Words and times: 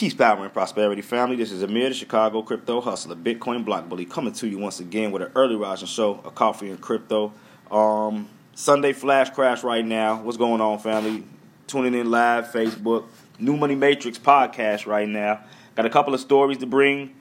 Peace, 0.00 0.14
power, 0.14 0.42
and 0.42 0.50
prosperity, 0.54 1.02
family. 1.02 1.36
This 1.36 1.52
is 1.52 1.62
Amir, 1.62 1.90
the 1.90 1.94
Chicago 1.94 2.40
crypto 2.40 2.80
hustler, 2.80 3.14
Bitcoin 3.14 3.66
block 3.66 3.86
bully, 3.86 4.06
coming 4.06 4.32
to 4.32 4.48
you 4.48 4.56
once 4.56 4.80
again 4.80 5.12
with 5.12 5.20
an 5.20 5.30
early 5.34 5.56
rising 5.56 5.88
show, 5.88 6.22
a 6.24 6.30
coffee 6.30 6.70
and 6.70 6.80
crypto. 6.80 7.34
Um, 7.70 8.26
Sunday 8.54 8.94
flash 8.94 9.28
crash 9.28 9.62
right 9.62 9.84
now. 9.84 10.22
What's 10.22 10.38
going 10.38 10.62
on, 10.62 10.78
family? 10.78 11.24
Tuning 11.66 11.92
in 11.92 12.10
live, 12.10 12.46
Facebook, 12.46 13.08
New 13.38 13.58
Money 13.58 13.74
Matrix 13.74 14.18
podcast 14.18 14.86
right 14.86 15.06
now. 15.06 15.40
Got 15.74 15.84
a 15.84 15.90
couple 15.90 16.14
of 16.14 16.20
stories 16.20 16.56
to 16.56 16.66
bring. 16.66 17.14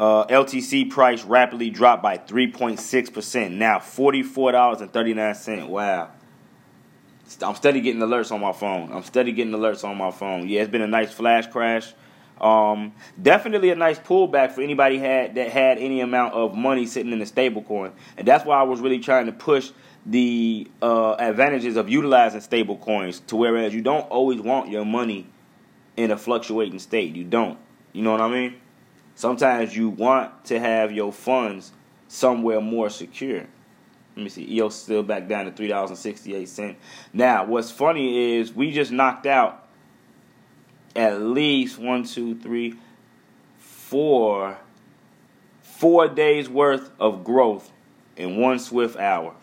Uh, 0.00 0.26
LTC 0.26 0.90
price 0.90 1.22
rapidly 1.22 1.70
dropped 1.70 2.02
by 2.02 2.18
3.6%, 2.18 3.52
now 3.52 3.78
$44.39. 3.78 5.68
Wow. 5.68 6.10
I'm 7.42 7.54
steady 7.54 7.80
getting 7.80 8.00
alerts 8.00 8.32
on 8.32 8.40
my 8.40 8.52
phone. 8.52 8.92
I'm 8.92 9.02
steady 9.02 9.32
getting 9.32 9.52
alerts 9.52 9.84
on 9.84 9.96
my 9.96 10.10
phone. 10.10 10.48
Yeah, 10.48 10.62
it's 10.62 10.70
been 10.70 10.82
a 10.82 10.86
nice 10.86 11.12
flash 11.12 11.46
crash. 11.46 11.92
Um, 12.40 12.92
definitely 13.20 13.70
a 13.70 13.76
nice 13.76 13.98
pullback 13.98 14.52
for 14.52 14.62
anybody 14.62 14.98
had 14.98 15.34
that 15.34 15.50
had 15.50 15.78
any 15.78 16.00
amount 16.00 16.34
of 16.34 16.54
money 16.54 16.86
sitting 16.86 17.12
in 17.12 17.20
a 17.20 17.26
stable 17.26 17.62
coin, 17.62 17.92
and 18.16 18.26
that's 18.26 18.46
why 18.46 18.58
I 18.58 18.62
was 18.62 18.80
really 18.80 18.98
trying 18.98 19.26
to 19.26 19.32
push 19.32 19.70
the 20.06 20.66
uh, 20.80 21.16
advantages 21.18 21.76
of 21.76 21.90
utilizing 21.90 22.40
stable 22.40 22.78
coins 22.78 23.20
to 23.20 23.36
whereas 23.36 23.74
you 23.74 23.82
don't 23.82 24.08
always 24.08 24.40
want 24.40 24.70
your 24.70 24.86
money 24.86 25.26
in 25.96 26.10
a 26.10 26.16
fluctuating 26.16 26.78
state. 26.78 27.14
You 27.14 27.24
don't. 27.24 27.58
You 27.92 28.02
know 28.02 28.12
what 28.12 28.22
I 28.22 28.28
mean? 28.28 28.56
Sometimes 29.14 29.76
you 29.76 29.90
want 29.90 30.46
to 30.46 30.58
have 30.58 30.92
your 30.92 31.12
funds 31.12 31.72
somewhere 32.08 32.60
more 32.60 32.88
secure. 32.88 33.46
Let 34.20 34.24
me 34.24 34.28
see. 34.28 34.56
EOS 34.56 34.74
still 34.74 35.02
back 35.02 35.28
down 35.28 35.46
to 35.46 35.50
three 35.50 35.68
dollars 35.68 35.88
and 35.88 35.98
sixty 35.98 36.34
eight 36.34 36.50
cent. 36.50 36.76
Now, 37.10 37.46
what's 37.46 37.70
funny 37.70 38.36
is 38.36 38.52
we 38.52 38.70
just 38.70 38.92
knocked 38.92 39.24
out 39.24 39.66
at 40.94 41.22
least 41.22 41.78
one, 41.78 42.04
two, 42.04 42.34
three, 42.34 42.74
four, 43.56 44.58
four 45.62 46.06
days 46.06 46.50
worth 46.50 46.90
of 47.00 47.24
growth 47.24 47.72
in 48.14 48.36
one 48.36 48.58
swift 48.58 48.98
hour. 48.98 49.34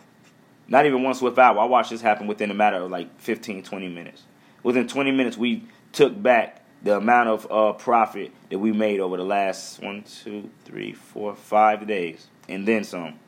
Not 0.68 0.86
even 0.86 1.02
one 1.02 1.14
swift 1.14 1.36
hour. 1.38 1.58
I 1.58 1.64
watched 1.64 1.90
this 1.90 2.00
happen 2.00 2.28
within 2.28 2.52
a 2.52 2.54
matter 2.54 2.76
of 2.76 2.88
like 2.88 3.20
15, 3.20 3.64
20 3.64 3.88
minutes. 3.88 4.22
Within 4.62 4.86
20 4.86 5.10
minutes, 5.10 5.36
we 5.36 5.64
took 5.90 6.22
back 6.22 6.64
the 6.84 6.96
amount 6.96 7.30
of 7.30 7.50
uh, 7.50 7.72
profit 7.72 8.30
that 8.50 8.60
we 8.60 8.70
made 8.70 9.00
over 9.00 9.16
the 9.16 9.24
last 9.24 9.82
one, 9.82 10.04
two, 10.04 10.48
three, 10.64 10.92
four, 10.92 11.34
five 11.34 11.84
days, 11.88 12.28
and 12.48 12.68
then 12.68 12.84
some. 12.84 13.18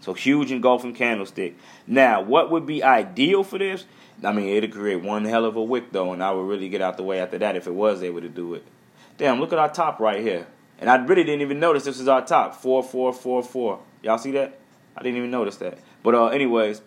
So 0.00 0.14
huge 0.14 0.52
engulfing 0.52 0.94
candlestick. 0.94 1.56
Now, 1.86 2.22
what 2.22 2.50
would 2.50 2.66
be 2.66 2.82
ideal 2.82 3.42
for 3.44 3.58
this? 3.58 3.84
I 4.22 4.32
mean, 4.32 4.48
it'd 4.48 4.72
create 4.72 5.02
one 5.02 5.24
hell 5.24 5.44
of 5.44 5.56
a 5.56 5.62
wick 5.62 5.92
though, 5.92 6.12
and 6.12 6.22
I 6.22 6.30
would 6.30 6.46
really 6.46 6.68
get 6.68 6.80
out 6.80 6.96
the 6.96 7.02
way 7.02 7.20
after 7.20 7.38
that 7.38 7.56
if 7.56 7.66
it 7.66 7.74
was 7.74 8.02
able 8.02 8.20
to 8.20 8.28
do 8.28 8.54
it. 8.54 8.64
Damn, 9.16 9.40
look 9.40 9.52
at 9.52 9.58
our 9.58 9.70
top 9.70 10.00
right 10.00 10.20
here. 10.20 10.46
And 10.80 10.88
I 10.88 10.96
really 10.96 11.24
didn't 11.24 11.42
even 11.42 11.58
notice 11.58 11.84
this 11.84 11.98
is 11.98 12.08
our 12.08 12.24
top. 12.24 12.54
Four, 12.54 12.82
four, 12.82 13.12
four, 13.12 13.42
four. 13.42 13.80
Y'all 14.02 14.18
see 14.18 14.30
that? 14.32 14.58
I 14.96 15.02
didn't 15.02 15.18
even 15.18 15.30
notice 15.30 15.56
that. 15.56 15.78
But 16.02 16.14
uh, 16.14 16.26
anyways, 16.26 16.80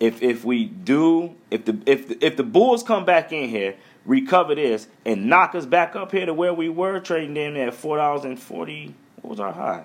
if 0.00 0.20
if 0.20 0.44
we 0.44 0.64
do, 0.64 1.36
if 1.50 1.64
the 1.64 1.78
if 1.86 2.08
the, 2.08 2.24
if 2.24 2.36
the 2.36 2.42
Bulls 2.42 2.82
come 2.82 3.04
back 3.04 3.32
in 3.32 3.48
here, 3.48 3.76
recover 4.04 4.56
this, 4.56 4.88
and 5.04 5.26
knock 5.26 5.54
us 5.54 5.64
back 5.64 5.94
up 5.94 6.10
here 6.10 6.26
to 6.26 6.34
where 6.34 6.52
we 6.52 6.68
were 6.68 6.98
trading 6.98 7.36
in 7.36 7.56
at 7.56 7.72
four 7.72 7.96
dollars 7.96 8.24
and 8.24 8.38
forty. 8.38 8.94
What 9.20 9.30
was 9.30 9.40
our 9.40 9.52
high? 9.52 9.84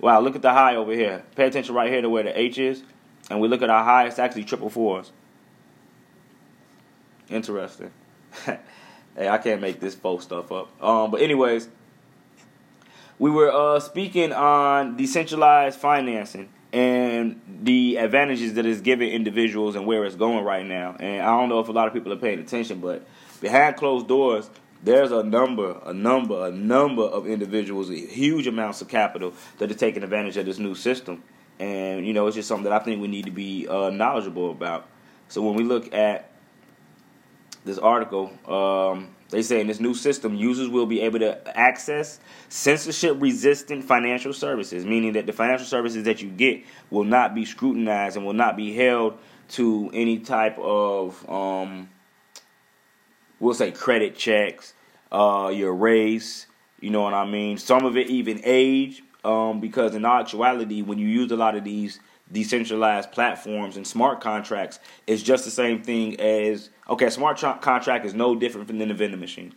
Wow, 0.00 0.20
look 0.20 0.34
at 0.34 0.42
the 0.42 0.52
high 0.52 0.76
over 0.76 0.92
here. 0.92 1.22
Pay 1.36 1.46
attention 1.46 1.74
right 1.74 1.90
here 1.90 2.00
to 2.00 2.08
where 2.08 2.22
the 2.22 2.38
H 2.38 2.58
is. 2.58 2.82
And 3.28 3.40
we 3.40 3.48
look 3.48 3.62
at 3.62 3.70
our 3.70 3.84
high, 3.84 4.06
it's 4.06 4.18
actually 4.18 4.44
triple 4.44 4.70
fours. 4.70 5.12
Interesting. 7.28 7.90
hey, 8.44 9.28
I 9.28 9.38
can't 9.38 9.60
make 9.60 9.78
this 9.78 9.94
faux 9.94 10.24
stuff 10.24 10.50
up. 10.50 10.82
Um, 10.82 11.10
but 11.10 11.20
anyways, 11.20 11.68
we 13.18 13.30
were 13.30 13.52
uh, 13.52 13.78
speaking 13.78 14.32
on 14.32 14.96
decentralized 14.96 15.78
financing 15.78 16.48
and 16.72 17.40
the 17.62 17.96
advantages 17.96 18.54
that 18.54 18.64
it's 18.64 18.80
giving 18.80 19.10
individuals 19.10 19.76
and 19.76 19.86
where 19.86 20.04
it's 20.04 20.16
going 20.16 20.44
right 20.44 20.64
now. 20.64 20.96
And 20.98 21.22
I 21.22 21.26
don't 21.26 21.48
know 21.48 21.60
if 21.60 21.68
a 21.68 21.72
lot 21.72 21.86
of 21.86 21.92
people 21.92 22.12
are 22.12 22.16
paying 22.16 22.38
attention, 22.38 22.80
but 22.80 23.06
behind 23.40 23.76
closed 23.76 24.08
doors, 24.08 24.48
there's 24.82 25.12
a 25.12 25.22
number, 25.22 25.78
a 25.84 25.92
number, 25.92 26.46
a 26.46 26.50
number 26.50 27.02
of 27.02 27.26
individuals, 27.26 27.90
huge 27.90 28.46
amounts 28.46 28.80
of 28.80 28.88
capital 28.88 29.34
that 29.58 29.70
are 29.70 29.74
taking 29.74 30.02
advantage 30.02 30.36
of 30.36 30.46
this 30.46 30.58
new 30.58 30.74
system. 30.74 31.22
And, 31.58 32.06
you 32.06 32.14
know, 32.14 32.26
it's 32.26 32.36
just 32.36 32.48
something 32.48 32.64
that 32.64 32.72
I 32.72 32.82
think 32.82 33.02
we 33.02 33.08
need 33.08 33.26
to 33.26 33.30
be 33.30 33.68
uh, 33.68 33.90
knowledgeable 33.90 34.50
about. 34.50 34.86
So 35.28 35.42
when 35.42 35.54
we 35.54 35.64
look 35.64 35.92
at 35.92 36.30
this 37.64 37.76
article, 37.76 38.32
um, 38.50 39.14
they 39.28 39.42
say 39.42 39.60
in 39.60 39.66
this 39.66 39.80
new 39.80 39.92
system, 39.92 40.34
users 40.34 40.68
will 40.68 40.86
be 40.86 41.02
able 41.02 41.18
to 41.18 41.58
access 41.58 42.18
censorship 42.48 43.16
resistant 43.20 43.84
financial 43.84 44.32
services, 44.32 44.86
meaning 44.86 45.12
that 45.12 45.26
the 45.26 45.32
financial 45.32 45.66
services 45.66 46.04
that 46.04 46.22
you 46.22 46.30
get 46.30 46.64
will 46.88 47.04
not 47.04 47.34
be 47.34 47.44
scrutinized 47.44 48.16
and 48.16 48.24
will 48.24 48.32
not 48.32 48.56
be 48.56 48.74
held 48.74 49.18
to 49.50 49.90
any 49.92 50.20
type 50.20 50.58
of. 50.58 51.28
Um, 51.28 51.90
we'll 53.40 53.54
say 53.54 53.72
credit 53.72 54.14
checks, 54.14 54.74
uh, 55.10 55.50
your 55.52 55.74
race, 55.74 56.46
you 56.80 56.90
know 56.90 57.02
what 57.02 57.14
I 57.14 57.26
mean? 57.26 57.58
Some 57.58 57.84
of 57.84 57.96
it 57.96 58.08
even 58.08 58.40
age, 58.44 59.02
um, 59.24 59.60
because 59.60 59.94
in 59.94 60.04
actuality, 60.04 60.82
when 60.82 60.98
you 60.98 61.08
use 61.08 61.32
a 61.32 61.36
lot 61.36 61.56
of 61.56 61.64
these 61.64 61.98
decentralized 62.30 63.10
platforms 63.10 63.76
and 63.76 63.86
smart 63.86 64.20
contracts, 64.20 64.78
it's 65.06 65.22
just 65.22 65.44
the 65.44 65.50
same 65.50 65.82
thing 65.82 66.20
as 66.20 66.70
okay, 66.88 67.10
smart 67.10 67.38
contract 67.60 68.06
is 68.06 68.14
no 68.14 68.34
different 68.34 68.68
than 68.68 68.90
a 68.90 68.94
vending 68.94 69.20
machine. 69.20 69.54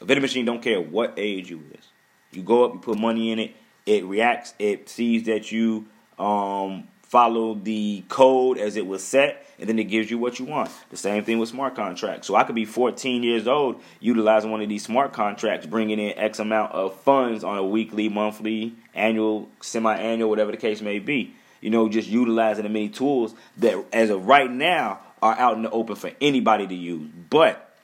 A 0.00 0.04
vending 0.04 0.22
machine 0.22 0.44
don't 0.44 0.62
care 0.62 0.80
what 0.80 1.14
age 1.16 1.50
you 1.50 1.62
is. 1.72 1.86
You 2.30 2.42
go 2.42 2.64
up, 2.64 2.74
you 2.74 2.80
put 2.80 2.98
money 2.98 3.30
in 3.30 3.38
it, 3.38 3.56
it 3.86 4.04
reacts, 4.04 4.54
it 4.58 4.88
sees 4.88 5.24
that 5.24 5.52
you 5.52 5.86
um, 6.18 6.88
follow 7.12 7.52
the 7.52 8.02
code 8.08 8.56
as 8.56 8.74
it 8.74 8.86
was 8.86 9.04
set, 9.04 9.46
and 9.58 9.68
then 9.68 9.78
it 9.78 9.84
gives 9.84 10.10
you 10.10 10.16
what 10.16 10.38
you 10.38 10.46
want. 10.46 10.70
The 10.88 10.96
same 10.96 11.22
thing 11.24 11.38
with 11.38 11.50
smart 11.50 11.74
contracts. 11.74 12.26
So 12.26 12.36
I 12.36 12.44
could 12.44 12.54
be 12.54 12.64
14 12.64 13.22
years 13.22 13.46
old 13.46 13.82
utilizing 14.00 14.50
one 14.50 14.62
of 14.62 14.70
these 14.70 14.82
smart 14.82 15.12
contracts, 15.12 15.66
bringing 15.66 15.98
in 15.98 16.18
X 16.18 16.38
amount 16.38 16.72
of 16.72 16.98
funds 17.00 17.44
on 17.44 17.58
a 17.58 17.62
weekly, 17.62 18.08
monthly, 18.08 18.72
annual, 18.94 19.50
semi 19.60 19.94
annual, 19.94 20.30
whatever 20.30 20.52
the 20.52 20.56
case 20.56 20.80
may 20.80 21.00
be. 21.00 21.34
You 21.60 21.68
know, 21.68 21.86
just 21.90 22.08
utilizing 22.08 22.62
the 22.62 22.70
many 22.70 22.88
tools 22.88 23.34
that, 23.58 23.84
as 23.92 24.08
of 24.08 24.26
right 24.26 24.50
now, 24.50 25.00
are 25.20 25.34
out 25.34 25.56
in 25.56 25.64
the 25.64 25.70
open 25.70 25.96
for 25.96 26.12
anybody 26.18 26.66
to 26.66 26.74
use. 26.74 27.10
But, 27.28 27.76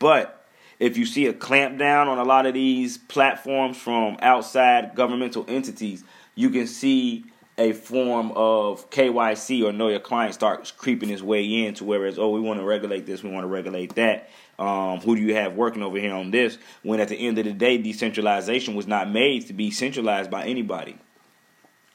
but, 0.00 0.44
if 0.80 0.96
you 0.96 1.06
see 1.06 1.26
a 1.26 1.32
clamp 1.32 1.78
down 1.78 2.08
on 2.08 2.18
a 2.18 2.24
lot 2.24 2.46
of 2.46 2.54
these 2.54 2.98
platforms 2.98 3.76
from 3.76 4.16
outside 4.20 4.96
governmental 4.96 5.44
entities, 5.46 6.02
you 6.34 6.50
can 6.50 6.66
see 6.66 7.26
a 7.62 7.72
form 7.72 8.32
of 8.34 8.90
KYC 8.90 9.64
or 9.64 9.72
know 9.72 9.88
your 9.88 10.00
client 10.00 10.34
starts 10.34 10.72
creeping 10.72 11.10
its 11.10 11.22
way 11.22 11.44
in 11.44 11.74
to 11.74 11.84
whereas 11.84 12.18
oh 12.18 12.30
we 12.30 12.40
want 12.40 12.58
to 12.58 12.64
regulate 12.64 13.06
this 13.06 13.22
we 13.22 13.30
want 13.30 13.44
to 13.44 13.48
regulate 13.48 13.94
that. 13.94 14.28
Um, 14.58 15.00
who 15.00 15.16
do 15.16 15.22
you 15.22 15.34
have 15.34 15.54
working 15.54 15.82
over 15.82 15.98
here 15.98 16.12
on 16.12 16.30
this? 16.30 16.58
When 16.82 16.98
at 17.00 17.08
the 17.08 17.16
end 17.16 17.38
of 17.38 17.44
the 17.44 17.52
day 17.52 17.78
decentralization 17.78 18.74
was 18.74 18.86
not 18.86 19.10
made 19.10 19.46
to 19.46 19.52
be 19.52 19.70
centralized 19.70 20.30
by 20.30 20.44
anybody. 20.44 20.98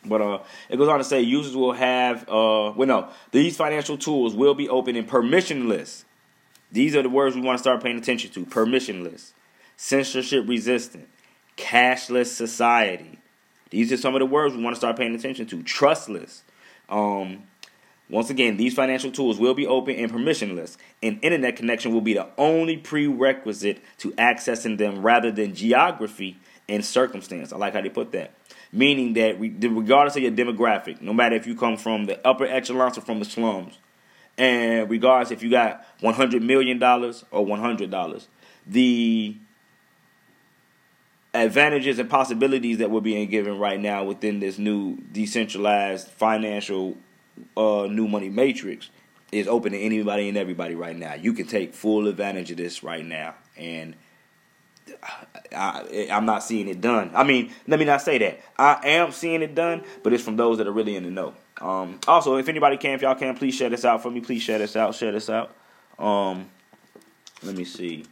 But 0.06 0.22
uh, 0.22 0.40
it 0.70 0.78
goes 0.78 0.88
on 0.88 1.00
to 1.00 1.04
say 1.04 1.22
users 1.22 1.56
will 1.56 1.74
have 1.74 2.24
uh, 2.30 2.72
well 2.76 2.88
no 2.88 3.10
these 3.32 3.58
financial 3.58 3.98
tools 3.98 4.34
will 4.34 4.54
be 4.54 4.70
open 4.70 4.96
and 4.96 5.08
permissionless. 5.08 6.06
These 6.72 6.96
are 6.96 7.04
the 7.04 7.10
words 7.10 7.36
we 7.36 7.42
want 7.42 7.58
to 7.58 7.62
start 7.62 7.84
paying 7.84 7.98
attention 7.98 8.32
to 8.32 8.46
permissionless 8.46 9.34
censorship 9.76 10.48
resistant 10.48 11.10
cashless 11.58 12.28
society 12.28 13.20
these 13.70 13.92
are 13.92 13.98
some 13.98 14.16
of 14.16 14.20
the 14.20 14.26
words 14.26 14.56
we 14.56 14.64
want 14.64 14.76
to 14.76 14.80
start 14.80 14.98
paying 14.98 15.16
attention 15.16 15.46
to. 15.48 15.64
Trustless. 15.64 16.44
Um, 16.90 17.44
once 18.10 18.30
again, 18.30 18.56
these 18.56 18.74
financial 18.74 19.12
tools 19.12 19.38
will 19.38 19.54
be 19.54 19.68
open 19.68 19.96
and 19.96 20.12
permissionless. 20.12 20.78
and 21.04 21.20
internet 21.22 21.58
connection 21.58 21.94
will 21.94 22.02
be 22.02 22.14
the 22.14 22.28
only 22.38 22.78
prerequisite 22.78 23.82
to 23.98 24.12
accessing 24.14 24.78
them 24.78 25.02
rather 25.02 25.30
than 25.30 25.54
geography 25.54 26.40
and 26.70 26.86
circumstance. 26.86 27.52
I 27.52 27.58
like 27.58 27.74
how 27.74 27.82
they 27.82 27.90
put 27.90 28.14
that. 28.14 28.34
Meaning 28.72 29.14
that 29.14 29.40
regardless 29.40 30.16
of 30.16 30.24
your 30.24 30.32
demographic, 30.32 31.02
no 31.02 31.14
matter 31.14 31.36
if 31.36 31.48
you 31.48 31.56
come 31.56 31.78
from 31.78 32.06
the 32.06 32.26
upper 32.26 32.46
echelons 32.46 32.98
or 32.98 33.02
from 33.02 33.20
the 33.20 33.26
slums, 33.26 33.78
and 34.38 34.90
regardless 34.90 35.32
if 35.32 35.42
you 35.42 35.50
got 35.50 35.86
$100 36.02 36.42
million 36.42 36.82
or 36.82 37.46
$100, 37.46 38.28
the 38.68 39.38
advantages 41.42 42.00
and 42.00 42.10
possibilities 42.10 42.78
that 42.80 42.92
we're 42.92 43.02
being 43.02 43.30
given 43.30 43.58
right 43.58 43.80
now 43.80 44.04
within 44.04 44.40
this 44.40 44.58
new 44.58 44.98
decentralized 45.12 46.08
financial 46.08 46.98
uh, 47.56 47.88
new 47.90 48.08
money 48.08 48.30
matrix 48.30 48.90
is 49.32 49.48
open 49.48 49.74
to 49.74 49.80
anybody 49.80 50.30
and 50.30 50.38
everybody 50.38 50.76
right 50.76 50.96
now. 50.96 51.14
You 51.14 51.34
can 51.34 51.48
take 51.48 51.74
full 51.74 52.08
advantage 52.08 52.52
of 52.52 52.58
this 52.58 52.84
right 52.84 53.06
now, 53.06 53.36
and 53.58 53.96
I, 55.54 55.84
am 56.10 56.26
not 56.26 56.44
seeing 56.44 56.68
it 56.68 56.82
done. 56.82 57.12
I 57.14 57.24
mean, 57.24 57.52
let 57.68 57.80
me 57.80 57.86
not 57.86 58.02
say 58.02 58.18
that. 58.20 58.40
I 58.58 58.80
am 58.88 59.12
seeing 59.12 59.42
it 59.42 59.54
done, 59.54 59.84
but 60.04 60.14
it's 60.14 60.24
from 60.24 60.38
those 60.38 60.58
that 60.60 60.68
are 60.68 60.72
really 60.72 60.96
in 60.96 61.04
the 61.04 61.12
know. 61.12 61.34
Um, 61.60 62.00
also, 62.08 62.38
if 62.38 62.48
anybody 62.48 62.78
can, 62.78 62.92
if 62.92 63.02
y'all 63.02 63.16
can, 63.16 63.36
please 63.36 63.56
share 63.56 63.70
this 63.70 63.84
out 63.84 64.04
for 64.04 64.12
me. 64.12 64.22
Please 64.22 64.42
share 64.42 64.60
this 64.60 64.76
out. 64.76 64.96
Share 64.96 65.12
this 65.12 65.30
out. 65.30 65.56
Um, 66.00 66.50
let 67.44 67.56
me 67.56 67.66
see. 67.66 68.06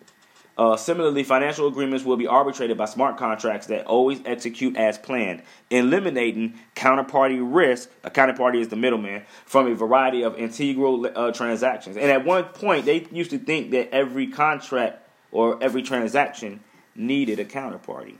Uh, 0.57 0.77
similarly, 0.77 1.23
financial 1.23 1.67
agreements 1.67 2.05
will 2.05 2.15
be 2.15 2.27
arbitrated 2.27 2.77
by 2.77 2.85
smart 2.85 3.17
contracts 3.17 3.67
that 3.67 3.85
always 3.85 4.21
execute 4.25 4.77
as 4.77 4.97
planned, 4.97 5.41
eliminating 5.69 6.57
counterparty 6.75 7.39
risk. 7.41 7.89
A 8.05 8.09
counterparty 8.09 8.61
is 8.61 8.69
the 8.69 8.77
middleman 8.77 9.23
from 9.45 9.67
a 9.67 9.75
variety 9.75 10.23
of 10.23 10.37
integral 10.37 11.07
uh, 11.13 11.31
transactions. 11.33 11.97
And 11.97 12.09
at 12.09 12.23
one 12.23 12.45
point, 12.45 12.85
they 12.85 13.05
used 13.11 13.31
to 13.31 13.39
think 13.39 13.71
that 13.71 13.93
every 13.93 14.27
contract 14.27 15.05
or 15.31 15.61
every 15.61 15.81
transaction 15.81 16.61
needed 16.95 17.39
a 17.39 17.45
counterparty. 17.45 18.15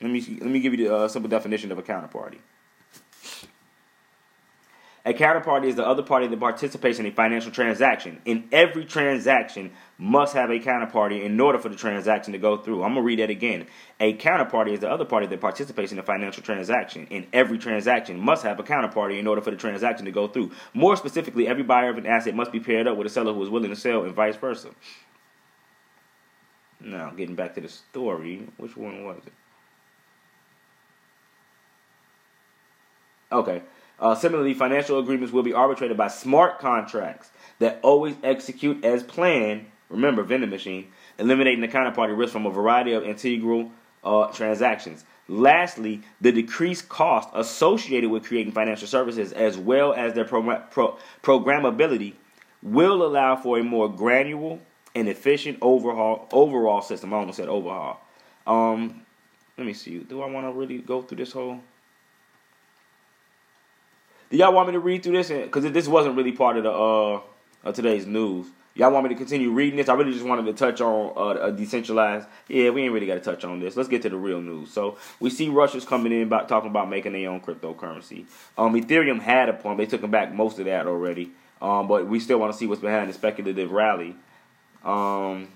Let 0.00 0.10
me 0.10 0.24
let 0.40 0.50
me 0.50 0.60
give 0.60 0.74
you 0.74 0.88
the 0.88 0.96
uh, 0.96 1.08
simple 1.08 1.28
definition 1.28 1.70
of 1.72 1.78
a 1.78 1.82
counterparty. 1.82 2.38
A 5.04 5.12
counterparty 5.12 5.66
is 5.66 5.74
the 5.74 5.86
other 5.86 6.02
party 6.02 6.26
that 6.26 6.38
participates 6.38 6.98
in 6.98 7.06
a 7.06 7.10
financial 7.10 7.50
transaction. 7.50 8.20
In 8.24 8.48
every 8.52 8.84
transaction, 8.84 9.72
must 9.98 10.32
have 10.34 10.50
a 10.50 10.60
counterparty 10.60 11.24
in 11.24 11.38
order 11.40 11.58
for 11.58 11.68
the 11.68 11.76
transaction 11.76 12.32
to 12.32 12.38
go 12.38 12.56
through. 12.56 12.84
I'm 12.84 12.94
gonna 12.94 13.02
read 13.02 13.18
that 13.18 13.30
again. 13.30 13.66
A 13.98 14.14
counterparty 14.14 14.72
is 14.72 14.80
the 14.80 14.88
other 14.90 15.04
party 15.04 15.26
that 15.26 15.40
participates 15.40 15.90
in 15.90 15.98
a 15.98 16.04
financial 16.04 16.42
transaction. 16.42 17.08
In 17.10 17.26
every 17.32 17.58
transaction, 17.58 18.20
must 18.20 18.44
have 18.44 18.60
a 18.60 18.62
counterparty 18.62 19.18
in 19.18 19.26
order 19.26 19.40
for 19.40 19.50
the 19.50 19.56
transaction 19.56 20.04
to 20.06 20.12
go 20.12 20.28
through. 20.28 20.52
More 20.72 20.96
specifically, 20.96 21.48
every 21.48 21.64
buyer 21.64 21.90
of 21.90 21.98
an 21.98 22.06
asset 22.06 22.36
must 22.36 22.52
be 22.52 22.60
paired 22.60 22.86
up 22.86 22.96
with 22.96 23.08
a 23.08 23.10
seller 23.10 23.32
who 23.32 23.42
is 23.42 23.50
willing 23.50 23.70
to 23.70 23.76
sell, 23.76 24.04
and 24.04 24.14
vice 24.14 24.36
versa. 24.36 24.70
Now, 26.80 27.10
getting 27.10 27.34
back 27.34 27.54
to 27.56 27.60
the 27.60 27.68
story, 27.68 28.46
which 28.56 28.76
one 28.76 29.04
was 29.04 29.20
it? 29.26 29.32
Okay. 33.32 33.62
Uh, 33.98 34.14
similarly, 34.14 34.54
financial 34.54 34.98
agreements 35.00 35.32
will 35.32 35.42
be 35.42 35.52
arbitrated 35.52 35.96
by 35.96 36.06
smart 36.06 36.60
contracts 36.60 37.30
that 37.58 37.80
always 37.82 38.14
execute 38.22 38.84
as 38.84 39.02
planned. 39.02 39.66
Remember, 39.90 40.22
vending 40.22 40.50
machine, 40.50 40.88
eliminating 41.18 41.60
the 41.60 41.68
counterparty 41.68 42.16
risk 42.16 42.32
from 42.32 42.46
a 42.46 42.50
variety 42.50 42.92
of 42.92 43.04
integral 43.04 43.70
uh, 44.04 44.26
transactions. 44.28 45.04
Lastly, 45.28 46.02
the 46.20 46.32
decreased 46.32 46.88
cost 46.88 47.28
associated 47.34 48.10
with 48.10 48.24
creating 48.24 48.52
financial 48.52 48.88
services, 48.88 49.32
as 49.32 49.58
well 49.58 49.92
as 49.92 50.14
their 50.14 50.24
pro- 50.24 50.60
pro- 50.70 50.98
programmability, 51.22 52.14
will 52.62 53.04
allow 53.04 53.36
for 53.36 53.58
a 53.58 53.64
more 53.64 53.88
granular 53.90 54.58
and 54.94 55.08
efficient 55.08 55.58
overhaul 55.60 56.28
overall 56.32 56.82
system. 56.82 57.12
I 57.12 57.18
almost 57.18 57.36
said 57.36 57.48
overhaul. 57.48 58.00
Um, 58.46 59.02
let 59.56 59.66
me 59.66 59.74
see. 59.74 59.98
Do 59.98 60.22
I 60.22 60.26
want 60.26 60.46
to 60.46 60.52
really 60.52 60.78
go 60.78 61.02
through 61.02 61.18
this 61.18 61.32
whole? 61.32 61.60
Do 64.30 64.36
y'all 64.36 64.52
want 64.52 64.68
me 64.68 64.72
to 64.72 64.80
read 64.80 65.02
through 65.02 65.16
this? 65.16 65.28
Because 65.28 65.70
this 65.70 65.88
wasn't 65.88 66.16
really 66.16 66.32
part 66.32 66.56
of 66.56 66.64
the 66.64 66.70
uh 66.70 67.20
of 67.64 67.74
today's 67.74 68.06
news. 68.06 68.46
Y'all 68.78 68.92
want 68.92 69.02
me 69.02 69.08
to 69.08 69.16
continue 69.16 69.50
reading 69.50 69.76
this? 69.76 69.88
I 69.88 69.94
really 69.94 70.12
just 70.12 70.24
wanted 70.24 70.46
to 70.46 70.52
touch 70.52 70.80
on 70.80 71.12
uh, 71.16 71.46
a 71.46 71.50
decentralized. 71.50 72.28
Yeah, 72.46 72.70
we 72.70 72.82
ain't 72.82 72.92
really 72.92 73.08
got 73.08 73.14
to 73.14 73.20
touch 73.20 73.42
on 73.42 73.58
this. 73.58 73.76
Let's 73.76 73.88
get 73.88 74.02
to 74.02 74.08
the 74.08 74.16
real 74.16 74.40
news. 74.40 74.70
So 74.70 74.98
we 75.18 75.30
see 75.30 75.48
Russia's 75.48 75.84
coming 75.84 76.12
in 76.12 76.22
about 76.22 76.48
talking 76.48 76.70
about 76.70 76.88
making 76.88 77.12
their 77.12 77.28
own 77.28 77.40
cryptocurrency. 77.40 78.26
Um, 78.56 78.74
Ethereum 78.74 79.18
had 79.18 79.48
a 79.48 79.52
point. 79.52 79.78
They 79.78 79.86
took 79.86 80.00
them 80.00 80.12
back 80.12 80.32
most 80.32 80.60
of 80.60 80.66
that 80.66 80.86
already. 80.86 81.32
Um, 81.60 81.88
but 81.88 82.06
we 82.06 82.20
still 82.20 82.38
want 82.38 82.52
to 82.52 82.58
see 82.58 82.68
what's 82.68 82.80
behind 82.80 83.10
the 83.10 83.14
speculative 83.14 83.72
rally. 83.72 84.14
Um, 84.84 85.48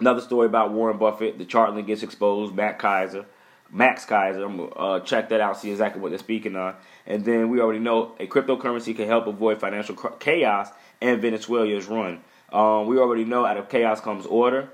another 0.00 0.22
story 0.22 0.46
about 0.46 0.72
Warren 0.72 0.96
Buffett. 0.96 1.36
The 1.36 1.44
chart 1.44 1.86
gets 1.86 2.02
exposed. 2.02 2.54
Matt 2.54 2.78
Kaiser. 2.78 3.26
Max 3.70 4.06
Keiser. 4.06 4.42
I'm 4.42 4.56
gonna 4.56 4.70
uh, 4.70 5.00
check 5.00 5.28
that 5.28 5.42
out, 5.42 5.58
see 5.58 5.70
exactly 5.70 6.00
what 6.00 6.08
they're 6.08 6.18
speaking 6.18 6.56
on. 6.56 6.74
And 7.06 7.22
then 7.22 7.50
we 7.50 7.60
already 7.60 7.80
know 7.80 8.14
a 8.18 8.26
cryptocurrency 8.26 8.96
can 8.96 9.06
help 9.06 9.26
avoid 9.26 9.60
financial 9.60 9.94
chaos 9.94 10.70
and 11.00 11.20
Venezuela's 11.20 11.86
run. 11.86 12.22
Um, 12.52 12.86
we 12.86 12.98
already 12.98 13.24
know 13.24 13.44
out 13.44 13.56
of 13.56 13.68
chaos 13.68 14.00
comes 14.00 14.26
order. 14.26 14.70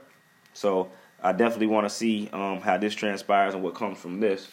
So 0.55 0.91
I 1.23 1.33
definitely 1.33 1.69
want 1.69 1.87
to 1.87 1.91
see 1.91 2.29
um, 2.33 2.61
how 2.61 2.79
this 2.79 2.95
transpires 2.95 3.55
and 3.55 3.63
what 3.63 3.75
comes 3.75 3.99
from 3.99 4.21
this. 4.21 4.49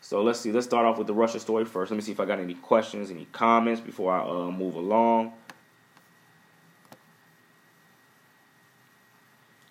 So 0.00 0.22
let's 0.22 0.40
see. 0.40 0.52
Let's 0.52 0.66
start 0.66 0.84
off 0.84 0.98
with 0.98 1.06
the 1.06 1.14
Russia 1.14 1.38
story 1.40 1.64
first. 1.64 1.90
Let 1.90 1.96
me 1.96 2.02
see 2.02 2.12
if 2.12 2.20
I 2.20 2.24
got 2.24 2.38
any 2.38 2.54
questions, 2.54 3.10
any 3.10 3.26
comments 3.32 3.80
before 3.80 4.12
I 4.12 4.22
uh, 4.22 4.50
move 4.50 4.74
along. 4.74 5.32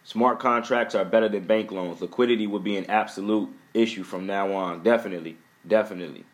Smart 0.04 0.40
contracts 0.40 0.94
are 0.94 1.06
better 1.06 1.30
than 1.30 1.46
bank 1.46 1.72
loans. 1.72 2.02
Liquidity 2.02 2.48
would 2.48 2.64
be 2.64 2.76
an 2.76 2.90
absolute 2.90 3.50
issue 3.74 4.04
from 4.04 4.26
now 4.26 4.52
on. 4.52 4.84
Definitely, 4.84 5.38
definitely. 5.66 6.26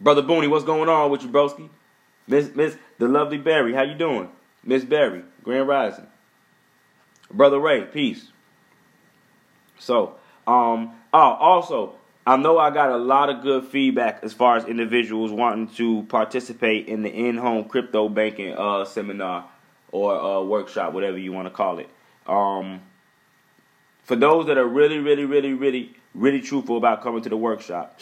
Brother 0.00 0.22
Booney, 0.22 0.48
what's 0.48 0.64
going 0.64 0.88
on 0.88 1.10
with 1.10 1.22
you, 1.22 1.28
broski? 1.28 1.68
Miss 2.26 2.54
Miss 2.54 2.76
the 2.98 3.08
lovely 3.08 3.38
Barry, 3.38 3.74
how 3.74 3.82
you 3.82 3.94
doing? 3.94 4.28
Miss 4.64 4.84
Barry, 4.84 5.22
Grand 5.42 5.68
Rising. 5.68 6.06
Brother 7.30 7.58
Ray, 7.58 7.84
peace. 7.84 8.28
So, 9.78 10.14
um, 10.46 10.94
oh, 11.12 11.18
also, 11.18 11.94
I 12.26 12.36
know 12.36 12.58
I 12.58 12.70
got 12.70 12.90
a 12.90 12.96
lot 12.96 13.30
of 13.30 13.42
good 13.42 13.66
feedback 13.66 14.20
as 14.22 14.32
far 14.32 14.56
as 14.56 14.64
individuals 14.64 15.30
wanting 15.30 15.68
to 15.76 16.04
participate 16.04 16.88
in 16.88 17.02
the 17.02 17.10
in-home 17.10 17.64
crypto 17.68 18.08
banking 18.08 18.54
uh, 18.56 18.84
seminar 18.84 19.48
or 19.92 20.18
uh, 20.18 20.42
workshop, 20.42 20.92
whatever 20.92 21.18
you 21.18 21.32
want 21.32 21.46
to 21.46 21.50
call 21.50 21.78
it. 21.78 21.88
Um, 22.26 22.80
for 24.02 24.16
those 24.16 24.46
that 24.46 24.58
are 24.58 24.66
really, 24.66 24.98
really, 24.98 25.24
really, 25.24 25.52
really, 25.52 25.94
really 26.14 26.40
truthful 26.40 26.76
about 26.76 27.02
coming 27.02 27.22
to 27.22 27.28
the 27.28 27.36
workshop, 27.36 28.00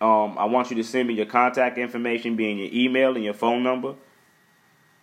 um, 0.00 0.36
I 0.38 0.44
want 0.44 0.70
you 0.70 0.76
to 0.76 0.84
send 0.84 1.08
me 1.08 1.14
your 1.14 1.26
contact 1.26 1.78
information, 1.78 2.36
being 2.36 2.58
your 2.58 2.68
email 2.72 3.14
and 3.14 3.24
your 3.24 3.34
phone 3.34 3.62
number, 3.62 3.94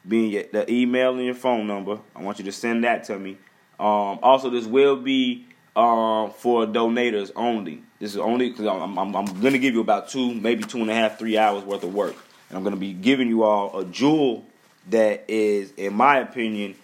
being 0.07 0.31
your, 0.31 0.43
the 0.51 0.71
email 0.71 1.15
and 1.15 1.25
your 1.25 1.35
phone 1.35 1.65
number. 1.65 1.99
I 2.15 2.21
want 2.21 2.39
you 2.39 2.45
to 2.45 2.51
send 2.51 2.83
that 2.83 3.05
to 3.05 3.17
me. 3.17 3.37
Um, 3.79 4.19
also, 4.21 4.49
this 4.49 4.65
will 4.65 4.97
be 4.97 5.47
um, 5.75 6.31
for 6.31 6.65
donators 6.65 7.31
only. 7.35 7.81
This 7.99 8.11
is 8.11 8.17
only 8.17 8.49
because 8.49 8.67
I'm, 8.67 8.97
I'm, 8.97 9.15
I'm 9.15 9.25
going 9.41 9.53
to 9.53 9.59
give 9.59 9.73
you 9.73 9.81
about 9.81 10.09
two, 10.09 10.33
maybe 10.33 10.63
two 10.63 10.79
and 10.79 10.91
a 10.91 10.93
half, 10.93 11.17
three 11.17 11.37
hours 11.37 11.63
worth 11.63 11.83
of 11.83 11.93
work, 11.93 12.15
and 12.49 12.57
I'm 12.57 12.63
going 12.63 12.75
to 12.75 12.79
be 12.79 12.93
giving 12.93 13.27
you 13.27 13.43
all 13.43 13.79
a 13.79 13.85
jewel 13.85 14.45
that 14.89 15.25
is, 15.27 15.71
in 15.77 15.93
my 15.93 16.19
opinion, 16.19 16.75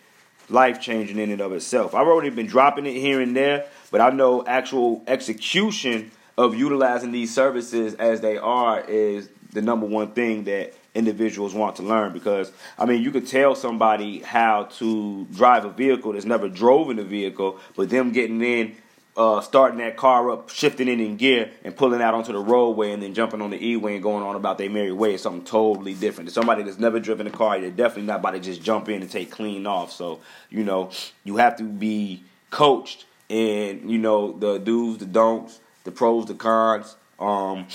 life 0.50 0.81
changing 0.81 1.19
in 1.19 1.29
and 1.31 1.41
of 1.41 1.51
itself. 1.51 1.94
I've 1.94 2.07
already 2.07 2.31
been 2.31 2.47
dropping 2.47 2.88
it 2.88 2.94
here 2.94 3.21
and 3.21 3.35
there, 3.35 3.67
but 3.91 4.01
I 4.01 4.09
know 4.09 4.44
actual 4.47 5.03
execution 5.06 6.11
of 6.39 6.56
utilizing 6.56 7.12
these 7.12 7.33
services 7.33 7.95
as 7.95 8.21
they 8.21 8.38
are 8.38 8.80
is 8.88 9.27
the 9.51 9.62
number 9.62 9.86
one 9.86 10.13
thing 10.13 10.45
that 10.45 10.74
individuals 10.95 11.53
want 11.53 11.75
to 11.75 11.83
learn 11.83 12.13
because 12.13 12.50
I 12.77 12.86
mean 12.86 13.03
you 13.03 13.12
could 13.12 13.27
tell 13.27 13.56
somebody 13.56 14.19
how 14.19 14.63
to 14.77 15.25
drive 15.25 15.65
a 15.65 15.69
vehicle 15.69 16.13
that's 16.13 16.24
never 16.24 16.47
drove 16.47 16.92
in 16.92 16.97
a 16.97 17.04
vehicle, 17.04 17.59
but 17.75 17.90
them 17.90 18.14
getting 18.14 18.42
in, 18.42 18.78
uh, 19.18 19.42
starting 19.42 19.80
that 19.80 19.97
car 19.97 20.31
up, 20.31 20.49
shifting 20.49 20.87
it 20.87 21.02
in 21.02 21.18
gear, 21.18 21.52
and 21.66 21.75
pulling 21.75 22.02
out 22.02 22.14
onto 22.14 22.31
the 22.31 22.40
roadway, 22.40 22.94
and 22.94 23.04
then 23.04 23.14
jumping 23.14 23.42
on 23.42 23.49
the 23.49 23.61
E-way 23.61 23.95
and 23.95 24.04
going 24.04 24.23
on 24.23 24.37
about 24.37 24.57
their 24.57 24.69
merry 24.69 24.94
way 24.94 25.16
is 25.16 25.21
something 25.21 25.44
totally 25.44 25.94
different. 25.94 26.30
To 26.30 26.33
somebody 26.33 26.64
that's 26.64 26.80
never 26.80 27.02
driven 27.02 27.28
a 27.28 27.31
car, 27.31 27.59
they're 27.59 27.69
definitely 27.69 28.04
not 28.04 28.21
about 28.21 28.31
to 28.31 28.40
just 28.40 28.64
jump 28.64 28.87
in 28.87 29.02
and 29.02 29.11
take 29.11 29.30
clean 29.30 29.68
off. 29.68 29.92
So 29.92 30.21
you 30.49 30.64
know 30.64 30.92
you 31.25 31.35
have 31.35 31.57
to 31.57 31.64
be 31.64 32.23
coached 32.49 33.07
and 33.30 33.92
you 33.92 33.97
know 33.97 34.31
the 34.31 34.57
do's, 34.57 34.99
the 34.99 35.06
don'ts 35.06 35.59
the 35.83 35.92
pros, 35.92 36.26
the 36.26 36.33
cons, 36.33 36.95
um, 37.19 37.68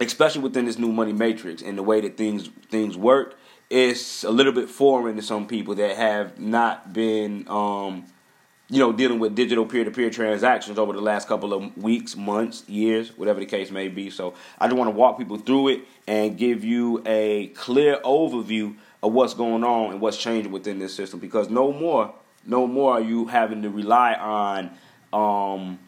especially 0.00 0.42
within 0.42 0.64
this 0.64 0.78
new 0.78 0.92
money 0.92 1.12
matrix 1.12 1.62
and 1.62 1.76
the 1.76 1.82
way 1.82 2.00
that 2.00 2.16
things 2.16 2.48
things 2.68 2.96
work. 2.96 3.36
It's 3.68 4.24
a 4.24 4.30
little 4.30 4.52
bit 4.52 4.68
foreign 4.68 5.16
to 5.16 5.22
some 5.22 5.46
people 5.46 5.76
that 5.76 5.96
have 5.96 6.40
not 6.40 6.92
been, 6.92 7.46
um, 7.48 8.04
you 8.68 8.80
know, 8.80 8.92
dealing 8.92 9.20
with 9.20 9.36
digital 9.36 9.64
peer-to-peer 9.64 10.10
transactions 10.10 10.76
over 10.76 10.92
the 10.92 11.00
last 11.00 11.28
couple 11.28 11.52
of 11.52 11.76
weeks, 11.76 12.16
months, 12.16 12.68
years, 12.68 13.16
whatever 13.16 13.38
the 13.38 13.46
case 13.46 13.70
may 13.70 13.86
be. 13.86 14.10
So 14.10 14.34
I 14.58 14.66
just 14.66 14.76
want 14.76 14.88
to 14.88 14.96
walk 14.96 15.18
people 15.18 15.38
through 15.38 15.68
it 15.68 15.80
and 16.08 16.36
give 16.36 16.64
you 16.64 17.00
a 17.06 17.48
clear 17.48 18.00
overview 18.04 18.74
of 19.04 19.12
what's 19.12 19.34
going 19.34 19.62
on 19.62 19.92
and 19.92 20.00
what's 20.00 20.16
changing 20.16 20.50
within 20.50 20.80
this 20.80 20.92
system. 20.92 21.20
Because 21.20 21.48
no 21.48 21.72
more, 21.72 22.12
no 22.44 22.66
more 22.66 22.94
are 22.94 23.00
you 23.00 23.26
having 23.26 23.62
to 23.62 23.70
rely 23.70 24.14
on 24.14 24.70
um, 25.12 25.78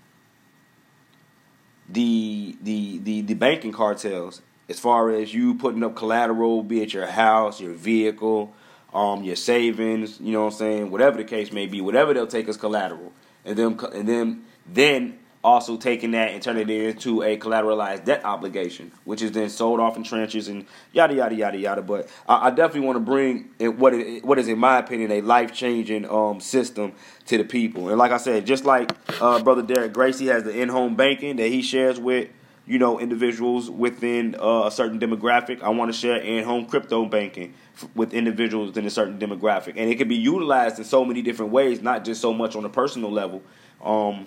the 1.92 2.56
the 2.62 2.98
the 2.98 3.20
the 3.22 3.34
banking 3.34 3.72
cartels 3.72 4.42
as 4.68 4.80
far 4.80 5.10
as 5.10 5.34
you 5.34 5.54
putting 5.54 5.84
up 5.84 5.94
collateral, 5.94 6.62
be 6.62 6.80
it 6.82 6.94
your 6.94 7.06
house, 7.06 7.60
your 7.60 7.74
vehicle, 7.74 8.54
um, 8.94 9.22
your 9.22 9.36
savings, 9.36 10.20
you 10.20 10.32
know 10.32 10.44
what 10.44 10.52
I'm 10.54 10.58
saying, 10.58 10.90
whatever 10.90 11.18
the 11.18 11.24
case 11.24 11.52
may 11.52 11.66
be, 11.66 11.80
whatever 11.80 12.14
they'll 12.14 12.26
take 12.26 12.48
as 12.48 12.56
collateral, 12.56 13.12
and 13.44 13.56
then 13.58 13.78
and 13.92 14.08
then 14.08 14.44
then 14.66 15.18
also 15.44 15.76
taking 15.76 16.12
that 16.12 16.30
and 16.30 16.42
turning 16.42 16.68
it 16.68 16.82
into 16.82 17.22
a 17.22 17.36
collateralized 17.36 18.04
debt 18.04 18.24
obligation, 18.24 18.92
which 19.04 19.22
is 19.22 19.32
then 19.32 19.48
sold 19.48 19.80
off 19.80 19.96
in 19.96 20.04
tranches 20.04 20.48
and 20.48 20.66
yada 20.92 21.14
yada 21.14 21.34
yada 21.34 21.58
yada. 21.58 21.82
But 21.82 22.08
I, 22.28 22.48
I 22.48 22.50
definitely 22.50 22.86
want 22.86 22.96
to 22.96 23.00
bring 23.00 23.50
what 23.78 23.94
it, 23.94 24.24
what 24.24 24.38
is 24.38 24.48
in 24.48 24.58
my 24.58 24.78
opinion 24.78 25.10
a 25.10 25.20
life 25.20 25.52
changing 25.52 26.08
um, 26.08 26.40
system 26.40 26.92
to 27.26 27.38
the 27.38 27.44
people. 27.44 27.88
And 27.88 27.98
like 27.98 28.12
I 28.12 28.18
said, 28.18 28.46
just 28.46 28.64
like 28.64 28.92
uh, 29.20 29.42
brother 29.42 29.62
Derek 29.62 29.92
Gracie 29.92 30.26
has 30.26 30.44
the 30.44 30.58
in 30.58 30.68
home 30.68 30.94
banking 30.94 31.36
that 31.36 31.48
he 31.48 31.62
shares 31.62 31.98
with 31.98 32.28
you 32.64 32.78
know, 32.78 33.00
individuals 33.00 33.68
within 33.68 34.36
uh, 34.40 34.66
a 34.66 34.70
certain 34.70 35.00
demographic. 35.00 35.62
I 35.62 35.70
want 35.70 35.92
to 35.92 35.98
share 35.98 36.16
in-home 36.16 36.66
crypto 36.66 37.06
banking 37.06 37.54
f- 37.74 37.88
with 37.94 38.14
individuals 38.14 38.68
within 38.68 38.86
a 38.86 38.90
certain 38.90 39.18
demographic, 39.18 39.74
and 39.76 39.90
it 39.90 39.96
can 39.96 40.08
be 40.08 40.14
utilized 40.16 40.78
in 40.78 40.84
so 40.84 41.04
many 41.04 41.22
different 41.22 41.50
ways, 41.50 41.82
not 41.82 42.04
just 42.04 42.20
so 42.20 42.32
much 42.32 42.54
on 42.54 42.64
a 42.64 42.68
personal 42.68 43.10
level. 43.10 43.42
Um, 43.82 44.26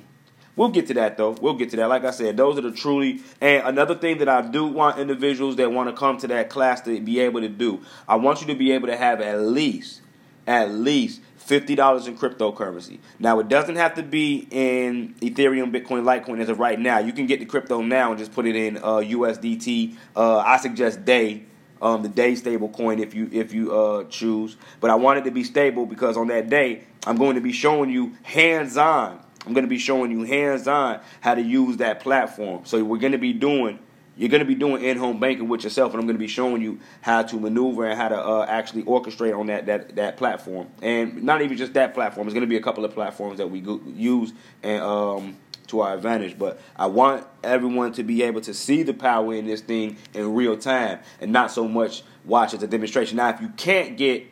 we'll 0.56 0.70
get 0.70 0.88
to 0.88 0.94
that 0.96 1.18
though. 1.18 1.32
We'll 1.32 1.56
get 1.56 1.70
to 1.72 1.78
that. 1.78 1.90
Like 1.90 2.04
I 2.04 2.12
said, 2.12 2.38
those 2.38 2.58
are 2.58 2.62
the 2.62 2.72
truly. 2.72 3.22
And 3.42 3.68
another 3.68 3.96
thing 3.96 4.20
that 4.20 4.30
I 4.30 4.42
do 4.42 4.66
want 4.66 5.00
individuals 5.00 5.56
that 5.58 5.72
want 5.72 5.90
to 5.90 5.96
come 5.96 6.18
to 6.20 6.28
that 6.28 6.50
class 6.50 6.82
to 6.82 7.00
be 7.00 7.20
able 7.20 7.42
to 7.42 7.50
do, 7.50 7.82
I 8.08 8.16
want 8.16 8.42
you 8.42 8.48
to 8.48 8.56
be 8.56 8.72
able 8.72 8.88
to 8.88 8.98
have 8.98 9.22
at 9.22 9.42
least, 9.42 10.02
at 10.48 10.72
least 10.72 11.22
fifty 11.46 11.76
dollars 11.76 12.08
in 12.08 12.18
cryptocurrency. 12.18 13.00
Now 13.20 13.40
it 13.40 13.48
doesn't 13.48 13.76
have 13.76 13.94
to 13.96 14.04
be 14.04 14.48
in 14.50 15.14
Ethereum, 15.22 15.72
Bitcoin, 15.72 16.04
Litecoin 16.04 16.42
as 16.42 16.50
of 16.50 16.60
right 16.60 16.80
now. 16.80 16.98
You 17.00 17.14
can 17.14 17.28
get 17.28 17.40
the 17.40 17.46
crypto 17.46 17.82
now 17.82 18.10
and 18.10 18.20
just 18.20 18.34
put 18.34 18.46
it 18.46 18.56
in 18.56 18.78
uh, 18.78 18.98
USDT. 18.98 19.96
Uh, 20.16 20.38
I 20.40 20.58
suggest 20.58 21.06
DAI. 21.06 21.44
Um, 21.82 22.02
the 22.02 22.10
DAI 22.10 22.36
stable 22.36 22.70
coin 22.70 23.00
if 23.00 23.14
you 23.14 23.30
if 23.32 23.54
you 23.54 23.76
uh, 23.76 24.06
choose, 24.06 24.56
but 24.80 24.90
I 24.90 24.96
want 24.96 25.20
it 25.20 25.26
to 25.26 25.32
be 25.32 25.44
stable 25.44 25.86
because 25.86 26.18
on 26.18 26.28
that 26.28 26.50
day 26.50 26.84
I'm 27.06 27.18
going 27.18 27.36
to 27.36 27.42
be 27.42 27.52
showing 27.52 27.90
you 27.90 28.16
hands 28.24 28.78
on. 28.78 29.20
I'm 29.46 29.54
going 29.54 29.64
to 29.64 29.70
be 29.70 29.78
showing 29.78 30.12
you 30.12 30.24
hands 30.24 30.68
on 30.68 31.02
how 31.22 31.36
to 31.36 31.42
use 31.42 31.78
that 31.78 32.00
platform. 32.00 32.66
So 32.66 32.84
we're 32.84 32.98
going 32.98 33.12
to 33.12 33.18
be 33.18 33.34
doing 33.34 33.80
you're 34.18 34.30
going 34.30 34.40
to 34.40 34.46
be 34.46 34.56
doing 34.56 34.82
in-home 34.82 35.20
banking 35.20 35.50
with 35.50 35.66
yourself, 35.66 35.92
and 35.92 36.00
I'm 36.00 36.08
going 36.08 36.16
to 36.16 36.20
be 36.24 36.28
showing 36.28 36.62
you 36.62 36.80
how 37.02 37.24
to 37.24 37.38
maneuver 37.38 37.86
and 37.86 38.00
how 38.00 38.08
to 38.08 38.18
uh, 38.18 38.46
actually 38.48 38.84
orchestrate 38.84 39.38
on 39.38 39.48
that, 39.48 39.66
that 39.66 39.96
that 39.98 40.16
platform. 40.16 40.70
And 40.82 41.24
not 41.24 41.42
even 41.42 41.58
just 41.58 41.74
that 41.74 41.94
platform. 41.94 42.28
It's 42.28 42.34
going 42.34 42.46
to 42.46 42.48
be 42.48 42.56
a 42.56 42.62
couple 42.62 42.86
of 42.86 42.94
platforms 42.94 43.40
that 43.40 43.48
we 43.48 43.60
go- 43.60 43.82
use 43.86 44.32
and 44.64 44.82
um, 44.82 45.38
to 45.68 45.82
our 45.82 45.96
advantage. 45.96 46.40
But 46.40 46.62
I 46.78 46.86
want 46.86 47.28
everyone 47.44 47.92
to 47.94 48.04
be 48.04 48.24
able 48.24 48.40
to 48.42 48.54
see 48.54 48.84
the 48.84 48.94
power 48.94 49.34
in 49.34 49.48
this 49.48 49.60
thing 49.60 49.98
in 50.14 50.34
real 50.34 50.58
time, 50.58 51.00
and 51.20 51.34
not 51.34 51.52
so 51.52 51.68
much 51.68 52.04
watch 52.24 52.54
as 52.54 52.64
a 52.64 52.68
demonstration. 52.68 53.18
Now, 53.18 53.30
if 53.32 53.42
you 53.42 53.50
can't 53.50 53.98
get 53.98 54.28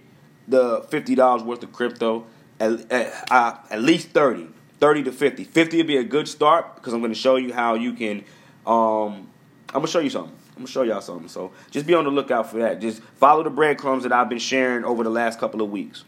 the 0.48 0.86
fifty 0.90 1.14
dollars 1.14 1.44
worth 1.44 1.62
of 1.62 1.74
crypto, 1.74 2.26
at, 2.60 2.92
at, 2.92 3.32
uh, 3.32 3.58
at 3.70 3.82
least 3.82 4.10
30, 4.10 4.48
30 4.84 5.04
to 5.04 5.14
50. 5.14 5.46
50 5.46 5.78
would 5.78 5.88
be 5.88 5.96
a 5.96 6.04
good 6.04 6.28
start 6.28 6.76
because 6.76 6.92
I'm 6.92 7.00
going 7.00 7.14
to 7.14 7.18
show 7.18 7.38
you 7.38 7.54
how 7.54 7.76
you 7.76 7.94
can. 7.94 8.26
Um, 8.68 9.30
I'm 9.70 9.76
gonna 9.76 9.88
show 9.88 10.00
you 10.00 10.10
something. 10.10 10.36
I'm 10.50 10.56
gonna 10.64 10.68
show 10.68 10.82
y'all 10.82 11.00
something. 11.00 11.30
So 11.30 11.54
just 11.72 11.88
be 11.88 11.94
on 11.94 12.04
the 12.04 12.12
lookout 12.12 12.52
for 12.52 12.58
that. 12.58 12.82
Just 12.82 13.02
follow 13.16 13.44
the 13.44 13.50
breadcrumbs 13.50 14.04
that 14.04 14.12
I've 14.12 14.28
been 14.28 14.40
sharing 14.40 14.84
over 14.84 15.06
the 15.06 15.10
last 15.10 15.40
couple 15.40 15.62
of 15.62 15.72
weeks. 15.72 16.04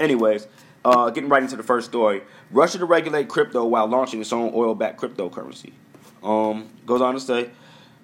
Anyways, 0.00 0.48
uh, 0.84 1.10
getting 1.10 1.30
right 1.30 1.40
into 1.40 1.54
the 1.54 1.62
first 1.62 1.88
story. 1.88 2.22
Russia 2.50 2.78
to 2.78 2.84
regulate 2.84 3.28
crypto 3.28 3.64
while 3.64 3.86
launching 3.86 4.20
its 4.20 4.32
own 4.32 4.50
oil-backed 4.56 5.00
cryptocurrency. 5.00 5.70
Um, 6.20 6.68
goes 6.84 7.00
on 7.00 7.14
to 7.14 7.20
say, 7.20 7.50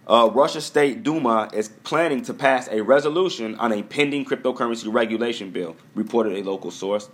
uh, 0.06 0.30
Russia 0.32 0.60
State 0.60 1.02
Duma 1.02 1.50
is 1.52 1.68
planning 1.68 2.22
to 2.22 2.32
pass 2.32 2.68
a 2.70 2.80
resolution 2.80 3.56
on 3.56 3.72
a 3.72 3.82
pending 3.82 4.24
cryptocurrency 4.24 4.92
regulation 4.92 5.50
bill, 5.50 5.74
reported 5.96 6.36
a 6.36 6.44
local 6.44 6.70
source. 6.70 7.08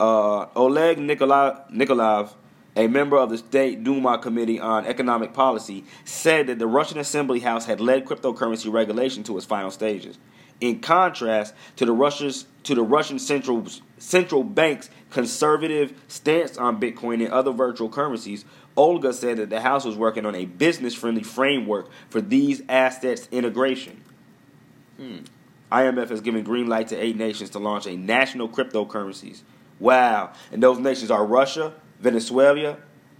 Uh, 0.00 0.46
Oleg 0.56 0.96
Nikolaev, 0.96 2.32
a 2.74 2.86
member 2.86 3.18
of 3.18 3.28
the 3.28 3.36
State 3.36 3.84
Duma 3.84 4.16
Committee 4.16 4.58
on 4.58 4.86
Economic 4.86 5.34
Policy, 5.34 5.84
said 6.06 6.46
that 6.46 6.58
the 6.58 6.66
Russian 6.66 6.98
Assembly 6.98 7.40
House 7.40 7.66
had 7.66 7.82
led 7.82 8.06
cryptocurrency 8.06 8.72
regulation 8.72 9.22
to 9.24 9.36
its 9.36 9.44
final 9.44 9.70
stages. 9.70 10.18
In 10.58 10.80
contrast 10.80 11.54
to 11.76 11.84
the 11.84 11.92
Russia's 11.92 12.46
to 12.62 12.74
the 12.74 12.82
Russian 12.82 13.18
central 13.18 13.66
central 13.98 14.42
bank's 14.42 14.88
conservative 15.10 15.92
stance 16.08 16.56
on 16.56 16.80
Bitcoin 16.80 17.22
and 17.22 17.28
other 17.28 17.52
virtual 17.52 17.90
currencies, 17.90 18.46
Olga 18.76 19.12
said 19.12 19.36
that 19.36 19.50
the 19.50 19.60
House 19.60 19.84
was 19.84 19.96
working 19.96 20.24
on 20.24 20.34
a 20.34 20.46
business-friendly 20.46 21.24
framework 21.24 21.90
for 22.08 22.22
these 22.22 22.62
assets 22.70 23.28
integration. 23.30 24.02
Hmm. 24.96 25.18
IMF 25.70 26.08
has 26.08 26.20
given 26.22 26.42
green 26.42 26.68
light 26.68 26.88
to 26.88 26.96
eight 26.96 27.16
nations 27.16 27.50
to 27.50 27.58
launch 27.58 27.86
a 27.86 27.96
national 27.96 28.48
cryptocurrencies. 28.48 29.42
Wow! 29.80 30.32
And 30.52 30.62
those 30.62 30.78
nations 30.78 31.10
are 31.10 31.24
Russia, 31.24 31.72
Venezuela, 31.98 32.76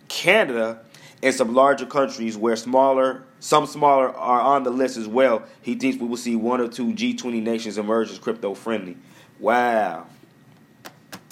Canada, 0.08 0.82
and 1.22 1.34
some 1.34 1.54
larger 1.54 1.86
countries 1.86 2.36
where 2.36 2.56
smaller, 2.56 3.24
some 3.40 3.66
smaller 3.66 4.14
are 4.14 4.40
on 4.40 4.62
the 4.62 4.70
list 4.70 4.96
as 4.96 5.08
well. 5.08 5.42
He 5.62 5.74
thinks 5.74 5.98
we 5.98 6.06
will 6.06 6.16
see 6.16 6.36
one 6.36 6.60
or 6.60 6.68
two 6.68 6.92
G20 6.92 7.42
nations 7.42 7.78
emerge 7.78 8.10
as 8.10 8.18
crypto 8.18 8.54
friendly. 8.54 8.96
Wow, 9.38 10.06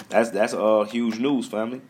that's 0.09 0.31
that's 0.31 0.53
uh, 0.53 0.83
huge 0.83 1.19
news, 1.19 1.47
family. 1.47 1.81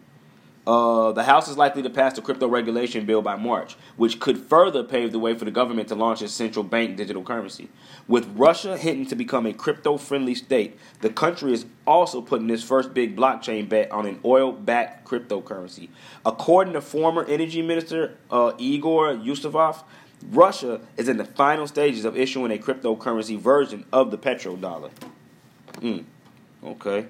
Uh, 0.69 1.11
the 1.13 1.23
House 1.23 1.47
is 1.47 1.57
likely 1.57 1.81
to 1.81 1.89
pass 1.89 2.13
the 2.13 2.21
crypto 2.21 2.47
regulation 2.47 3.03
bill 3.03 3.23
by 3.23 3.35
March, 3.35 3.75
which 3.97 4.19
could 4.19 4.38
further 4.38 4.83
pave 4.83 5.11
the 5.11 5.17
way 5.17 5.33
for 5.33 5.43
the 5.43 5.49
government 5.49 5.88
to 5.88 5.95
launch 5.95 6.21
its 6.21 6.31
central 6.31 6.63
bank 6.63 6.95
digital 6.95 7.23
currency. 7.23 7.69
With 8.07 8.27
Russia 8.35 8.77
hinting 8.77 9.07
to 9.07 9.15
become 9.15 9.47
a 9.47 9.53
crypto 9.53 9.97
friendly 9.97 10.35
state, 10.35 10.77
the 11.01 11.09
country 11.09 11.53
is 11.53 11.65
also 11.88 12.21
putting 12.21 12.47
its 12.51 12.61
first 12.61 12.93
big 12.93 13.17
blockchain 13.17 13.67
bet 13.67 13.89
on 13.89 14.05
an 14.05 14.19
oil 14.23 14.51
backed 14.51 15.07
cryptocurrency. 15.07 15.89
According 16.23 16.73
to 16.73 16.81
former 16.81 17.25
energy 17.25 17.63
minister 17.63 18.17
uh, 18.29 18.51
Igor 18.59 19.15
Yusufov, 19.15 19.81
Russia 20.29 20.81
is 20.97 21.09
in 21.09 21.17
the 21.17 21.25
final 21.25 21.65
stages 21.65 22.05
of 22.05 22.15
issuing 22.15 22.51
a 22.51 22.59
cryptocurrency 22.59 23.39
version 23.39 23.85
of 23.91 24.11
the 24.11 24.19
petrodollar. 24.19 24.91
Mm, 25.81 26.03
okay. 26.63 27.07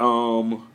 Um 0.00 0.66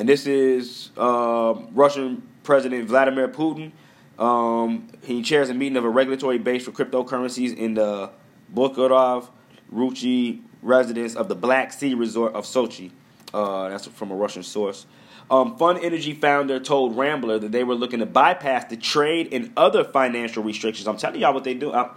and 0.00 0.08
this 0.08 0.26
is 0.26 0.88
uh, 0.96 1.54
Russian 1.72 2.26
President 2.42 2.88
Vladimir 2.88 3.28
Putin. 3.28 3.70
Um, 4.18 4.88
he 5.02 5.20
chairs 5.20 5.50
a 5.50 5.54
meeting 5.54 5.76
of 5.76 5.84
a 5.84 5.90
regulatory 5.90 6.38
base 6.38 6.64
for 6.64 6.70
cryptocurrencies 6.70 7.54
in 7.54 7.74
the 7.74 8.10
Bocharov 8.54 9.28
Ruchey 9.70 10.40
residence 10.62 11.14
of 11.14 11.28
the 11.28 11.34
Black 11.34 11.70
Sea 11.74 11.92
Resort 11.92 12.32
of 12.32 12.46
Sochi. 12.46 12.90
Uh, 13.34 13.68
that's 13.68 13.88
from 13.88 14.10
a 14.10 14.14
Russian 14.14 14.42
source. 14.42 14.86
Um, 15.30 15.58
Fund 15.58 15.80
Energy 15.82 16.14
founder 16.14 16.58
told 16.58 16.96
Rambler 16.96 17.38
that 17.38 17.52
they 17.52 17.62
were 17.62 17.74
looking 17.74 17.98
to 17.98 18.06
bypass 18.06 18.64
the 18.64 18.78
trade 18.78 19.28
and 19.32 19.52
other 19.54 19.84
financial 19.84 20.42
restrictions. 20.42 20.88
I'm 20.88 20.96
telling 20.96 21.20
y'all 21.20 21.34
what 21.34 21.44
they 21.44 21.52
do. 21.52 21.74
I'm, 21.74 21.90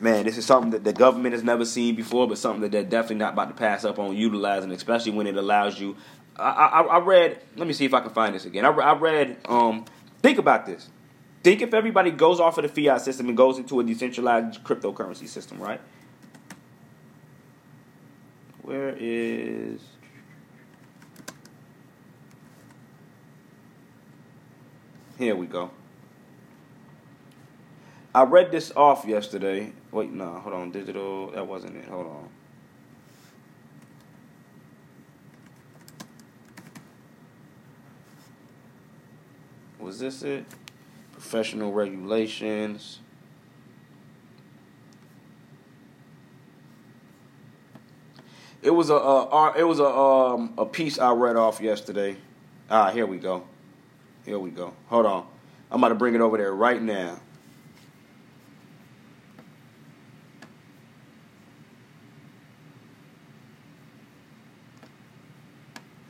man, 0.00 0.24
this 0.24 0.38
is 0.38 0.46
something 0.46 0.70
that 0.70 0.84
the 0.84 0.92
government 0.92 1.32
has 1.32 1.42
never 1.42 1.64
seen 1.64 1.94
before, 1.94 2.28
but 2.28 2.38
something 2.38 2.60
that 2.62 2.72
they're 2.72 2.84
definitely 2.84 3.16
not 3.16 3.32
about 3.32 3.48
to 3.48 3.54
pass 3.54 3.84
up 3.84 3.98
on 3.98 4.16
utilizing, 4.16 4.70
especially 4.72 5.12
when 5.12 5.26
it 5.26 5.36
allows 5.36 5.80
you. 5.80 5.96
I, 6.38 6.50
I, 6.50 6.82
I 6.82 6.98
read. 7.00 7.40
Let 7.56 7.66
me 7.66 7.72
see 7.72 7.84
if 7.84 7.94
I 7.94 8.00
can 8.00 8.10
find 8.10 8.34
this 8.34 8.44
again. 8.44 8.64
I, 8.64 8.70
I 8.70 8.94
read. 8.94 9.38
Um, 9.46 9.84
think 10.22 10.38
about 10.38 10.66
this. 10.66 10.88
Think 11.42 11.62
if 11.62 11.72
everybody 11.72 12.10
goes 12.10 12.40
off 12.40 12.58
of 12.58 12.62
the 12.62 12.68
fiat 12.68 13.00
system 13.00 13.28
and 13.28 13.36
goes 13.36 13.58
into 13.58 13.80
a 13.80 13.84
decentralized 13.84 14.62
cryptocurrency 14.64 15.28
system, 15.28 15.58
right? 15.60 15.80
Where 18.62 18.94
is 18.98 19.80
Here 25.18 25.34
we 25.34 25.46
go. 25.46 25.72
I 28.14 28.22
read 28.22 28.52
this 28.52 28.70
off 28.76 29.04
yesterday. 29.04 29.72
Wait, 29.90 30.12
no, 30.12 30.38
hold 30.38 30.54
on. 30.54 30.70
Digital, 30.70 31.32
that 31.32 31.44
wasn't 31.44 31.76
it. 31.76 31.86
Hold 31.86 32.06
on. 32.06 32.28
Was 39.78 39.98
this 39.98 40.22
it? 40.22 40.44
Professional 41.12 41.72
regulations. 41.72 43.00
It 48.60 48.70
was 48.70 48.90
a, 48.90 48.94
it 49.56 49.62
was 49.62 49.78
a 49.78 49.86
um, 49.86 50.54
a 50.58 50.66
piece 50.66 50.98
I 50.98 51.12
read 51.12 51.36
off 51.36 51.60
yesterday. 51.60 52.16
Ah, 52.68 52.90
here 52.90 53.06
we 53.06 53.18
go. 53.18 53.44
Here 54.24 54.38
we 54.38 54.50
go. 54.50 54.74
Hold 54.88 55.06
on. 55.06 55.26
I'm 55.70 55.78
about 55.78 55.88
to 55.90 55.94
bring 55.94 56.14
it 56.14 56.20
over 56.20 56.36
there 56.36 56.52
right 56.52 56.82
now. 56.82 57.20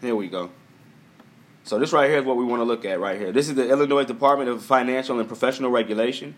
Here 0.01 0.15
we 0.15 0.29
go. 0.29 0.51
So 1.69 1.79
this 1.79 1.93
right 1.93 2.09
here 2.09 2.21
is 2.21 2.25
what 2.25 2.39
we 2.39 2.47
want 2.47 2.61
to 2.61 2.65
look 2.65 2.87
at 2.87 2.99
right 2.99 3.21
here. 3.21 3.31
This 3.31 3.51
is 3.51 3.55
the 3.55 3.69
Illinois 3.69 4.05
Department 4.05 4.49
of 4.49 4.63
Financial 4.63 5.19
and 5.19 5.29
Professional 5.29 5.71
Regulation. 5.71 6.35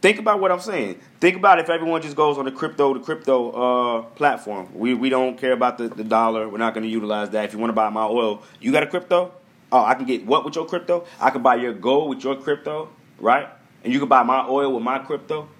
Think 0.00 0.18
about 0.18 0.40
what 0.40 0.50
I'm 0.50 0.60
saying. 0.60 0.98
Think 1.20 1.36
about 1.36 1.58
if 1.58 1.68
everyone 1.68 2.00
just 2.00 2.16
goes 2.16 2.38
on 2.38 2.46
the 2.46 2.52
crypto 2.52 2.94
the 2.94 3.00
crypto 3.00 3.50
uh, 3.50 4.02
platform. 4.16 4.68
We 4.74 4.94
we 4.94 5.10
don't 5.10 5.36
care 5.36 5.52
about 5.52 5.76
the, 5.76 5.88
the 5.88 6.02
dollar. 6.02 6.48
We're 6.48 6.56
not 6.56 6.72
going 6.72 6.84
to 6.84 6.88
utilize 6.88 7.28
that. 7.30 7.44
If 7.44 7.52
you 7.52 7.58
want 7.58 7.68
to 7.68 7.74
buy 7.74 7.90
my 7.90 8.06
oil, 8.06 8.42
you 8.60 8.72
got 8.72 8.82
a 8.82 8.86
crypto? 8.86 9.32
Oh, 9.70 9.84
I 9.84 9.92
can 9.92 10.06
get 10.06 10.24
what 10.24 10.42
with 10.42 10.54
your 10.54 10.64
crypto? 10.64 11.04
I 11.20 11.28
can 11.28 11.42
buy 11.42 11.56
your 11.56 11.74
gold 11.74 12.08
with 12.08 12.24
your 12.24 12.36
crypto, 12.36 12.88
right? 13.18 13.50
And 13.84 13.92
you 13.92 13.98
can 13.98 14.08
buy 14.08 14.22
my 14.22 14.46
oil 14.48 14.72
with 14.72 14.82
my 14.82 15.00
crypto. 15.00 15.50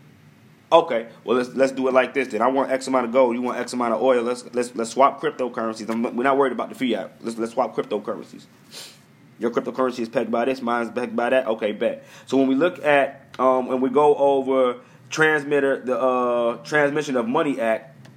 Okay, 0.72 1.08
well 1.22 1.36
let's 1.36 1.50
let's 1.50 1.72
do 1.72 1.86
it 1.86 1.92
like 1.92 2.14
this 2.14 2.28
then. 2.28 2.40
I 2.40 2.46
want 2.46 2.70
X 2.70 2.86
amount 2.86 3.04
of 3.04 3.12
gold. 3.12 3.34
You 3.34 3.42
want 3.42 3.58
X 3.58 3.74
amount 3.74 3.92
of 3.92 4.00
oil. 4.00 4.22
Let's 4.22 4.46
let's 4.54 4.74
let's 4.74 4.88
swap 4.88 5.20
cryptocurrencies. 5.20 5.90
I'm, 5.90 6.16
we're 6.16 6.24
not 6.24 6.38
worried 6.38 6.52
about 6.52 6.70
the 6.70 6.74
fiat. 6.74 7.12
Let's 7.20 7.36
let's 7.36 7.52
swap 7.52 7.76
cryptocurrencies. 7.76 8.46
Your 9.42 9.50
cryptocurrency 9.50 9.98
is 9.98 10.08
pegged 10.08 10.30
by 10.30 10.44
this, 10.44 10.62
mine's 10.62 10.92
pegged 10.92 11.16
by 11.16 11.30
that. 11.30 11.48
Okay, 11.48 11.72
bet. 11.72 12.04
So 12.26 12.36
when 12.36 12.46
we 12.46 12.54
look 12.54 12.82
at 12.84 13.26
um, 13.40 13.66
when 13.66 13.80
we 13.80 13.90
go 13.90 14.14
over 14.14 14.76
transmitter 15.10 15.80
the 15.80 15.98
uh, 15.98 16.56
transmission 16.58 17.16
of 17.16 17.26
money 17.26 17.60
act, 17.60 18.08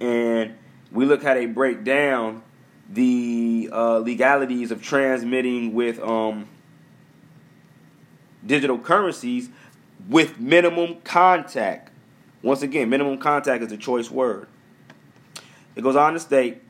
and 0.00 0.54
we 0.92 1.04
look 1.04 1.24
how 1.24 1.34
they 1.34 1.46
break 1.46 1.82
down 1.82 2.44
the 2.88 3.70
uh, 3.72 3.98
legalities 3.98 4.70
of 4.70 4.80
transmitting 4.80 5.74
with 5.74 5.98
um, 6.00 6.46
digital 8.46 8.78
currencies 8.78 9.50
with 10.08 10.38
minimum 10.38 11.00
contact. 11.02 11.90
Once 12.40 12.62
again, 12.62 12.88
minimum 12.88 13.18
contact 13.18 13.64
is 13.64 13.72
a 13.72 13.76
choice 13.76 14.12
word. 14.12 14.46
It 15.74 15.82
goes 15.82 15.96
on 15.96 16.12
to 16.12 16.20
state 16.20 16.62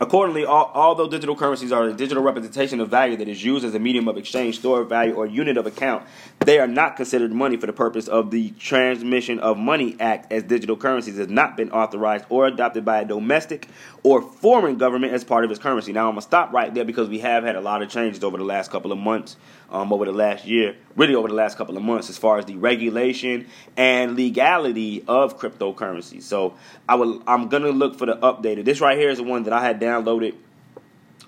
Accordingly, 0.00 0.44
all, 0.44 0.70
although 0.74 1.08
digital 1.08 1.34
currencies 1.34 1.72
are 1.72 1.82
a 1.84 1.92
digital 1.92 2.22
representation 2.22 2.78
of 2.78 2.88
value 2.88 3.16
that 3.16 3.26
is 3.26 3.42
used 3.42 3.64
as 3.64 3.74
a 3.74 3.80
medium 3.80 4.06
of 4.06 4.16
exchange, 4.16 4.60
store 4.60 4.82
of 4.82 4.88
value, 4.88 5.12
or 5.12 5.26
unit 5.26 5.56
of 5.56 5.66
account, 5.66 6.04
they 6.38 6.60
are 6.60 6.68
not 6.68 6.94
considered 6.94 7.32
money 7.32 7.56
for 7.56 7.66
the 7.66 7.72
purpose 7.72 8.06
of 8.06 8.30
the 8.30 8.50
Transmission 8.52 9.40
of 9.40 9.58
Money 9.58 9.96
Act, 9.98 10.30
as 10.30 10.44
digital 10.44 10.76
currencies 10.76 11.18
has 11.18 11.28
not 11.28 11.56
been 11.56 11.72
authorized 11.72 12.26
or 12.28 12.46
adopted 12.46 12.84
by 12.84 13.00
a 13.00 13.04
domestic 13.04 13.66
or 14.04 14.22
foreign 14.22 14.78
government 14.78 15.12
as 15.12 15.24
part 15.24 15.44
of 15.44 15.50
its 15.50 15.58
currency. 15.58 15.92
Now, 15.92 16.06
I'm 16.06 16.12
gonna 16.12 16.22
stop 16.22 16.52
right 16.52 16.72
there 16.72 16.84
because 16.84 17.08
we 17.08 17.18
have 17.18 17.42
had 17.42 17.56
a 17.56 17.60
lot 17.60 17.82
of 17.82 17.88
changes 17.88 18.22
over 18.22 18.38
the 18.38 18.44
last 18.44 18.70
couple 18.70 18.92
of 18.92 18.98
months, 18.98 19.36
um, 19.70 19.92
over 19.92 20.04
the 20.04 20.12
last 20.12 20.46
year, 20.46 20.76
really 20.96 21.14
over 21.14 21.28
the 21.28 21.34
last 21.34 21.58
couple 21.58 21.76
of 21.76 21.82
months, 21.82 22.08
as 22.08 22.16
far 22.16 22.38
as 22.38 22.46
the 22.46 22.56
regulation 22.56 23.46
and 23.76 24.16
legality 24.16 25.04
of 25.06 25.38
cryptocurrency. 25.38 26.22
So, 26.22 26.54
I 26.88 26.94
will, 26.94 27.22
I'm 27.26 27.48
gonna 27.48 27.70
look 27.70 27.98
for 27.98 28.06
the 28.06 28.16
updated. 28.16 28.64
This 28.64 28.80
right 28.80 28.96
here 28.96 29.10
is 29.10 29.18
the 29.18 29.24
one 29.24 29.42
that 29.44 29.52
I 29.52 29.62
had 29.62 29.80
downloaded 29.80 30.34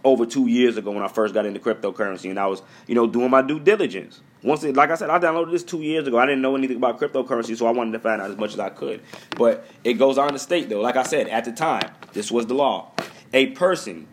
over 0.05 0.25
two 0.27 0.47
years 0.47 0.77
ago 0.77 0.91
when 0.91 1.03
I 1.03 1.09
first 1.09 1.35
got 1.35 1.47
into 1.47 1.61
cryptocurrency, 1.61 2.31
and 2.31 2.39
I 2.39 2.47
was, 2.47 2.63
you 2.87 2.95
know, 2.95 3.07
doing 3.07 3.31
my 3.31 3.43
due 3.43 3.61
diligence. 3.61 4.21
Once, 4.43 4.65
it, 4.65 4.75
like 4.75 4.91
I 4.91 4.95
said, 4.95 5.11
I 5.11 5.19
downloaded 5.19 5.51
this 5.51 5.63
two 5.63 5.83
years 5.83 6.09
ago. 6.09 6.19
I 6.19 6.25
didn't 6.25 6.41
know 6.41 6.57
anything 6.57 6.79
about 6.79 6.99
cryptocurrency, 6.99 7.57
so 7.57 7.67
I 7.67 7.71
wanted 7.73 7.93
to 7.93 7.99
find 7.99 8.23
out 8.23 8.31
as 8.31 8.39
much 8.39 8.55
as 8.55 8.59
I 8.59 8.71
could. 8.71 9.03
But 9.37 9.67
it 9.85 9.95
goes 9.95 10.17
on 10.17 10.33
to 10.33 10.39
state, 10.39 10.69
though, 10.71 10.81
like 10.81 10.97
I 10.97 11.03
said, 11.03 11.29
at 11.29 11.45
the 11.45 11.53
time, 11.53 11.91
this 12.15 12.31
was 12.31 12.47
the 12.47 12.55
law. 12.55 12.93
A 13.35 13.49
person, 13.49 14.07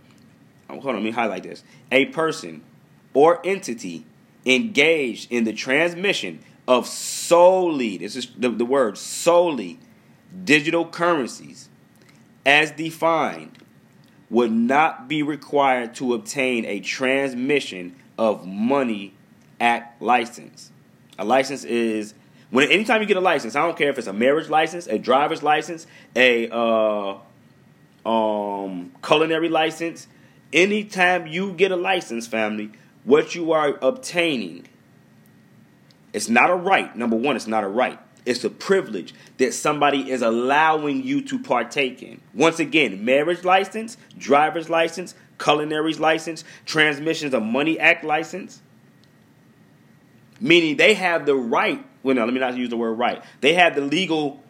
oh, 0.69 0.74
hold 0.74 0.88
on, 0.88 0.96
let 0.96 1.03
me 1.03 1.12
highlight 1.12 1.43
this. 1.43 1.63
A 1.91 2.05
person 2.07 2.62
or 3.13 3.39
entity 3.46 4.05
engaged 4.47 5.31
in 5.31 5.43
the 5.43 5.53
transmission 5.53 6.39
of 6.67 6.87
solely, 6.87 7.97
this 7.97 8.15
is 8.15 8.27
the, 8.37 8.49
the 8.49 8.65
word, 8.65 8.97
solely 8.97 9.79
digital 10.43 10.85
currencies 10.85 11.69
as 12.45 12.71
defined 12.71 13.57
would 14.29 14.51
not 14.51 15.07
be 15.07 15.23
required 15.23 15.95
to 15.95 16.13
obtain 16.13 16.65
a 16.65 16.79
transmission 16.79 17.95
of 18.17 18.45
money 18.45 19.13
act 19.59 20.01
license. 20.01 20.71
A 21.17 21.25
license 21.25 21.63
is 21.63 22.13
when 22.49 22.69
anytime 22.71 23.01
you 23.01 23.07
get 23.07 23.17
a 23.17 23.21
license, 23.21 23.55
I 23.55 23.61
don't 23.61 23.77
care 23.77 23.89
if 23.89 23.97
it's 23.97 24.07
a 24.07 24.13
marriage 24.13 24.49
license, 24.49 24.87
a 24.87 24.97
driver's 24.97 25.43
license, 25.43 25.87
a 26.15 26.49
uh, 26.49 27.17
um, 28.05 28.91
culinary 29.03 29.49
license. 29.49 30.07
Anytime 30.53 31.27
you 31.27 31.51
get 31.53 31.71
a 31.71 31.75
license, 31.75 32.25
family, 32.25 32.71
what 33.07 33.33
you 33.33 33.53
are 33.53 33.79
obtaining, 33.81 34.67
it's 36.11 36.27
not 36.27 36.49
a 36.49 36.55
right. 36.55 36.93
Number 36.93 37.15
one, 37.15 37.37
it's 37.37 37.47
not 37.47 37.63
a 37.63 37.67
right. 37.67 37.97
It's 38.25 38.43
a 38.43 38.49
privilege 38.49 39.13
that 39.37 39.53
somebody 39.53 40.11
is 40.11 40.21
allowing 40.21 41.03
you 41.03 41.21
to 41.21 41.39
partake 41.39 42.03
in. 42.03 42.19
Once 42.33 42.59
again, 42.59 43.05
marriage 43.05 43.45
license, 43.45 43.95
driver's 44.17 44.69
license, 44.69 45.15
culinary 45.39 45.93
license, 45.93 46.43
transmissions 46.65 47.33
of 47.33 47.43
money 47.43 47.79
act 47.79 48.03
license. 48.03 48.61
Meaning 50.41 50.75
they 50.75 50.93
have 50.93 51.25
the 51.25 51.35
right, 51.35 51.83
well, 52.03 52.13
no, 52.13 52.25
let 52.25 52.33
me 52.33 52.41
not 52.41 52.57
use 52.57 52.69
the 52.69 52.75
word 52.75 52.93
right. 52.95 53.23
They 53.39 53.53
have 53.53 53.73
the 53.73 53.81
legal 53.81 54.43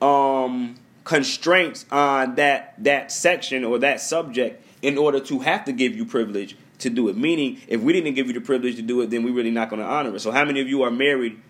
um, 0.00 0.76
constraints 1.04 1.84
on 1.90 2.36
that 2.36 2.74
that 2.78 3.12
section 3.12 3.64
or 3.64 3.78
that 3.80 4.00
subject 4.00 4.64
in 4.80 4.96
order 4.96 5.20
to 5.20 5.40
have 5.40 5.66
to 5.66 5.72
give 5.72 5.94
you 5.94 6.06
privilege 6.06 6.56
to 6.78 6.90
do 6.90 7.08
it. 7.08 7.16
Meaning, 7.16 7.60
if 7.68 7.80
we 7.80 7.92
didn't 7.92 8.14
give 8.14 8.26
you 8.26 8.32
the 8.32 8.40
privilege 8.40 8.76
to 8.76 8.82
do 8.82 9.00
it, 9.00 9.10
then 9.10 9.24
we're 9.24 9.34
really 9.34 9.50
not 9.50 9.70
going 9.70 9.80
to 9.80 9.88
honor 9.88 10.14
it. 10.14 10.20
So, 10.20 10.30
how 10.30 10.44
many 10.44 10.60
of 10.60 10.68
you 10.68 10.82
are 10.82 10.90
married 10.90 11.40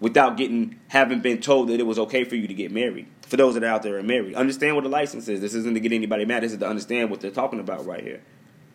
without 0.00 0.36
getting 0.36 0.78
having 0.88 1.20
been 1.20 1.40
told 1.40 1.68
that 1.68 1.80
it 1.80 1.84
was 1.84 1.98
okay 1.98 2.24
for 2.24 2.36
you 2.36 2.46
to 2.46 2.54
get 2.54 2.70
married. 2.70 3.06
For 3.22 3.36
those 3.36 3.54
that 3.54 3.64
are 3.64 3.68
out 3.68 3.82
there 3.82 3.98
and 3.98 4.06
married, 4.06 4.34
understand 4.34 4.76
what 4.76 4.84
the 4.84 4.90
license 4.90 5.28
is. 5.28 5.40
This 5.40 5.54
isn't 5.54 5.74
to 5.74 5.80
get 5.80 5.92
anybody 5.92 6.24
mad. 6.24 6.42
This 6.42 6.52
is 6.52 6.58
to 6.58 6.68
understand 6.68 7.10
what 7.10 7.20
they're 7.20 7.30
talking 7.30 7.60
about 7.60 7.86
right 7.86 8.02
here. 8.02 8.22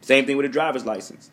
Same 0.01 0.25
thing 0.25 0.35
with 0.35 0.45
a 0.45 0.49
driver's 0.49 0.85
license. 0.85 1.31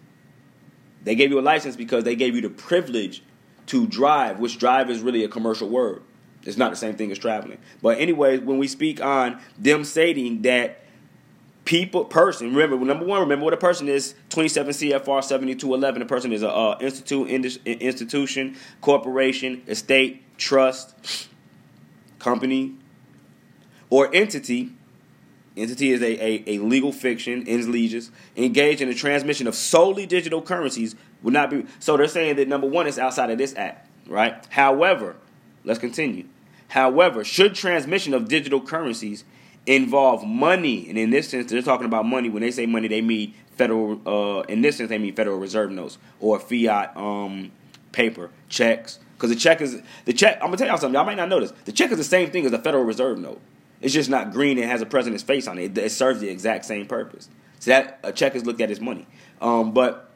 They 1.02 1.14
gave 1.14 1.30
you 1.30 1.40
a 1.40 1.42
license 1.42 1.74
because 1.74 2.04
they 2.04 2.16
gave 2.16 2.34
you 2.34 2.42
the 2.42 2.50
privilege 2.50 3.22
to 3.66 3.86
drive, 3.86 4.38
which 4.38 4.58
drive 4.58 4.90
is 4.90 5.00
really 5.00 5.24
a 5.24 5.28
commercial 5.28 5.68
word. 5.68 6.02
It's 6.44 6.56
not 6.56 6.70
the 6.70 6.76
same 6.76 6.94
thing 6.96 7.10
as 7.10 7.18
traveling. 7.18 7.58
But 7.82 7.98
anyway, 7.98 8.38
when 8.38 8.58
we 8.58 8.68
speak 8.68 9.00
on 9.02 9.40
them 9.58 9.84
stating 9.84 10.42
that 10.42 10.82
people 11.68 12.06
person 12.06 12.54
remember 12.54 12.82
number 12.82 13.04
one 13.04 13.20
remember 13.20 13.44
what 13.44 13.52
a 13.52 13.58
person 13.58 13.88
is 13.88 14.14
27 14.30 14.72
cfr 14.72 15.22
7211 15.22 16.00
a 16.00 16.06
person 16.06 16.32
is 16.32 16.42
a 16.42 16.50
uh, 16.50 16.78
institute 16.80 17.28
institution 17.66 18.56
corporation 18.80 19.62
estate 19.68 20.22
trust 20.38 21.28
company 22.18 22.74
or 23.90 24.14
entity. 24.14 24.72
Entity 25.56 25.90
is 25.90 26.02
a, 26.02 26.24
a, 26.24 26.44
a 26.46 26.58
legal 26.58 26.92
fiction 26.92 27.44
legis 27.44 28.10
engaged 28.36 28.80
in 28.80 28.88
the 28.88 28.94
transmission 28.94 29.48
of 29.48 29.56
solely 29.56 30.06
digital 30.06 30.40
currencies 30.40 30.94
would 31.22 31.34
not 31.34 31.50
be 31.50 31.66
so 31.80 31.96
they're 31.96 32.06
saying 32.06 32.36
that 32.36 32.46
number 32.46 32.66
one 32.66 32.86
is 32.86 32.98
outside 32.98 33.30
of 33.30 33.38
this 33.38 33.54
act 33.56 33.88
right? 34.06 34.46
However 34.50 35.16
let's 35.64 35.80
continue. 35.80 36.26
However 36.68 37.24
should 37.24 37.56
transmission 37.56 38.14
of 38.14 38.28
digital 38.28 38.60
currencies 38.60 39.24
involve 39.68 40.26
money, 40.26 40.88
and 40.88 40.96
in 40.96 41.10
this 41.10 41.28
sense, 41.28 41.50
they're 41.50 41.62
talking 41.62 41.84
about 41.84 42.06
money. 42.06 42.30
When 42.30 42.42
they 42.42 42.50
say 42.50 42.64
money, 42.64 42.88
they 42.88 43.02
mean 43.02 43.34
federal. 43.52 44.00
Uh, 44.06 44.40
in 44.42 44.62
this 44.62 44.78
sense, 44.78 44.88
they 44.88 44.98
mean 44.98 45.14
Federal 45.14 45.38
Reserve 45.38 45.70
notes 45.70 45.98
or 46.20 46.40
fiat 46.40 46.96
um, 46.96 47.52
paper 47.92 48.30
checks. 48.48 48.98
Because 49.14 49.30
the 49.30 49.36
check 49.36 49.60
is 49.60 49.82
the 50.06 50.12
check. 50.12 50.36
I'm 50.36 50.46
gonna 50.46 50.56
tell 50.56 50.66
y'all 50.68 50.78
something. 50.78 50.94
Y'all 50.94 51.04
might 51.04 51.18
not 51.18 51.28
notice. 51.28 51.52
The 51.66 51.72
check 51.72 51.90
is 51.90 51.98
the 51.98 52.04
same 52.04 52.30
thing 52.30 52.46
as 52.46 52.52
a 52.52 52.58
Federal 52.58 52.84
Reserve 52.84 53.18
note. 53.18 53.40
It's 53.80 53.92
just 53.92 54.08
not 54.08 54.32
green. 54.32 54.58
It 54.58 54.66
has 54.68 54.80
a 54.80 54.86
president's 54.86 55.22
face 55.22 55.46
on 55.46 55.58
it. 55.58 55.76
It, 55.76 55.78
it 55.78 55.92
serves 55.92 56.20
the 56.20 56.28
exact 56.28 56.64
same 56.64 56.86
purpose. 56.86 57.28
So 57.60 57.70
that 57.70 58.00
a 58.02 58.12
check 58.12 58.34
is 58.34 58.46
looked 58.46 58.60
at 58.60 58.70
as 58.70 58.80
money. 58.80 59.06
Um, 59.40 59.72
but 59.72 60.10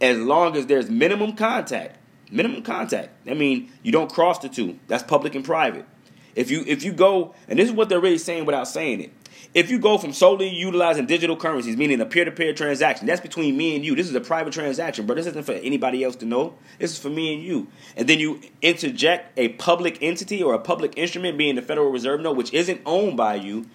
as 0.00 0.18
long 0.18 0.56
as 0.56 0.66
there's 0.66 0.88
minimum 0.88 1.34
contact, 1.34 1.98
minimum 2.30 2.62
contact. 2.62 3.10
I 3.28 3.34
mean, 3.34 3.72
you 3.82 3.92
don't 3.92 4.10
cross 4.12 4.38
the 4.38 4.48
two. 4.48 4.78
That's 4.86 5.02
public 5.02 5.34
and 5.34 5.44
private. 5.44 5.86
If 6.34 6.50
you 6.50 6.64
if 6.66 6.82
you 6.82 6.92
go, 6.92 7.34
and 7.48 7.58
this 7.58 7.68
is 7.68 7.74
what 7.74 7.88
they're 7.88 8.00
really 8.00 8.18
saying 8.18 8.44
without 8.44 8.68
saying 8.68 9.00
it. 9.00 9.12
If 9.54 9.70
you 9.70 9.78
go 9.78 9.98
from 9.98 10.12
solely 10.12 10.48
utilizing 10.48 11.06
digital 11.06 11.36
currencies, 11.36 11.76
meaning 11.76 12.00
a 12.00 12.06
peer-to-peer 12.06 12.54
transaction, 12.54 13.06
that's 13.06 13.20
between 13.20 13.56
me 13.56 13.76
and 13.76 13.84
you. 13.84 13.94
This 13.94 14.08
is 14.08 14.14
a 14.16 14.20
private 14.20 14.52
transaction, 14.52 15.06
but 15.06 15.14
this 15.14 15.26
isn't 15.26 15.46
for 15.46 15.52
anybody 15.52 16.02
else 16.02 16.16
to 16.16 16.24
know. 16.24 16.54
This 16.80 16.90
is 16.90 16.98
for 16.98 17.08
me 17.08 17.34
and 17.34 17.40
you. 17.40 17.68
And 17.96 18.08
then 18.08 18.18
you 18.18 18.40
interject 18.62 19.38
a 19.38 19.50
public 19.50 19.98
entity 20.02 20.42
or 20.42 20.54
a 20.54 20.58
public 20.58 20.98
instrument, 20.98 21.38
being 21.38 21.54
the 21.54 21.62
Federal 21.62 21.90
Reserve 21.90 22.20
note, 22.20 22.36
which 22.36 22.52
isn't 22.52 22.80
owned 22.84 23.16
by 23.16 23.36
you, 23.36 23.66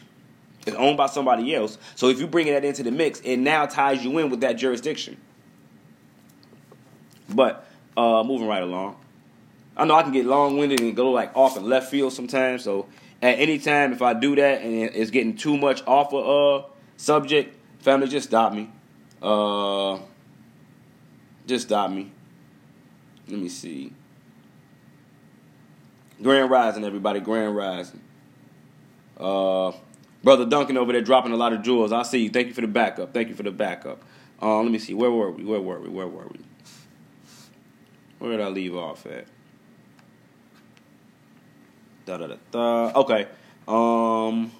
it's 0.68 0.76
owned 0.76 0.98
by 0.98 1.06
somebody 1.08 1.56
else. 1.56 1.78
So 1.96 2.10
if 2.10 2.20
you 2.20 2.28
bring 2.28 2.48
that 2.48 2.66
into 2.66 2.84
the 2.84 2.92
mix, 2.92 3.22
it 3.22 3.38
now 3.38 3.66
ties 3.66 4.04
you 4.04 4.18
in 4.18 4.30
with 4.30 4.42
that 4.42 4.54
jurisdiction. 4.54 5.16
But 7.30 7.66
uh, 7.96 8.24
moving 8.24 8.48
right 8.48 8.64
along. 8.64 8.98
I 9.80 9.86
know 9.86 9.96
I 9.96 10.04
can 10.04 10.12
get 10.12 10.26
long 10.26 10.58
winded 10.58 10.82
and 10.82 10.94
go 10.94 11.12
like 11.12 11.36
off 11.38 11.56
in 11.56 11.64
left 11.64 11.90
field 11.90 12.12
sometimes. 12.12 12.66
So 12.66 12.88
at 13.22 13.40
any 13.40 13.60
time, 13.60 13.94
if 13.94 14.02
I 14.02 14.14
do 14.14 14.36
that 14.36 14.62
and 14.62 14.74
it's 14.94 15.10
getting 15.10 15.38
too 15.38 15.58
much 15.58 15.82
off 15.88 16.14
of 16.14 16.64
uh 16.64 16.68
subject, 16.98 17.56
family, 17.82 18.10
just 18.10 18.28
stop 18.28 18.54
me. 18.54 18.70
Uh, 19.22 20.00
just 21.48 21.68
stop 21.68 21.92
me. 21.92 22.12
Let 23.30 23.40
me 23.40 23.48
see. 23.48 23.94
Grand 26.22 26.50
Rising, 26.50 26.84
everybody. 26.84 27.22
Grand 27.22 27.56
Rising. 27.56 28.02
Uh, 29.18 29.72
Brother 30.24 30.46
Duncan 30.46 30.78
over 30.78 30.92
there 30.92 31.02
dropping 31.02 31.32
a 31.32 31.38
lot 31.38 31.54
of 31.54 31.62
jewels. 31.62 31.94
I 31.94 32.04
see 32.04 32.24
you. 32.24 32.30
Thank 32.30 32.48
you 32.48 32.54
for 32.54 32.62
the 32.62 32.68
backup. 32.68 33.14
Thank 33.14 33.30
you 33.30 33.36
for 33.36 33.44
the 33.44 33.52
backup. 33.52 34.04
Uh, 34.42 34.62
let 34.62 34.72
me 34.72 34.80
see. 34.80 34.94
Where 34.94 35.12
were 35.12 35.32
we? 35.32 35.46
Where 35.46 35.62
were 35.62 35.80
we? 35.80 35.88
Where 35.88 36.08
were 36.08 36.28
we? 36.28 36.40
Where 38.20 38.32
did 38.32 38.42
I 38.42 38.50
leave 38.50 38.76
off 38.76 39.06
at? 39.06 39.26
Da 42.10 42.18
da 42.18 42.26
da 42.26 42.36
da. 42.50 42.92
Okay. 43.02 43.28
Um, 43.68 44.52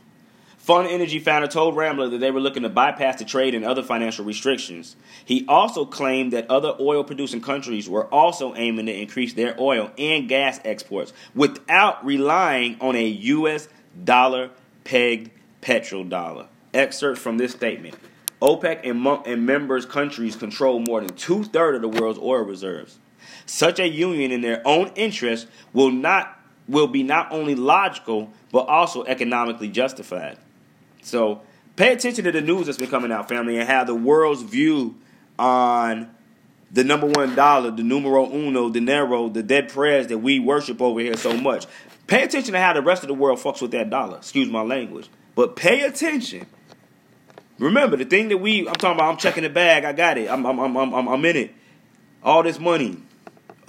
Fund 0.60 0.88
Energy 0.88 1.18
founder 1.18 1.48
told 1.48 1.76
Rambler 1.76 2.08
that 2.10 2.20
they 2.20 2.30
were 2.30 2.40
looking 2.40 2.62
to 2.62 2.70
bypass 2.70 3.18
the 3.18 3.26
trade 3.26 3.56
and 3.56 3.66
other 3.66 3.82
financial 3.82 4.24
restrictions. 4.24 4.96
He 5.26 5.48
also 5.48 5.84
claimed 5.84 6.32
that 6.34 6.48
other 6.48 6.76
oil 6.80 7.04
producing 7.04 7.42
countries 7.42 7.90
were 7.90 8.06
also 8.14 8.54
aiming 8.54 8.86
to 8.86 8.94
increase 8.94 9.34
their 9.34 9.60
oil 9.60 9.90
and 9.98 10.30
gas 10.30 10.60
exports 10.64 11.12
without 11.34 12.06
relying 12.06 12.78
on 12.82 12.96
a 12.96 13.08
U.S. 13.08 13.68
dollar 14.04 14.52
pegged 14.84 15.32
petrol 15.62 16.04
dollar. 16.04 16.46
Excerpt 16.72 17.18
from 17.18 17.40
this 17.40 17.54
statement. 17.54 17.96
OPEC 18.44 18.88
and, 18.88 19.08
and 19.26 19.48
members 19.48 19.88
countries 19.88 20.36
control 20.36 20.80
more 20.82 21.02
than 21.02 21.16
two 21.16 21.46
thirds 21.46 21.78
of 21.78 21.82
the 21.82 22.00
world's 22.00 22.20
oil 22.20 22.44
reserves. 22.44 23.00
Such 23.48 23.80
a 23.80 23.88
union, 23.88 24.32
in 24.32 24.42
their 24.42 24.62
own 24.68 24.92
interest, 24.96 25.48
will 25.74 25.90
not 25.90 26.39
will 26.70 26.88
be 26.88 27.04
not 27.04 27.32
only 27.32 27.56
logical 27.56 28.32
but 28.52 28.68
also 28.68 29.04
economically 29.04 29.68
justified. 29.68 30.38
So 31.02 31.42
pay 31.76 31.92
attention 31.92 32.24
to 32.26 32.32
the 32.32 32.42
news 32.42 32.68
that's 32.68 32.78
been 32.78 32.90
coming 32.90 33.12
out, 33.12 33.28
family, 33.28 33.58
and 33.58 33.68
how 33.68 33.84
the 33.84 33.96
world's 33.96 34.42
view 34.42 34.96
on 35.38 36.10
the 36.72 36.84
number 36.84 37.08
one 37.08 37.36
dollar, 37.36 37.72
the 37.72 37.84
numero 37.84 38.30
uno, 38.32 38.70
dinero, 38.70 39.30
the 39.30 39.44
dead 39.44 39.70
prayers 39.70 40.08
that 40.08 40.20
we 40.20 40.40
worship 40.40 40.82
over 40.82 41.00
here 41.00 41.18
so 41.18 41.36
much. 41.36 41.66
Pay 42.08 42.24
attention 42.24 42.54
to 42.54 42.60
how 42.60 42.74
the 42.74 42.82
rest 42.82 43.04
of 43.04 43.08
the 43.08 43.14
world 43.14 43.40
fucks 43.40 43.62
with 43.62 43.72
that 43.72 43.90
dollar. 43.90 44.18
Excuse 44.18 44.50
my 44.50 44.62
language. 44.62 45.10
But 45.36 45.56
pay 45.56 45.82
attention. 45.82 46.46
Remember, 47.60 47.98
the 47.98 48.06
thing 48.06 48.30
that 48.30 48.38
we, 48.38 48.68
I'm 48.68 48.76
talking 48.76 48.98
about, 48.98 49.12
I'm 49.12 49.18
checking 49.18 49.44
the 49.44 49.50
bag, 49.50 49.84
I 49.84 49.94
got 49.94 50.18
it, 50.18 50.30
I'm, 50.30 50.46
I'm, 50.46 50.60
I'm, 50.60 50.78
I'm, 50.78 51.08
I'm 51.08 51.26
in 51.26 51.36
it. 51.36 51.54
All 52.24 52.42
this 52.42 52.60
money, 52.60 52.98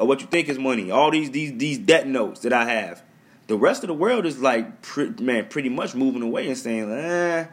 or 0.01 0.07
what 0.07 0.23
you 0.23 0.27
think 0.27 0.49
is 0.49 0.59
money, 0.59 0.91
all 0.91 1.11
these, 1.11 1.31
these, 1.31 1.57
these 1.59 1.79
debt 1.79 2.07
notes 2.07 2.41
that 2.41 2.55
I 2.55 2.65
have. 2.65 3.03
The 3.49 3.57
rest 3.57 3.85
of 3.85 3.89
the 3.89 3.95
world 3.95 4.25
is 4.25 4.39
like, 4.39 4.67
man, 5.21 5.47
pretty 5.49 5.69
much 5.69 5.95
moving 5.95 6.23
away 6.23 6.49
and 6.49 6.57
saying, 6.57 6.91
eh, 6.91 7.47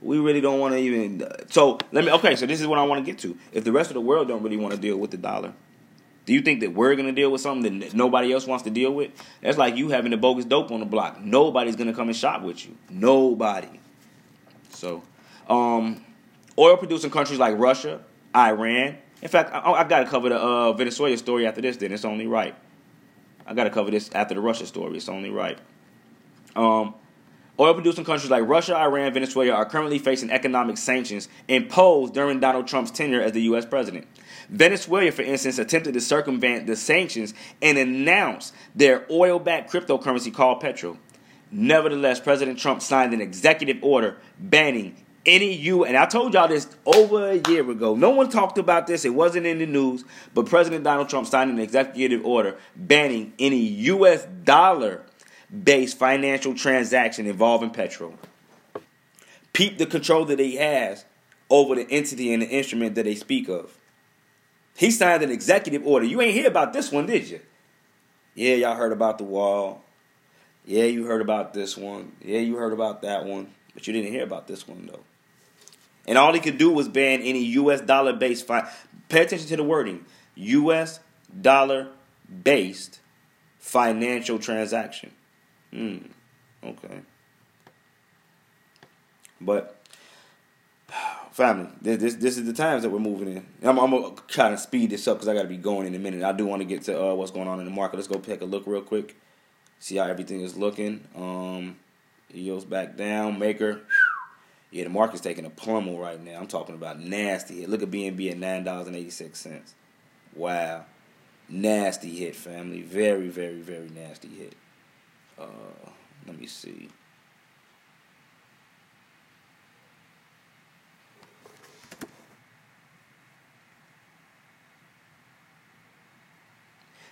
we 0.00 0.18
really 0.18 0.40
don't 0.40 0.58
want 0.58 0.74
to 0.74 0.80
even. 0.80 1.24
So 1.50 1.78
let 1.92 2.04
me. 2.04 2.10
Okay, 2.10 2.34
so 2.34 2.44
this 2.44 2.60
is 2.60 2.66
what 2.66 2.80
I 2.80 2.82
want 2.84 3.04
to 3.04 3.10
get 3.10 3.20
to. 3.20 3.38
If 3.52 3.62
the 3.62 3.70
rest 3.70 3.90
of 3.90 3.94
the 3.94 4.00
world 4.00 4.26
don't 4.26 4.42
really 4.42 4.56
want 4.56 4.74
to 4.74 4.80
deal 4.80 4.96
with 4.96 5.12
the 5.12 5.16
dollar, 5.16 5.52
do 6.26 6.32
you 6.32 6.40
think 6.40 6.60
that 6.60 6.72
we're 6.74 6.96
to 6.96 7.12
deal 7.12 7.30
with 7.30 7.40
something 7.40 7.78
that 7.78 7.94
nobody 7.94 8.32
else 8.32 8.46
wants 8.46 8.64
to 8.64 8.70
deal 8.70 8.92
with? 8.92 9.12
That's 9.40 9.58
like 9.58 9.76
you 9.76 9.90
having 9.90 10.10
the 10.10 10.16
bogus 10.16 10.44
dope 10.44 10.72
on 10.72 10.80
the 10.80 10.86
block. 10.86 11.20
Nobody's 11.20 11.76
to 11.76 11.92
come 11.92 12.08
and 12.08 12.16
shop 12.16 12.42
with 12.42 12.66
you. 12.66 12.76
Nobody. 12.90 13.80
So, 14.70 15.02
um, 15.48 16.04
oil 16.58 16.76
producing 16.76 17.10
countries 17.10 17.38
like 17.38 17.56
Russia, 17.58 18.00
Iran. 18.34 18.96
In 19.22 19.28
fact, 19.28 19.50
I, 19.54 19.60
I 19.72 19.84
got 19.84 20.00
to 20.00 20.06
cover 20.06 20.28
the 20.28 20.36
uh, 20.36 20.72
Venezuela 20.74 21.16
story 21.16 21.46
after 21.46 21.60
this. 21.60 21.76
Then 21.78 21.92
it's 21.92 22.04
only 22.04 22.26
right. 22.26 22.54
I 23.46 23.54
got 23.54 23.64
to 23.64 23.70
cover 23.70 23.90
this 23.90 24.10
after 24.12 24.34
the 24.34 24.40
Russia 24.40 24.66
story. 24.66 24.96
It's 24.96 25.08
only 25.08 25.30
right. 25.30 25.58
Um, 26.54 26.94
Oil 27.60 27.74
producing 27.74 28.04
countries 28.04 28.30
like 28.30 28.48
Russia, 28.48 28.74
Iran, 28.74 29.12
Venezuela 29.12 29.52
are 29.52 29.66
currently 29.66 29.98
facing 29.98 30.30
economic 30.30 30.78
sanctions 30.78 31.28
imposed 31.48 32.14
during 32.14 32.40
Donald 32.40 32.66
Trump's 32.66 32.90
tenure 32.90 33.20
as 33.20 33.32
the 33.32 33.42
U.S. 33.42 33.66
president. 33.66 34.06
Venezuela, 34.48 35.12
for 35.12 35.22
instance, 35.22 35.58
attempted 35.58 35.92
to 35.94 36.00
circumvent 36.00 36.66
the 36.66 36.74
sanctions 36.74 37.34
and 37.60 37.76
announced 37.76 38.54
their 38.74 39.06
oil 39.10 39.38
backed 39.38 39.70
cryptocurrency 39.70 40.32
called 40.32 40.60
Petro. 40.60 40.98
Nevertheless, 41.50 42.18
President 42.20 42.58
Trump 42.58 42.80
signed 42.80 43.12
an 43.12 43.20
executive 43.20 43.78
order 43.82 44.16
banning 44.38 44.96
any 45.24 45.54
U 45.54 45.84
and 45.84 45.96
I 45.96 46.06
told 46.06 46.34
y'all 46.34 46.48
this 46.48 46.68
over 46.84 47.30
a 47.30 47.40
year 47.48 47.68
ago. 47.70 47.94
No 47.94 48.10
one 48.10 48.28
talked 48.28 48.58
about 48.58 48.86
this. 48.86 49.04
It 49.04 49.14
wasn't 49.14 49.46
in 49.46 49.58
the 49.58 49.66
news, 49.66 50.04
but 50.34 50.46
President 50.46 50.84
Donald 50.84 51.08
Trump 51.08 51.26
signed 51.26 51.50
an 51.50 51.58
executive 51.58 52.24
order 52.24 52.56
banning 52.76 53.32
any 53.38 53.58
US 53.58 54.26
dollar 54.44 55.02
based 55.52 55.98
financial 55.98 56.54
transaction 56.54 57.26
involving 57.26 57.70
petrol. 57.70 58.14
Peep 59.52 59.78
the 59.78 59.86
control 59.86 60.24
that 60.24 60.38
he 60.38 60.56
has 60.56 61.04
over 61.50 61.74
the 61.74 61.86
entity 61.90 62.32
and 62.32 62.42
the 62.42 62.48
instrument 62.48 62.94
that 62.94 63.04
they 63.04 63.14
speak 63.14 63.48
of. 63.48 63.76
He 64.76 64.90
signed 64.90 65.22
an 65.22 65.30
executive 65.30 65.86
order. 65.86 66.06
You 66.06 66.20
ain't 66.22 66.32
hear 66.32 66.48
about 66.48 66.72
this 66.72 66.90
one, 66.90 67.06
did 67.06 67.28
you? 67.28 67.40
Yeah, 68.34 68.54
y'all 68.54 68.76
heard 68.76 68.92
about 68.92 69.18
the 69.18 69.24
wall. 69.24 69.84
Yeah, 70.64 70.84
you 70.84 71.04
heard 71.04 71.20
about 71.20 71.52
this 71.52 71.76
one. 71.76 72.12
Yeah, 72.22 72.38
you 72.38 72.56
heard 72.56 72.72
about 72.72 73.02
that 73.02 73.26
one. 73.26 73.52
But 73.74 73.86
you 73.86 73.92
didn't 73.92 74.12
hear 74.12 74.24
about 74.24 74.46
this 74.46 74.66
one, 74.66 74.88
though. 74.90 75.00
And 76.06 76.18
all 76.18 76.32
he 76.32 76.40
could 76.40 76.58
do 76.58 76.70
was 76.70 76.88
ban 76.88 77.20
any 77.22 77.44
U.S. 77.44 77.80
dollar 77.80 78.12
based. 78.12 78.46
Fi- 78.46 78.68
Pay 79.08 79.22
attention 79.22 79.48
to 79.48 79.56
the 79.56 79.62
wording 79.62 80.04
U.S. 80.34 81.00
dollar 81.40 81.88
based 82.42 83.00
financial 83.58 84.38
transaction. 84.38 85.12
Hmm. 85.72 85.98
Okay. 86.64 87.00
But 89.40 89.76
family, 91.32 91.68
this, 91.80 92.00
this 92.00 92.14
this 92.16 92.38
is 92.38 92.46
the 92.46 92.52
times 92.52 92.82
that 92.82 92.90
we're 92.90 92.98
moving 92.98 93.28
in. 93.28 93.46
I'm, 93.62 93.78
I'm 93.78 93.90
gonna 93.90 94.14
try 94.28 94.50
to 94.50 94.58
speed 94.58 94.90
this 94.90 95.06
up 95.08 95.18
because 95.18 95.28
I 95.28 95.34
got 95.34 95.42
to 95.42 95.48
be 95.48 95.56
going 95.56 95.86
in 95.86 95.94
a 95.94 95.98
minute. 95.98 96.22
I 96.22 96.32
do 96.32 96.46
want 96.46 96.60
to 96.62 96.66
get 96.66 96.82
to 96.84 97.00
uh, 97.00 97.14
what's 97.14 97.30
going 97.30 97.48
on 97.48 97.58
in 97.58 97.64
the 97.64 97.70
market. 97.70 97.96
Let's 97.96 98.08
go 98.08 98.18
take 98.18 98.40
a 98.42 98.44
look 98.46 98.64
real 98.66 98.82
quick, 98.82 99.16
see 99.78 99.96
how 99.96 100.04
everything 100.06 100.40
is 100.40 100.56
looking. 100.56 101.06
Um, 101.16 101.76
EOS 102.34 102.64
back 102.64 102.96
down, 102.96 103.38
maker. 103.38 103.80
Yeah, 104.72 104.84
the 104.84 104.90
market's 104.90 105.20
taking 105.20 105.44
a 105.44 105.50
pummel 105.50 105.98
right 105.98 106.20
now. 106.22 106.38
I'm 106.40 106.46
talking 106.46 106.74
about 106.74 106.98
nasty 106.98 107.60
hit. 107.60 107.68
Look 107.68 107.82
at 107.82 107.90
BNB 107.90 108.30
at 108.30 108.38
nine 108.38 108.64
dollars 108.64 108.86
and 108.86 108.96
eighty 108.96 109.10
six 109.10 109.38
cents. 109.38 109.74
Wow, 110.34 110.86
nasty 111.46 112.16
hit, 112.16 112.34
family. 112.34 112.80
Very, 112.80 113.28
very, 113.28 113.60
very 113.60 113.90
nasty 113.90 114.28
hit. 114.28 114.54
Uh, 115.38 115.44
let 116.26 116.40
me 116.40 116.46
see. 116.46 116.88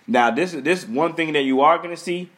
Now, 0.07 0.31
this 0.31 0.55
is 0.55 0.63
this 0.63 0.87
one 0.87 1.13
thing 1.13 1.33
that 1.33 1.43
you 1.43 1.61
are 1.61 1.77
going 1.77 1.91
to 1.91 1.95
see. 1.95 2.31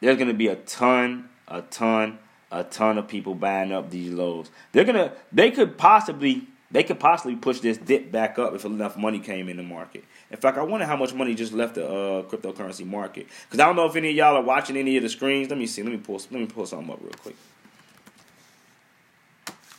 There's 0.00 0.16
going 0.16 0.28
to 0.28 0.34
be 0.34 0.48
a 0.48 0.56
ton, 0.56 1.30
a 1.48 1.62
ton, 1.62 2.18
a 2.50 2.64
ton 2.64 2.98
of 2.98 3.08
people 3.08 3.34
buying 3.34 3.72
up 3.72 3.90
these 3.90 4.12
lows. 4.12 4.50
They're 4.72 4.84
gonna, 4.84 5.12
they 5.32 5.50
could 5.50 5.76
possibly, 5.76 6.46
they 6.70 6.82
could 6.82 6.98
possibly 6.98 7.36
push 7.36 7.60
this 7.60 7.76
dip 7.76 8.10
back 8.10 8.38
up 8.38 8.54
if 8.54 8.64
enough 8.64 8.96
money 8.96 9.18
came 9.18 9.48
in 9.48 9.56
the 9.56 9.62
market. 9.62 10.04
In 10.30 10.36
fact, 10.36 10.58
I 10.58 10.62
wonder 10.62 10.86
how 10.86 10.96
much 10.96 11.14
money 11.14 11.34
just 11.34 11.52
left 11.52 11.76
the 11.76 11.86
uh, 11.86 12.22
cryptocurrency 12.24 12.86
market. 12.86 13.26
Because 13.44 13.60
I 13.60 13.66
don't 13.66 13.76
know 13.76 13.86
if 13.86 13.96
any 13.96 14.10
of 14.10 14.16
y'all 14.16 14.36
are 14.36 14.42
watching 14.42 14.76
any 14.76 14.96
of 14.96 15.02
the 15.02 15.08
screens. 15.08 15.48
Let 15.48 15.58
me 15.58 15.66
see. 15.66 15.82
Let 15.82 15.92
me 15.92 15.98
pull. 15.98 16.16
Let 16.30 16.40
me 16.40 16.46
pull 16.46 16.66
something 16.66 16.90
up 16.92 17.00
real 17.00 17.12
quick. 17.12 17.36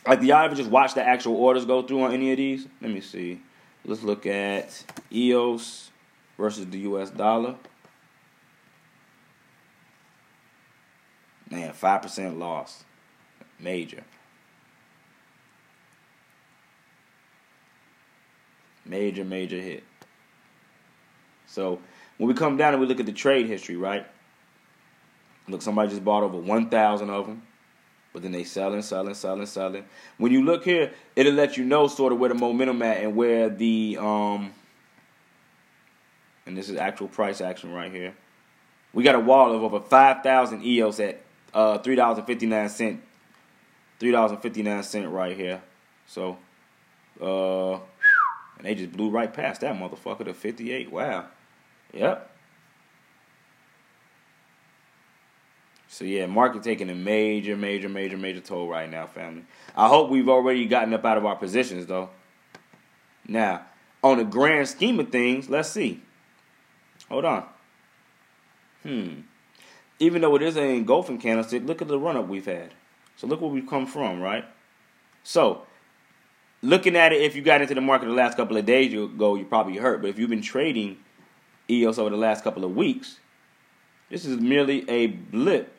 Like, 0.06 0.22
y'all 0.22 0.44
ever 0.44 0.54
just 0.54 0.70
watch 0.70 0.94
the 0.94 1.06
actual 1.06 1.36
orders 1.36 1.64
go 1.64 1.82
through 1.82 2.02
on 2.02 2.12
any 2.12 2.32
of 2.32 2.38
these? 2.38 2.66
Let 2.80 2.90
me 2.90 3.00
see. 3.00 3.40
Let's 3.84 4.02
look 4.02 4.26
at 4.26 4.84
EOS 5.12 5.90
versus 6.36 6.66
the 6.66 6.78
U.S. 6.80 7.10
dollar. 7.10 7.56
Man, 11.50 11.72
five 11.72 12.02
percent 12.02 12.38
loss, 12.38 12.84
major. 13.58 14.04
Major, 18.86 19.24
major 19.24 19.60
hit. 19.60 19.84
So 21.46 21.80
when 22.16 22.28
we 22.28 22.34
come 22.34 22.56
down 22.56 22.72
and 22.72 22.80
we 22.80 22.86
look 22.86 23.00
at 23.00 23.06
the 23.06 23.12
trade 23.12 23.46
history, 23.46 23.76
right? 23.76 24.06
Look, 25.48 25.62
somebody 25.62 25.90
just 25.90 26.04
bought 26.04 26.22
over 26.22 26.36
1,000 26.36 27.10
of 27.10 27.26
them, 27.26 27.42
but 28.12 28.22
then 28.22 28.32
they 28.32 28.44
selling, 28.44 28.82
selling, 28.82 29.14
selling, 29.14 29.46
selling. 29.46 29.84
When 30.18 30.30
you 30.30 30.44
look 30.44 30.64
here, 30.64 30.92
it'll 31.16 31.32
let 31.32 31.56
you 31.56 31.64
know 31.64 31.88
sort 31.88 32.12
of 32.12 32.18
where 32.18 32.28
the 32.28 32.34
momentum 32.34 32.82
at 32.82 32.98
and 32.98 33.16
where 33.16 33.48
the 33.48 33.98
um. 34.00 34.52
And 36.46 36.56
this 36.56 36.68
is 36.68 36.76
actual 36.76 37.08
price 37.08 37.40
action 37.40 37.72
right 37.72 37.92
here. 37.92 38.14
We 38.92 39.04
got 39.04 39.14
a 39.14 39.20
wall 39.20 39.54
of 39.54 39.62
over 39.62 39.80
5,000 39.80 40.64
EOS 40.64 41.00
at 41.00 41.20
uh, 41.54 41.78
three 41.78 41.96
dollars 41.96 42.18
and 42.18 42.26
fifty 42.26 42.46
nine 42.46 42.68
cent. 42.68 43.02
Three 43.98 44.10
dollars 44.10 44.32
and 44.32 44.42
fifty 44.42 44.62
nine 44.62 44.82
cent 44.82 45.08
right 45.08 45.36
here. 45.36 45.62
So, 46.06 46.38
uh, 47.20 47.74
and 47.74 48.64
they 48.64 48.74
just 48.74 48.92
blew 48.92 49.10
right 49.10 49.32
past 49.32 49.60
that 49.60 49.74
motherfucker 49.74 50.24
to 50.24 50.34
fifty 50.34 50.72
eight. 50.72 50.90
Wow. 50.90 51.26
Yep. 51.92 52.30
So 55.88 56.04
yeah, 56.04 56.26
market 56.26 56.62
taking 56.62 56.88
a 56.88 56.94
major, 56.94 57.56
major, 57.56 57.88
major, 57.88 58.16
major 58.16 58.40
toll 58.40 58.68
right 58.68 58.88
now, 58.88 59.06
family. 59.06 59.44
I 59.76 59.88
hope 59.88 60.08
we've 60.08 60.28
already 60.28 60.66
gotten 60.66 60.94
up 60.94 61.04
out 61.04 61.18
of 61.18 61.26
our 61.26 61.34
positions 61.36 61.86
though. 61.86 62.10
Now, 63.26 63.62
on 64.02 64.18
the 64.18 64.24
grand 64.24 64.68
scheme 64.68 65.00
of 65.00 65.10
things, 65.10 65.50
let's 65.50 65.68
see. 65.68 66.00
Hold 67.08 67.24
on. 67.24 67.44
Hmm. 68.84 69.20
Even 70.00 70.22
though 70.22 70.34
it 70.34 70.42
is 70.42 70.56
an 70.56 70.64
engulfing 70.64 71.18
candlestick, 71.18 71.64
look 71.64 71.80
at 71.80 71.88
the 71.88 71.98
run 71.98 72.16
up 72.16 72.26
we've 72.26 72.46
had. 72.46 72.74
So 73.16 73.26
look 73.26 73.40
where 73.40 73.50
we've 73.50 73.68
come 73.68 73.86
from, 73.86 74.20
right? 74.20 74.44
So, 75.22 75.66
looking 76.62 76.96
at 76.96 77.12
it, 77.12 77.22
if 77.22 77.36
you 77.36 77.42
got 77.42 77.60
into 77.60 77.74
the 77.74 77.80
market 77.80 78.06
the 78.06 78.12
last 78.12 78.36
couple 78.36 78.56
of 78.56 78.64
days 78.64 78.92
ago, 78.92 79.36
you 79.36 79.44
probably 79.44 79.76
hurt. 79.76 80.00
But 80.00 80.08
if 80.08 80.18
you've 80.18 80.30
been 80.30 80.42
trading 80.42 80.96
EOS 81.70 81.98
over 81.98 82.10
the 82.10 82.16
last 82.16 82.44
couple 82.44 82.64
of 82.64 82.74
weeks. 82.74 83.18
This 84.10 84.24
is 84.24 84.38
merely 84.38 84.88
a 84.90 85.06
blip. 85.06 85.72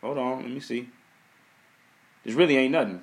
Hold 0.00 0.18
on, 0.18 0.42
let 0.42 0.50
me 0.50 0.60
see. 0.60 0.88
This 2.24 2.34
really 2.34 2.56
ain't 2.56 2.72
nothing. 2.72 3.02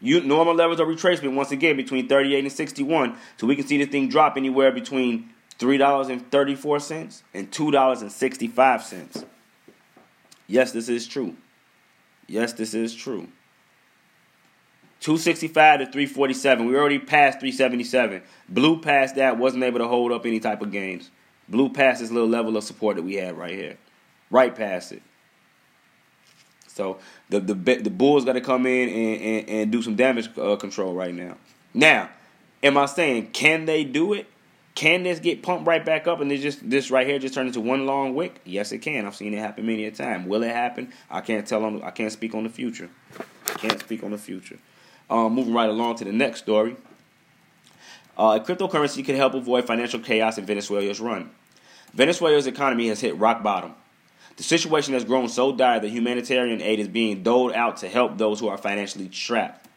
You, 0.00 0.20
normal 0.20 0.54
levels 0.54 0.80
of 0.80 0.88
retracement 0.88 1.34
once 1.34 1.52
again 1.52 1.76
between 1.76 2.08
38 2.08 2.44
and 2.44 2.52
61. 2.52 3.16
So 3.38 3.46
we 3.46 3.56
can 3.56 3.66
see 3.66 3.78
this 3.78 3.88
thing 3.88 4.08
drop 4.08 4.36
anywhere 4.36 4.72
between 4.72 5.30
$3.34 5.58 7.22
and 7.34 7.50
$2.65. 7.50 9.24
Yes, 10.46 10.72
this 10.72 10.88
is 10.88 11.06
true. 11.06 11.36
Yes, 12.26 12.52
this 12.52 12.74
is 12.74 12.94
true. 12.94 13.28
265 15.00 15.80
to 15.80 15.86
347. 15.86 16.66
We 16.66 16.76
already 16.76 16.98
passed 16.98 17.40
377. 17.40 18.22
Blew 18.48 18.80
past 18.80 19.16
that, 19.16 19.38
wasn't 19.38 19.64
able 19.64 19.78
to 19.78 19.88
hold 19.88 20.12
up 20.12 20.26
any 20.26 20.40
type 20.40 20.62
of 20.62 20.72
gains. 20.72 21.10
Blew 21.48 21.68
past 21.68 22.00
this 22.00 22.10
little 22.10 22.28
level 22.28 22.56
of 22.56 22.64
support 22.64 22.96
that 22.96 23.02
we 23.02 23.14
had 23.14 23.36
right 23.36 23.54
here. 23.54 23.78
Right 24.30 24.54
past 24.54 24.92
it. 24.92 25.02
So 26.66 26.98
the 27.30 27.40
the 27.40 27.54
the 27.54 27.90
Bulls 27.90 28.24
got 28.24 28.34
to 28.34 28.40
come 28.40 28.66
in 28.66 28.88
and, 28.88 29.22
and, 29.22 29.48
and, 29.48 29.72
do 29.72 29.80
some 29.80 29.96
damage 29.96 30.28
uh, 30.36 30.56
control 30.56 30.92
right 30.92 31.14
now. 31.14 31.38
Now, 31.72 32.10
am 32.62 32.76
I 32.76 32.84
saying 32.84 33.30
can 33.30 33.64
they 33.64 33.82
do 33.82 34.12
it? 34.12 34.26
Can 34.76 35.04
this 35.04 35.20
get 35.20 35.42
pumped 35.42 35.66
right 35.66 35.82
back 35.82 36.06
up 36.06 36.20
and 36.20 36.30
this 36.30 36.42
just 36.42 36.68
this 36.68 36.90
right 36.90 37.06
here 37.06 37.18
just 37.18 37.32
turn 37.32 37.46
into 37.46 37.62
one 37.62 37.86
long 37.86 38.14
wick? 38.14 38.42
Yes, 38.44 38.72
it 38.72 38.82
can. 38.82 39.06
I've 39.06 39.16
seen 39.16 39.32
it 39.32 39.38
happen 39.38 39.64
many 39.66 39.86
a 39.86 39.90
time. 39.90 40.26
Will 40.26 40.42
it 40.42 40.54
happen? 40.54 40.92
I 41.10 41.22
can't 41.22 41.46
tell 41.46 41.64
on. 41.64 41.82
I 41.82 41.90
can't 41.90 42.12
speak 42.12 42.34
on 42.34 42.44
the 42.44 42.50
future. 42.50 42.90
Can't 43.56 43.80
speak 43.80 44.04
on 44.04 44.10
the 44.10 44.18
future. 44.18 44.58
Um, 45.08 45.32
moving 45.32 45.54
right 45.54 45.70
along 45.70 45.96
to 45.96 46.04
the 46.04 46.12
next 46.12 46.40
story. 46.40 46.76
Uh, 48.18 48.38
cryptocurrency 48.38 49.02
can 49.02 49.16
help 49.16 49.32
avoid 49.32 49.66
financial 49.66 49.98
chaos 49.98 50.36
in 50.36 50.44
Venezuela's 50.44 51.00
run. 51.00 51.30
Venezuela's 51.94 52.46
economy 52.46 52.88
has 52.88 53.00
hit 53.00 53.16
rock 53.16 53.42
bottom. 53.42 53.74
The 54.36 54.42
situation 54.42 54.92
has 54.92 55.04
grown 55.04 55.30
so 55.30 55.56
dire 55.56 55.80
that 55.80 55.88
humanitarian 55.88 56.60
aid 56.60 56.80
is 56.80 56.88
being 56.88 57.22
doled 57.22 57.54
out 57.54 57.78
to 57.78 57.88
help 57.88 58.18
those 58.18 58.40
who 58.40 58.48
are 58.48 58.58
financially 58.58 59.10
strapped. 59.10 59.68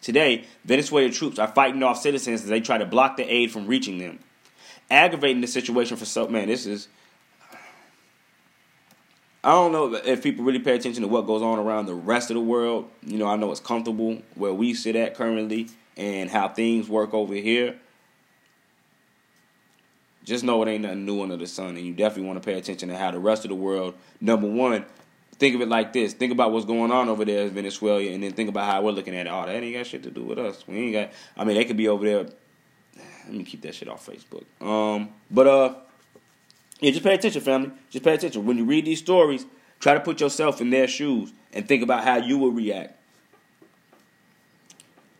Today, 0.00 0.46
Venezuelan 0.64 1.12
troops 1.12 1.38
are 1.38 1.46
fighting 1.46 1.84
off 1.84 2.00
citizens 2.00 2.42
as 2.42 2.48
they 2.48 2.60
try 2.60 2.78
to 2.78 2.86
block 2.86 3.16
the 3.16 3.32
aid 3.32 3.52
from 3.52 3.68
reaching 3.68 3.98
them. 3.98 4.18
Aggravating 4.90 5.40
the 5.40 5.46
situation 5.46 5.96
for 5.96 6.04
so 6.04 6.28
man, 6.28 6.48
this 6.48 6.66
is 6.66 6.88
I 9.44 9.52
don't 9.52 9.72
know 9.72 9.94
if 9.94 10.22
people 10.22 10.44
really 10.44 10.58
pay 10.58 10.74
attention 10.74 11.02
to 11.02 11.08
what 11.08 11.26
goes 11.26 11.42
on 11.42 11.58
around 11.58 11.86
the 11.86 11.94
rest 11.94 12.30
of 12.30 12.34
the 12.34 12.40
world. 12.40 12.90
You 13.02 13.18
know, 13.18 13.26
I 13.26 13.36
know 13.36 13.50
it's 13.52 13.60
comfortable 13.60 14.20
where 14.34 14.52
we 14.52 14.74
sit 14.74 14.96
at 14.96 15.14
currently 15.14 15.68
and 15.96 16.28
how 16.28 16.48
things 16.48 16.88
work 16.88 17.14
over 17.14 17.34
here. 17.34 17.76
Just 20.24 20.44
know 20.44 20.62
it 20.62 20.68
ain't 20.68 20.82
nothing 20.82 21.06
new 21.06 21.22
under 21.22 21.36
the 21.36 21.46
sun, 21.46 21.76
and 21.76 21.86
you 21.86 21.94
definitely 21.94 22.26
want 22.26 22.42
to 22.42 22.46
pay 22.46 22.58
attention 22.58 22.88
to 22.90 22.96
how 22.96 23.10
the 23.10 23.18
rest 23.18 23.44
of 23.44 23.48
the 23.48 23.54
world. 23.54 23.94
Number 24.20 24.46
one, 24.46 24.84
think 25.36 25.54
of 25.54 25.62
it 25.62 25.68
like 25.68 25.92
this: 25.92 26.12
think 26.12 26.32
about 26.32 26.52
what's 26.52 26.66
going 26.66 26.90
on 26.90 27.08
over 27.08 27.24
there 27.24 27.46
in 27.46 27.50
Venezuela, 27.50 28.02
and 28.02 28.22
then 28.22 28.32
think 28.32 28.50
about 28.50 28.66
how 28.66 28.82
we're 28.82 28.90
looking 28.90 29.16
at 29.16 29.26
it. 29.26 29.30
Oh, 29.30 29.46
that 29.46 29.54
ain't 29.54 29.74
got 29.74 29.86
shit 29.86 30.02
to 30.02 30.10
do 30.10 30.24
with 30.24 30.38
us. 30.38 30.66
We 30.66 30.76
ain't 30.76 30.92
got. 30.92 31.10
I 31.36 31.44
mean, 31.44 31.56
they 31.56 31.64
could 31.64 31.78
be 31.78 31.88
over 31.88 32.04
there. 32.04 32.26
Let 33.28 33.36
me 33.36 33.44
keep 33.44 33.62
that 33.62 33.74
shit 33.74 33.88
off 33.88 34.06
Facebook. 34.06 34.44
Um, 34.60 35.10
but 35.30 35.46
uh, 35.46 35.74
yeah, 36.80 36.90
just 36.90 37.04
pay 37.04 37.14
attention, 37.14 37.40
family. 37.40 37.70
Just 37.90 38.04
pay 38.04 38.14
attention 38.14 38.46
when 38.46 38.56
you 38.56 38.64
read 38.64 38.86
these 38.86 38.98
stories. 38.98 39.44
Try 39.80 39.94
to 39.94 40.00
put 40.00 40.20
yourself 40.20 40.60
in 40.60 40.70
their 40.70 40.88
shoes 40.88 41.32
and 41.52 41.68
think 41.68 41.82
about 41.82 42.04
how 42.04 42.16
you 42.16 42.38
will 42.38 42.52
react. 42.52 42.94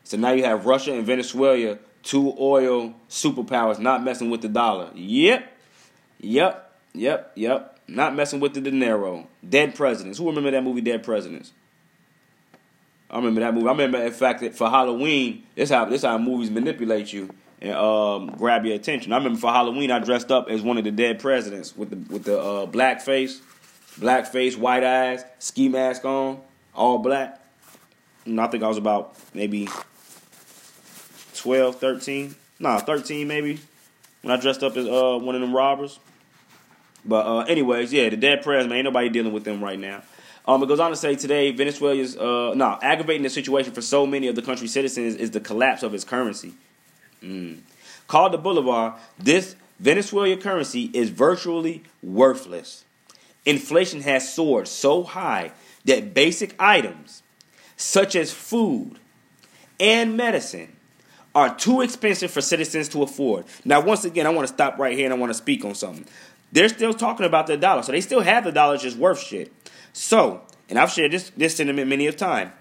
So 0.03 0.17
now 0.17 0.31
you 0.31 0.43
have 0.43 0.65
Russia 0.65 0.93
and 0.93 1.05
Venezuela 1.05 1.77
two 2.03 2.35
oil 2.39 2.95
superpowers 3.09 3.79
not 3.79 4.03
messing 4.03 4.29
with 4.29 4.41
the 4.41 4.49
dollar. 4.49 4.89
Yep, 4.95 5.57
yep, 6.19 6.73
yep, 6.93 7.31
yep. 7.35 7.79
Not 7.87 8.15
messing 8.15 8.39
with 8.39 8.53
the 8.53 8.61
dinero. 8.61 9.27
Dead 9.47 9.75
presidents. 9.75 10.17
Who 10.19 10.27
remember 10.27 10.51
that 10.51 10.63
movie, 10.63 10.81
Dead 10.81 11.03
Presidents? 11.03 11.51
I 13.09 13.15
remember 13.15 13.41
that 13.41 13.53
movie. 13.53 13.67
I 13.67 13.71
remember, 13.71 13.97
in 14.03 14.11
fact, 14.11 14.41
that 14.41 14.55
for 14.55 14.69
Halloween, 14.69 15.43
this 15.55 15.71
how 15.71 15.85
this 15.85 16.03
how 16.03 16.17
movies 16.19 16.51
manipulate 16.51 17.11
you 17.11 17.29
and 17.61 17.73
um, 17.73 18.27
grab 18.37 18.65
your 18.65 18.75
attention. 18.75 19.11
I 19.11 19.17
remember 19.17 19.39
for 19.39 19.51
Halloween, 19.51 19.91
I 19.91 19.99
dressed 19.99 20.31
up 20.31 20.49
as 20.49 20.61
one 20.61 20.77
of 20.77 20.83
the 20.83 20.91
dead 20.91 21.19
presidents 21.19 21.75
with 21.75 21.89
the 21.89 22.13
with 22.13 22.23
the 22.23 22.39
uh, 22.39 22.65
black 22.65 23.01
face, 23.01 23.41
black 23.97 24.27
face, 24.27 24.55
white 24.55 24.83
eyes, 24.83 25.23
ski 25.39 25.69
mask 25.69 26.05
on, 26.05 26.39
all 26.73 26.97
black. 26.99 27.39
And 28.25 28.39
I 28.39 28.47
think 28.47 28.63
I 28.63 28.67
was 28.67 28.77
about 28.77 29.15
maybe 29.33 29.67
12, 31.35 31.79
13. 31.79 32.35
Nah, 32.59 32.79
13 32.79 33.27
maybe. 33.27 33.59
When 34.21 34.37
I 34.37 34.39
dressed 34.39 34.63
up 34.63 34.75
as 34.75 34.85
uh, 34.85 35.17
one 35.17 35.35
of 35.35 35.41
them 35.41 35.55
robbers. 35.55 35.99
But 37.05 37.25
uh, 37.25 37.39
anyways, 37.41 37.93
yeah, 37.93 38.09
the 38.09 38.17
dead 38.17 38.43
president, 38.43 38.73
ain't 38.73 38.83
nobody 38.83 39.09
dealing 39.09 39.31
with 39.31 39.45
them 39.45 39.63
right 39.63 39.79
now. 39.79 40.03
Um, 40.45 40.61
it 40.63 40.67
goes 40.67 40.79
on 40.79 40.89
to 40.89 40.97
say 40.97 41.15
today, 41.15 41.51
Venezuela's 41.51 42.17
uh, 42.17 42.53
no 42.55 42.77
aggravating 42.81 43.23
the 43.23 43.29
situation 43.29 43.71
for 43.71 43.81
so 43.81 44.05
many 44.05 44.27
of 44.27 44.35
the 44.35 44.41
country's 44.41 44.73
citizens 44.73 45.15
is 45.15 45.31
the 45.31 45.39
collapse 45.39 45.83
of 45.83 45.93
its 45.93 46.03
currency. 46.03 46.53
Mm. 47.21 47.59
Called 48.07 48.33
the 48.33 48.37
Bolivar, 48.37 48.95
this 49.17 49.55
Venezuelan 49.79 50.39
currency 50.39 50.89
is 50.93 51.09
virtually 51.09 51.83
worthless. 52.01 52.83
Inflation 53.45 54.01
has 54.01 54.33
soared 54.33 54.67
so 54.67 55.03
high 55.03 55.51
that 55.85 56.13
basic 56.13 56.55
items 56.59 57.23
such 57.77 58.15
as 58.15 58.31
food 58.31 58.99
and 59.79 60.17
medicine 60.17 60.75
are 61.33 61.55
too 61.55 61.81
expensive 61.81 62.31
for 62.31 62.41
citizens 62.41 62.89
to 62.89 63.03
afford. 63.03 63.45
Now, 63.63 63.81
once 63.81 64.03
again, 64.03 64.27
I 64.27 64.29
want 64.29 64.47
to 64.47 64.53
stop 64.53 64.77
right 64.77 64.97
here 64.97 65.05
and 65.05 65.13
I 65.13 65.17
want 65.17 65.29
to 65.29 65.37
speak 65.37 65.63
on 65.63 65.75
something. 65.75 66.05
They're 66.51 66.69
still 66.69 66.93
talking 66.93 67.25
about 67.25 67.47
the 67.47 67.55
dollar, 67.55 67.83
so 67.83 67.91
they 67.91 68.01
still 68.01 68.21
have 68.21 68.43
the 68.43 68.51
dollar 68.51 68.77
just 68.77 68.97
worth 68.97 69.19
shit. 69.19 69.53
So, 69.93 70.41
and 70.67 70.79
I've 70.79 70.91
shared 70.91 71.11
this 71.11 71.31
this 71.37 71.55
sentiment 71.55 71.87
many 71.87 72.07
a 72.07 72.11
time. 72.11 72.51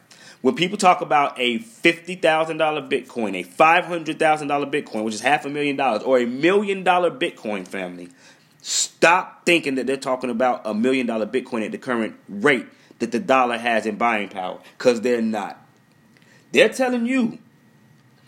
When 0.40 0.54
people 0.54 0.78
talk 0.78 1.00
about 1.00 1.38
a 1.38 1.58
fifty 1.58 2.14
thousand 2.14 2.58
dollar 2.58 2.82
Bitcoin, 2.82 3.34
a 3.34 3.42
five 3.42 3.86
hundred 3.86 4.18
thousand 4.18 4.48
dollar 4.48 4.66
Bitcoin, 4.66 5.04
which 5.04 5.14
is 5.14 5.20
half 5.20 5.44
a 5.44 5.48
million 5.48 5.76
dollars, 5.76 6.02
or 6.02 6.18
a 6.18 6.26
million 6.26 6.84
dollar 6.84 7.10
Bitcoin 7.10 7.66
family, 7.66 8.08
stop 8.62 9.44
thinking 9.44 9.74
that 9.74 9.86
they're 9.86 9.96
talking 9.96 10.30
about 10.30 10.62
a 10.64 10.74
million 10.74 11.06
dollar 11.06 11.26
Bitcoin 11.26 11.64
at 11.64 11.72
the 11.72 11.78
current 11.78 12.14
rate 12.28 12.66
that 13.00 13.10
the 13.10 13.18
dollar 13.18 13.58
has 13.58 13.84
in 13.84 13.96
buying 13.96 14.28
power, 14.28 14.60
because 14.76 15.00
they're 15.00 15.22
not. 15.22 15.60
They're 16.52 16.68
telling 16.68 17.06
you 17.06 17.38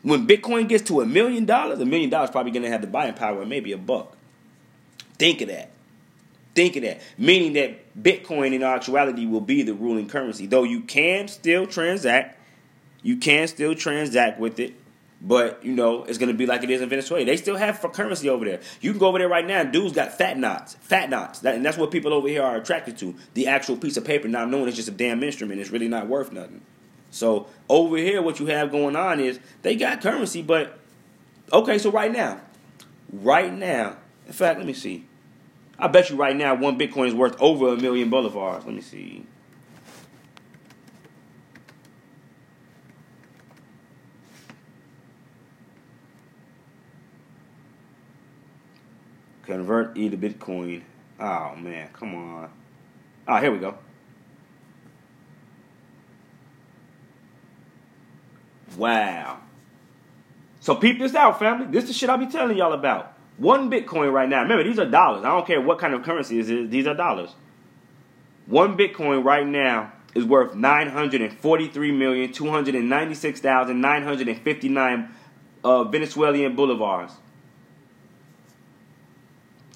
when 0.03 0.27
Bitcoin 0.27 0.69
gets 0.69 0.85
to 0.89 1.01
a 1.01 1.07
million 1.07 1.45
dollars, 1.45 1.79
a 1.81 1.87
million 1.87 2.11
dollars 2.11 2.31
probably 2.31 2.53
going 2.53 2.65
to 2.65 2.71
have 2.71 2.81
the 2.81 2.87
buying 2.87 3.15
power 3.15 3.43
of 3.43 3.49
maybe 3.49 3.73
a 3.73 3.79
buck. 3.79 4.17
Think 5.19 5.43
of 5.43 5.49
that. 5.49 5.70
Think 6.61 6.77
of 6.77 6.83
that. 6.83 7.01
Meaning 7.17 7.55
that 7.55 8.03
Bitcoin 8.03 8.53
in 8.53 8.63
actuality 8.63 9.25
will 9.25 9.41
be 9.41 9.63
the 9.63 9.73
ruling 9.73 10.11
currency. 10.11 10.45
Though 10.45 10.65
you 10.65 10.83
can 10.83 11.27
still 11.27 11.67
transact, 11.67 12.39
you 13.03 13.17
can 13.17 13.49
still 13.49 13.75
transact 13.75 14.39
with 14.39 14.61
it, 14.61 14.75
but 15.23 15.65
you 15.65 15.73
know 15.73 16.05
it's 16.05 16.19
going 16.19 16.31
to 16.31 16.37
be 16.37 16.45
like 16.45 16.63
it 16.63 16.69
is 16.69 16.83
in 16.83 16.91
Venezuela. 16.91 17.25
They 17.25 17.39
still 17.39 17.57
have 17.57 17.81
currency 17.95 18.29
over 18.29 18.45
there. 18.45 18.61
You 18.83 18.91
can 18.91 19.01
go 19.01 19.07
over 19.07 19.17
there 19.17 19.27
right 19.27 19.47
now. 19.47 19.65
Dudes 19.65 19.95
got 19.95 20.13
fat 20.13 20.37
knots, 20.37 20.75
fat 20.83 21.09
knots, 21.09 21.39
that, 21.39 21.55
and 21.55 21.65
that's 21.65 21.79
what 21.79 21.91
people 21.91 22.13
over 22.13 22.29
here 22.29 22.43
are 22.43 22.57
attracted 22.57 22.99
to. 22.99 23.15
The 23.33 23.47
actual 23.47 23.79
piece 23.79 23.97
of 23.97 24.05
paper, 24.05 24.29
not 24.29 24.51
knowing 24.51 24.69
it's 24.69 24.77
just 24.77 24.89
a 24.89 24.93
damn 24.93 25.23
instrument. 25.23 25.63
It's 25.63 25.71
really 25.71 25.89
not 25.89 26.09
worth 26.09 26.31
nothing. 26.31 26.61
So 27.11 27.47
over 27.71 27.97
here, 27.97 28.21
what 28.21 28.39
you 28.39 28.45
have 28.49 28.71
going 28.71 28.97
on 28.97 29.19
is 29.19 29.41
they 29.63 29.77
got 29.77 30.03
currency, 30.03 30.43
but 30.43 30.79
okay. 31.55 31.79
So 31.79 31.91
right 31.91 32.13
now, 32.13 32.43
right 33.11 33.51
now, 33.51 33.97
in 34.27 34.35
fact, 34.35 34.59
let 34.59 34.67
me 34.67 34.75
see. 34.75 35.07
I 35.81 35.89
bet 35.89 36.11
you 36.11 36.17
right 36.17 36.37
now 36.37 36.55
one 36.55 36.79
Bitcoin 36.79 37.09
is 37.09 37.15
worth 37.15 37.41
over 37.41 37.73
a 37.73 37.77
million 37.77 38.11
bolivars. 38.11 38.67
Let 38.67 38.75
me 38.75 38.83
see. 38.83 39.25
Convert 49.45 49.97
E 49.97 50.11
to 50.11 50.17
Bitcoin. 50.19 50.83
Oh 51.19 51.57
man, 51.57 51.89
come 51.95 52.15
on. 52.15 52.51
Ah, 53.27 53.39
oh, 53.39 53.41
here 53.41 53.51
we 53.51 53.59
go. 53.59 53.77
Wow. 58.77 59.39
So 60.61 60.75
peep 60.75 60.99
this 60.99 61.15
out, 61.15 61.39
family. 61.39 61.67
This 61.67 61.85
is 61.85 61.91
the 61.91 61.95
shit 61.95 62.11
I 62.11 62.17
be 62.17 62.27
telling 62.27 62.57
y'all 62.57 62.75
about. 62.75 63.15
One 63.41 63.71
Bitcoin 63.71 64.13
right 64.13 64.29
now. 64.29 64.43
Remember, 64.43 64.63
these 64.63 64.79
are 64.79 64.85
dollars. 64.85 65.25
I 65.25 65.29
don't 65.29 65.47
care 65.47 65.63
what 65.63 65.79
kind 65.79 65.95
of 65.95 66.03
currency 66.03 66.39
it 66.39 66.51
is. 66.51 66.69
These 66.69 66.87
are 66.87 66.95
dollars. 66.95 67.31
One 68.45 68.77
Bitcoin 68.77 69.25
right 69.25 69.47
now 69.47 69.93
is 70.15 70.27
worth 70.27 70.55
nine 70.55 70.89
hundred 70.89 71.23
and 71.23 71.33
forty-three 71.39 71.91
million 71.91 72.33
two 72.33 72.51
hundred 72.51 72.75
and 72.75 72.91
ninety-six 72.91 73.41
thousand 73.41 73.81
nine 73.81 74.03
hundred 74.03 74.29
and 74.29 74.39
fifty-nine 74.43 75.15
uh, 75.65 75.85
Venezuelan 75.85 76.55
bolivars. 76.55 77.13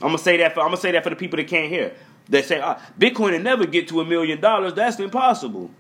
I'm 0.03 0.09
gonna 0.09 0.19
say 0.19 0.37
that 0.37 0.53
for 0.53 0.61
I'm 0.61 0.67
gonna 0.67 0.77
say 0.77 0.93
that 0.93 1.03
for 1.03 1.09
the 1.09 1.17
people 1.17 1.39
that 1.39 1.49
can't 1.49 1.73
hear. 1.73 1.95
They 2.29 2.43
say 2.43 2.61
ah, 2.61 2.79
Bitcoin 2.99 3.33
will 3.33 3.39
never 3.39 3.65
get 3.65 3.89
to 3.89 4.01
a 4.03 4.05
million 4.05 4.43
dollars. 4.43 4.75
That's 4.75 5.01
impossible. 5.01 5.71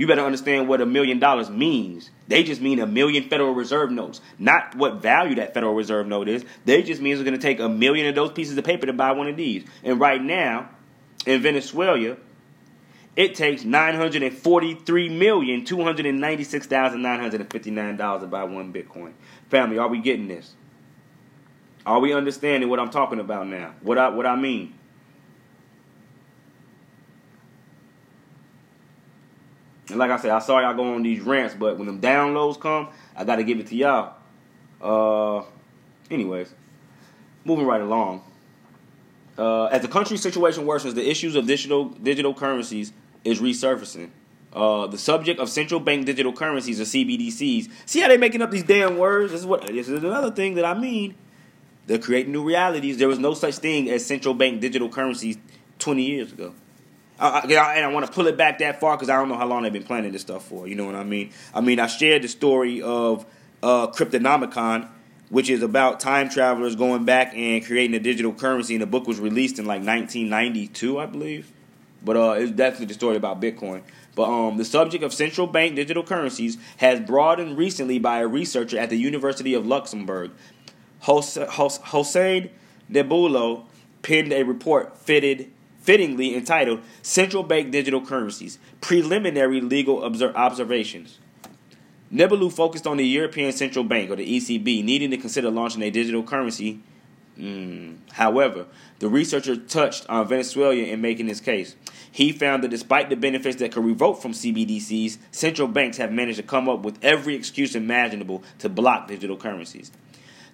You 0.00 0.06
better 0.06 0.24
understand 0.24 0.66
what 0.66 0.80
a 0.80 0.86
million 0.86 1.18
dollars 1.18 1.50
means. 1.50 2.10
They 2.26 2.42
just 2.42 2.62
mean 2.62 2.78
a 2.78 2.86
million 2.86 3.24
Federal 3.24 3.52
Reserve 3.52 3.90
notes, 3.90 4.22
not 4.38 4.74
what 4.74 5.02
value 5.02 5.34
that 5.34 5.52
Federal 5.52 5.74
Reserve 5.74 6.06
note 6.06 6.26
is. 6.26 6.42
They 6.64 6.82
just 6.82 7.02
means 7.02 7.20
it's 7.20 7.28
going 7.28 7.38
to 7.38 7.42
take 7.42 7.60
a 7.60 7.68
million 7.68 8.06
of 8.06 8.14
those 8.14 8.32
pieces 8.32 8.56
of 8.56 8.64
paper 8.64 8.86
to 8.86 8.94
buy 8.94 9.12
one 9.12 9.28
of 9.28 9.36
these. 9.36 9.66
And 9.84 10.00
right 10.00 10.22
now, 10.22 10.70
in 11.26 11.42
Venezuela, 11.42 12.16
it 13.14 13.34
takes 13.34 13.62
nine 13.62 13.94
hundred 13.94 14.22
and 14.22 14.34
forty-three 14.34 15.10
million 15.10 15.66
two 15.66 15.84
hundred 15.84 16.06
and 16.06 16.18
ninety-six 16.18 16.66
thousand 16.66 17.02
nine 17.02 17.20
hundred 17.20 17.42
and 17.42 17.52
fifty-nine 17.52 17.98
dollars 17.98 18.22
to 18.22 18.26
buy 18.26 18.44
one 18.44 18.72
Bitcoin. 18.72 19.12
Family, 19.50 19.76
are 19.76 19.88
we 19.88 20.00
getting 20.00 20.28
this? 20.28 20.54
Are 21.84 22.00
we 22.00 22.14
understanding 22.14 22.70
what 22.70 22.80
I'm 22.80 22.88
talking 22.88 23.20
about 23.20 23.48
now? 23.48 23.74
What 23.82 23.98
I 23.98 24.08
what 24.08 24.24
I 24.24 24.36
mean? 24.36 24.72
And 29.90 29.98
like 29.98 30.10
I 30.10 30.18
said, 30.18 30.30
I 30.30 30.38
saw 30.38 30.60
y'all 30.60 30.74
go 30.74 30.94
on 30.94 31.02
these 31.02 31.20
rants, 31.20 31.54
but 31.54 31.78
when 31.78 31.86
them 31.86 32.00
downloads 32.00 32.60
come, 32.60 32.88
I 33.16 33.24
got 33.24 33.36
to 33.36 33.44
give 33.44 33.58
it 33.60 33.66
to 33.68 33.76
y'all. 33.76 34.14
Uh, 34.80 35.44
anyways, 36.10 36.54
moving 37.44 37.66
right 37.66 37.80
along. 37.80 38.22
Uh, 39.38 39.66
as 39.66 39.82
the 39.82 39.88
country's 39.88 40.22
situation 40.22 40.64
worsens, 40.64 40.94
the 40.94 41.08
issues 41.08 41.34
of 41.34 41.46
digital 41.46 41.86
digital 41.86 42.34
currencies 42.34 42.92
is 43.24 43.40
resurfacing. 43.40 44.10
Uh, 44.52 44.86
the 44.88 44.98
subject 44.98 45.38
of 45.38 45.48
central 45.48 45.78
bank 45.78 46.06
digital 46.06 46.32
currencies 46.32 46.80
or 46.80 46.84
CBDCs. 46.84 47.70
See 47.86 48.00
how 48.00 48.08
they're 48.08 48.18
making 48.18 48.42
up 48.42 48.50
these 48.50 48.64
damn 48.64 48.98
words? 48.98 49.32
This 49.32 49.40
is 49.40 49.46
what 49.46 49.66
this 49.66 49.88
is 49.88 50.02
another 50.02 50.30
thing 50.30 50.54
that 50.54 50.64
I 50.64 50.74
mean. 50.74 51.14
They're 51.86 51.98
creating 51.98 52.32
new 52.32 52.44
realities. 52.44 52.98
There 52.98 53.08
was 53.08 53.18
no 53.18 53.34
such 53.34 53.56
thing 53.56 53.90
as 53.90 54.04
central 54.04 54.34
bank 54.34 54.60
digital 54.60 54.88
currencies 54.88 55.38
20 55.78 56.02
years 56.02 56.32
ago. 56.32 56.54
I, 57.20 57.74
and 57.76 57.84
I 57.84 57.88
want 57.88 58.06
to 58.06 58.12
pull 58.12 58.26
it 58.26 58.36
back 58.36 58.58
that 58.58 58.80
far 58.80 58.96
because 58.96 59.10
I 59.10 59.16
don't 59.16 59.28
know 59.28 59.36
how 59.36 59.46
long 59.46 59.62
they've 59.62 59.72
been 59.72 59.84
planning 59.84 60.12
this 60.12 60.22
stuff 60.22 60.44
for. 60.46 60.66
You 60.66 60.74
know 60.74 60.86
what 60.86 60.94
I 60.94 61.04
mean? 61.04 61.30
I 61.54 61.60
mean, 61.60 61.78
I 61.78 61.86
shared 61.86 62.22
the 62.22 62.28
story 62.28 62.80
of 62.80 63.26
uh, 63.62 63.88
Cryptonomicon, 63.88 64.88
which 65.28 65.50
is 65.50 65.62
about 65.62 66.00
time 66.00 66.30
travelers 66.30 66.76
going 66.76 67.04
back 67.04 67.34
and 67.34 67.64
creating 67.64 67.94
a 67.94 68.00
digital 68.00 68.32
currency. 68.32 68.74
And 68.74 68.82
the 68.82 68.86
book 68.86 69.06
was 69.06 69.20
released 69.20 69.58
in 69.58 69.66
like 69.66 69.84
1992, 69.84 70.98
I 70.98 71.06
believe. 71.06 71.52
But 72.02 72.16
uh, 72.16 72.30
it's 72.38 72.52
definitely 72.52 72.86
the 72.86 72.94
story 72.94 73.16
about 73.16 73.40
Bitcoin. 73.40 73.82
But 74.14 74.28
um, 74.28 74.56
the 74.56 74.64
subject 74.64 75.04
of 75.04 75.12
central 75.12 75.46
bank 75.46 75.76
digital 75.76 76.02
currencies 76.02 76.56
has 76.78 77.00
broadened 77.00 77.58
recently 77.58 77.98
by 77.98 78.20
a 78.20 78.26
researcher 78.26 78.78
at 78.78 78.90
the 78.90 78.96
University 78.96 79.54
of 79.54 79.66
Luxembourg. 79.66 80.30
Hossein 81.02 82.50
Nabilou 82.90 83.64
penned 84.02 84.32
a 84.32 84.42
report 84.42 84.96
fitted 84.96 85.50
fittingly 85.80 86.34
entitled 86.34 86.80
Central 87.02 87.42
Bank 87.42 87.70
Digital 87.70 88.04
Currencies 88.04 88.58
Preliminary 88.80 89.60
Legal 89.60 90.02
Observations. 90.04 91.18
Nabilou 92.12 92.52
focused 92.52 92.86
on 92.86 92.96
the 92.96 93.06
European 93.06 93.52
Central 93.52 93.84
Bank, 93.84 94.10
or 94.10 94.16
the 94.16 94.36
ECB, 94.36 94.82
needing 94.84 95.10
to 95.10 95.16
consider 95.16 95.50
launching 95.50 95.82
a 95.82 95.90
digital 95.90 96.22
currency. 96.22 96.80
Mm. 97.38 97.98
However, 98.12 98.66
the 98.98 99.08
researcher 99.08 99.56
touched 99.56 100.08
on 100.08 100.26
Venezuela 100.26 100.74
in 100.74 101.00
making 101.00 101.28
his 101.28 101.40
case. 101.40 101.76
He 102.10 102.32
found 102.32 102.64
that 102.64 102.68
despite 102.68 103.08
the 103.08 103.16
benefits 103.16 103.56
that 103.56 103.72
could 103.72 103.84
result 103.84 104.20
from 104.20 104.32
CBDCs, 104.32 105.18
central 105.30 105.68
banks 105.68 105.96
have 105.98 106.10
managed 106.10 106.38
to 106.38 106.42
come 106.42 106.68
up 106.68 106.80
with 106.80 106.98
every 107.02 107.36
excuse 107.36 107.76
imaginable 107.76 108.42
to 108.58 108.68
block 108.68 109.06
digital 109.06 109.36
currencies. 109.36 109.92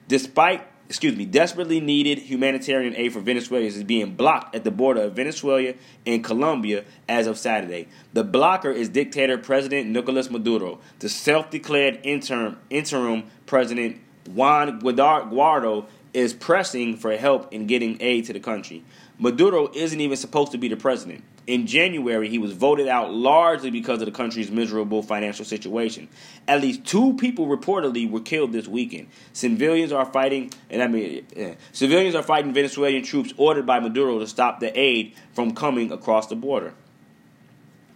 Despite 0.06 0.66
excuse 0.88 1.16
me, 1.16 1.24
desperately 1.24 1.80
needed 1.80 2.18
humanitarian 2.18 2.94
aid 2.96 3.12
for 3.12 3.20
Venezuelans 3.20 3.76
is 3.76 3.84
being 3.84 4.14
blocked 4.14 4.54
at 4.54 4.64
the 4.64 4.70
border 4.70 5.02
of 5.02 5.14
Venezuela 5.14 5.74
and 6.06 6.22
Colombia 6.22 6.84
as 7.08 7.26
of 7.26 7.38
Saturday. 7.38 7.88
The 8.12 8.24
blocker 8.24 8.70
is 8.70 8.88
dictator 8.88 9.36
President 9.38 9.88
Nicolas 9.88 10.30
Maduro. 10.30 10.78
The 11.00 11.08
self-declared 11.08 12.00
interim 12.02 12.58
interim 12.70 13.24
President 13.46 14.00
Juan 14.28 14.80
Guaido 14.80 15.86
is 16.14 16.32
pressing 16.32 16.96
for 16.96 17.16
help 17.16 17.52
in 17.52 17.66
getting 17.66 18.00
aid 18.00 18.24
to 18.26 18.32
the 18.32 18.40
country. 18.40 18.84
Maduro 19.18 19.70
isn't 19.74 20.00
even 20.00 20.16
supposed 20.16 20.52
to 20.52 20.58
be 20.58 20.68
the 20.68 20.76
president. 20.76 21.22
In 21.46 21.68
January, 21.68 22.28
he 22.28 22.38
was 22.38 22.50
voted 22.52 22.88
out 22.88 23.12
largely 23.12 23.70
because 23.70 24.00
of 24.02 24.06
the 24.06 24.12
country's 24.12 24.50
miserable 24.50 25.00
financial 25.00 25.44
situation. 25.44 26.08
At 26.48 26.60
least 26.60 26.84
two 26.84 27.14
people 27.14 27.46
reportedly 27.46 28.10
were 28.10 28.20
killed 28.20 28.52
this 28.52 28.66
weekend. 28.66 29.08
Civilians 29.32 29.92
are 29.92 30.04
fighting, 30.06 30.52
and 30.70 30.82
I 30.82 30.88
mean, 30.88 31.24
yeah, 31.36 31.54
civilians 31.70 32.16
are 32.16 32.24
fighting 32.24 32.52
Venezuelan 32.52 33.04
troops 33.04 33.32
ordered 33.36 33.64
by 33.64 33.78
Maduro 33.78 34.18
to 34.18 34.26
stop 34.26 34.58
the 34.58 34.76
aid 34.76 35.14
from 35.34 35.54
coming 35.54 35.92
across 35.92 36.26
the 36.26 36.34
border. 36.34 36.74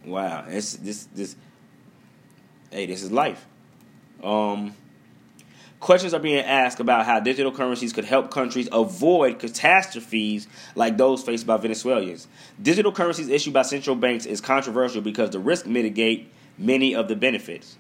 Wow, 0.05 0.45
this 0.49 0.75
this 0.75 1.09
this. 1.13 1.35
Hey, 2.71 2.87
this 2.87 3.03
is 3.03 3.11
life. 3.11 3.47
Um, 4.23 4.75
Questions 5.81 6.13
are 6.13 6.21
being 6.21 6.45
asked 6.45 6.79
about 6.79 7.07
how 7.07 7.21
digital 7.21 7.51
currencies 7.51 7.95
could 7.95 8.05
help 8.05 8.31
countries 8.31 8.69
avoid 8.71 9.39
catastrophes 9.39 10.47
like 10.75 10.99
those 10.99 11.23
faced 11.23 11.47
by 11.47 11.57
Venezuelans. 11.57 12.29
Digital 12.61 12.93
currencies 12.93 13.31
issued 13.31 13.55
by 13.55 13.63
central 13.63 13.97
banks 13.97 14.27
is 14.27 14.43
controversial 14.43 15.01
because 15.01 15.31
the 15.31 15.39
risk 15.39 15.65
mitigate 15.65 16.31
many 16.59 16.95
of 16.95 17.09
the 17.09 17.17
benefits. 17.17 17.79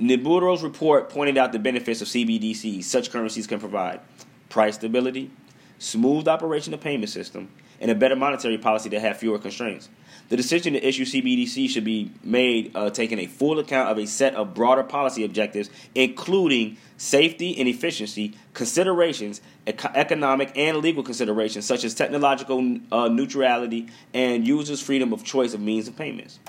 Nabilou's 0.00 0.64
report 0.64 1.08
pointed 1.08 1.38
out 1.38 1.52
the 1.52 1.60
benefits 1.60 2.02
of 2.02 2.08
CBDCs 2.08 2.82
such 2.82 3.12
currencies 3.12 3.46
can 3.46 3.60
provide 3.60 4.00
price 4.48 4.74
stability, 4.74 5.30
smooth 5.78 6.26
operation 6.26 6.74
of 6.74 6.80
payment 6.80 7.10
system, 7.10 7.48
and 7.80 7.90
a 7.90 7.94
better 7.94 8.16
monetary 8.16 8.58
policy 8.58 8.88
that 8.90 9.00
have 9.00 9.16
fewer 9.16 9.38
constraints. 9.38 9.88
The 10.28 10.36
decision 10.36 10.72
to 10.72 10.84
issue 10.84 11.04
CBDC 11.04 11.68
should 11.68 11.84
be 11.84 12.10
made 12.24 12.72
uh, 12.74 12.90
taking 12.90 13.20
a 13.20 13.26
full 13.26 13.60
account 13.60 13.90
of 13.90 13.98
a 13.98 14.06
set 14.06 14.34
of 14.34 14.54
broader 14.54 14.82
policy 14.82 15.24
objectives, 15.24 15.70
including 15.94 16.78
safety 16.96 17.56
and 17.58 17.68
efficiency 17.68 18.34
considerations, 18.52 19.40
economic 19.66 20.50
and 20.56 20.78
legal 20.78 21.04
considerations, 21.04 21.64
such 21.64 21.84
as 21.84 21.94
technological 21.94 22.78
uh, 22.90 23.06
neutrality 23.08 23.88
and 24.12 24.46
users' 24.46 24.82
freedom 24.82 25.12
of 25.12 25.22
choice 25.22 25.54
of 25.54 25.60
means 25.60 25.86
of 25.86 25.96
payments. 25.96 26.40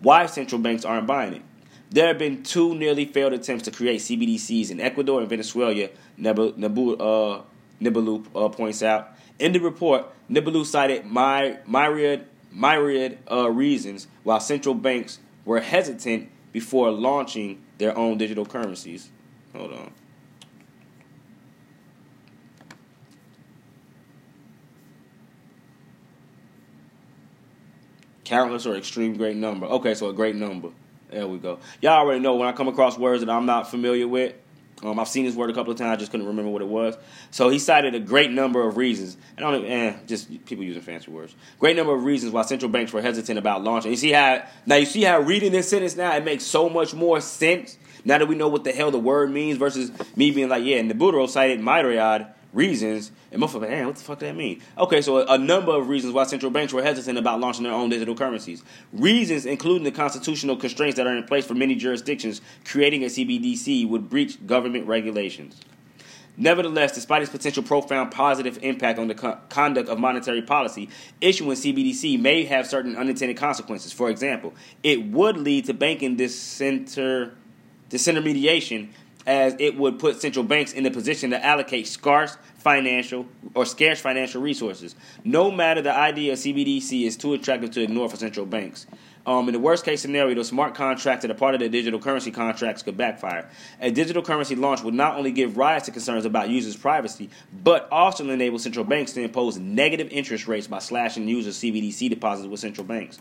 Why 0.00 0.24
central 0.26 0.60
banks 0.60 0.86
aren't 0.86 1.06
buying 1.06 1.34
it? 1.34 1.42
There 1.90 2.06
have 2.06 2.18
been 2.18 2.42
two 2.42 2.74
nearly 2.74 3.04
failed 3.04 3.32
attempts 3.32 3.64
to 3.64 3.70
create 3.70 4.00
CBDCs 4.00 4.70
in 4.70 4.80
Ecuador 4.80 5.20
and 5.20 5.28
Venezuela, 5.28 5.88
Nabu, 6.16 6.96
uh, 6.96 7.42
uh, 7.82 8.48
points 8.50 8.82
out. 8.82 9.17
In 9.38 9.52
the 9.52 9.60
report, 9.60 10.06
Nabilou 10.30 10.66
cited 10.66 11.06
my, 11.06 11.58
myriad 11.66 12.26
myriad 12.50 13.18
uh, 13.30 13.50
reasons 13.50 14.08
why 14.24 14.38
central 14.38 14.74
banks 14.74 15.20
were 15.44 15.60
hesitant 15.60 16.28
before 16.52 16.90
launching 16.90 17.62
their 17.78 17.96
own 17.96 18.18
digital 18.18 18.44
currencies. 18.44 19.10
Hold 19.54 19.72
on. 19.72 19.92
Countless 28.24 28.66
or 28.66 28.76
extreme 28.76 29.16
great 29.16 29.36
number. 29.36 29.66
Okay, 29.66 29.94
so 29.94 30.08
a 30.08 30.12
great 30.12 30.36
number. 30.36 30.70
There 31.10 31.26
we 31.26 31.38
go. 31.38 31.60
Y'all 31.80 31.92
already 31.92 32.20
know 32.20 32.34
when 32.34 32.46
I 32.46 32.52
come 32.52 32.68
across 32.68 32.98
words 32.98 33.24
that 33.24 33.30
I'm 33.30 33.46
not 33.46 33.70
familiar 33.70 34.06
with, 34.06 34.34
um, 34.82 34.98
I've 35.00 35.08
seen 35.08 35.24
this 35.24 35.34
word 35.34 35.50
a 35.50 35.54
couple 35.54 35.72
of 35.72 35.78
times. 35.78 35.92
I 35.92 35.96
just 35.96 36.10
couldn't 36.10 36.26
remember 36.26 36.50
what 36.50 36.62
it 36.62 36.68
was. 36.68 36.96
So 37.30 37.48
he 37.48 37.58
cited 37.58 37.94
a 37.94 38.00
great 38.00 38.30
number 38.30 38.66
of 38.66 38.76
reasons. 38.76 39.16
I 39.36 39.40
don't 39.40 39.64
eh, 39.64 39.96
just 40.06 40.28
people 40.46 40.64
using 40.64 40.82
fancy 40.82 41.10
words. 41.10 41.34
Great 41.58 41.76
number 41.76 41.94
of 41.94 42.04
reasons 42.04 42.32
why 42.32 42.42
central 42.42 42.70
banks 42.70 42.92
were 42.92 43.02
hesitant 43.02 43.38
about 43.38 43.64
launching. 43.64 43.90
You 43.90 43.96
see 43.96 44.12
how 44.12 44.44
now 44.66 44.76
you 44.76 44.86
see 44.86 45.02
how 45.02 45.20
reading 45.20 45.52
this 45.52 45.68
sentence 45.68 45.96
now 45.96 46.14
it 46.16 46.24
makes 46.24 46.44
so 46.44 46.68
much 46.68 46.94
more 46.94 47.20
sense 47.20 47.76
now 48.04 48.18
that 48.18 48.26
we 48.26 48.36
know 48.36 48.48
what 48.48 48.64
the 48.64 48.72
hell 48.72 48.90
the 48.90 48.98
word 48.98 49.30
means 49.30 49.58
versus 49.58 49.90
me 50.16 50.30
being 50.30 50.48
like, 50.48 50.64
yeah, 50.64 50.76
and 50.76 50.90
the 50.90 50.94
Budro 50.94 51.28
cited 51.28 51.60
myriad 51.60 52.26
reasons. 52.52 53.12
And 53.30 53.42
of 53.42 53.60
man, 53.60 53.86
what 53.86 53.96
the 53.96 54.02
fuck 54.02 54.18
does 54.18 54.28
that 54.28 54.36
mean? 54.36 54.62
Okay, 54.76 55.02
so 55.02 55.18
a, 55.18 55.34
a, 55.34 55.38
number 55.38 55.72
of 55.72 55.88
reasons 55.88 56.14
why 56.14 56.24
central 56.24 56.50
banks 56.50 56.72
were 56.72 56.82
hesitant 56.82 57.18
about 57.18 57.40
launching 57.40 57.64
their 57.64 57.72
own 57.72 57.90
digital 57.90 58.14
currencies. 58.14 58.62
Reasons 58.92 59.46
including 59.46 59.84
the 59.84 59.92
constitutional 59.92 60.56
constraints 60.56 60.96
that 60.96 61.06
are 61.06 61.16
in 61.16 61.24
place 61.24 61.46
for 61.46 61.54
many 61.54 61.74
jurisdictions, 61.74 62.40
creating 62.64 63.04
a 63.04 63.06
CBDC 63.06 63.88
would 63.88 64.08
breach 64.08 64.44
government 64.46 64.86
regulations. 64.86 65.60
Nevertheless, 66.40 66.92
despite 66.92 67.22
its 67.22 67.32
potential 67.32 67.64
profound 67.64 68.12
positive 68.12 68.60
impact 68.62 69.00
on 69.00 69.08
the 69.08 69.14
co- 69.14 69.38
conduct 69.48 69.88
of 69.88 69.98
monetary 69.98 70.40
policy, 70.40 70.88
issuing 71.20 71.50
CBDC 71.50 72.20
may 72.20 72.44
have 72.44 72.64
certain 72.64 72.96
unintended 72.96 73.36
consequences. 73.36 73.92
For 73.92 74.08
example, 74.08 74.54
it 74.84 75.04
would 75.06 75.36
lead 75.36 75.64
to 75.64 75.74
banking 75.74 76.16
disinter- 76.16 77.32
disintermediation 77.90 78.90
as 79.28 79.54
it 79.58 79.76
would 79.76 79.98
put 79.98 80.18
central 80.18 80.42
banks 80.42 80.72
in 80.72 80.84
the 80.84 80.90
position 80.90 81.30
to 81.30 81.44
allocate 81.44 81.86
scarce 81.86 82.38
financial 82.56 83.26
or 83.54 83.66
scarce 83.66 84.00
financial 84.00 84.40
resources. 84.40 84.96
No 85.22 85.50
matter 85.50 85.82
the 85.82 85.94
idea 85.94 86.32
of 86.32 86.38
CBDC 86.38 87.04
is 87.04 87.14
too 87.14 87.34
attractive 87.34 87.70
to 87.72 87.82
ignore 87.82 88.08
for 88.08 88.16
central 88.16 88.46
banks. 88.46 88.86
Um, 89.26 89.46
in 89.46 89.52
the 89.52 89.60
worst 89.60 89.84
case 89.84 90.00
scenario, 90.00 90.34
the 90.34 90.44
smart 90.44 90.74
contracts 90.74 91.20
that 91.20 91.30
are 91.30 91.34
part 91.34 91.54
of 91.54 91.60
the 91.60 91.68
digital 91.68 92.00
currency 92.00 92.30
contracts 92.30 92.82
could 92.82 92.96
backfire. 92.96 93.50
A 93.82 93.90
digital 93.90 94.22
currency 94.22 94.54
launch 94.54 94.82
would 94.82 94.94
not 94.94 95.18
only 95.18 95.30
give 95.30 95.58
rise 95.58 95.82
to 95.82 95.90
concerns 95.90 96.24
about 96.24 96.48
users' 96.48 96.74
privacy, 96.74 97.28
but 97.52 97.86
also 97.92 98.26
enable 98.30 98.58
central 98.58 98.86
banks 98.86 99.12
to 99.12 99.20
impose 99.20 99.58
negative 99.58 100.08
interest 100.10 100.48
rates 100.48 100.66
by 100.66 100.78
slashing 100.78 101.28
users' 101.28 101.58
CBDC 101.58 102.08
deposits 102.08 102.48
with 102.48 102.60
central 102.60 102.86
banks. 102.86 103.18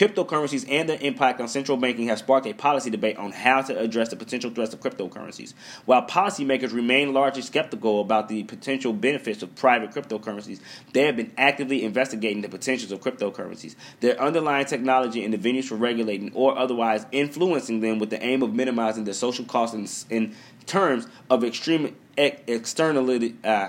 Cryptocurrencies 0.00 0.64
and 0.66 0.88
their 0.88 0.96
impact 1.02 1.42
on 1.42 1.48
central 1.48 1.76
banking 1.76 2.06
have 2.06 2.20
sparked 2.20 2.46
a 2.46 2.54
policy 2.54 2.88
debate 2.88 3.18
on 3.18 3.32
how 3.32 3.60
to 3.60 3.78
address 3.78 4.08
the 4.08 4.16
potential 4.16 4.50
threats 4.50 4.72
of 4.72 4.80
cryptocurrencies. 4.80 5.52
While 5.84 6.06
policymakers 6.06 6.72
remain 6.72 7.12
largely 7.12 7.42
skeptical 7.42 8.00
about 8.00 8.30
the 8.30 8.44
potential 8.44 8.94
benefits 8.94 9.42
of 9.42 9.54
private 9.56 9.90
cryptocurrencies, 9.90 10.60
they 10.94 11.04
have 11.04 11.16
been 11.16 11.30
actively 11.36 11.84
investigating 11.84 12.40
the 12.40 12.48
potentials 12.48 12.92
of 12.92 13.02
cryptocurrencies, 13.02 13.74
their 14.00 14.18
underlying 14.18 14.64
technology, 14.64 15.22
and 15.22 15.34
the 15.34 15.38
venues 15.38 15.64
for 15.64 15.74
regulating 15.74 16.32
or 16.32 16.56
otherwise 16.56 17.04
influencing 17.12 17.80
them 17.80 17.98
with 17.98 18.08
the 18.08 18.24
aim 18.24 18.42
of 18.42 18.54
minimizing 18.54 19.04
the 19.04 19.12
social 19.12 19.44
costs 19.44 20.06
in, 20.08 20.16
in 20.16 20.34
terms 20.64 21.08
of 21.28 21.44
extreme 21.44 21.94
ex- 22.16 22.40
externality. 22.46 23.36
Uh, 23.44 23.68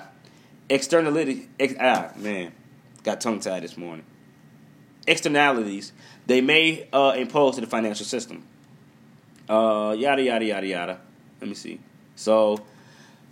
externality. 0.70 1.50
Ex- 1.60 1.76
ah, 1.78 2.14
man, 2.16 2.54
got 3.04 3.20
tongue 3.20 3.42
tied 3.42 3.64
this 3.64 3.76
morning 3.76 4.06
externalities 5.08 5.92
they 6.32 6.40
may 6.40 6.88
uh, 6.94 7.14
impose 7.18 7.56
to 7.56 7.62
the 7.62 7.68
financial 7.68 8.06
system. 8.06 8.44
Uh, 9.50 9.94
yada 9.98 10.24
yada 10.24 10.46
yada 10.46 10.66
yada. 10.66 11.00
Let 11.42 11.50
me 11.50 11.56
see. 11.56 11.80
So 12.16 12.62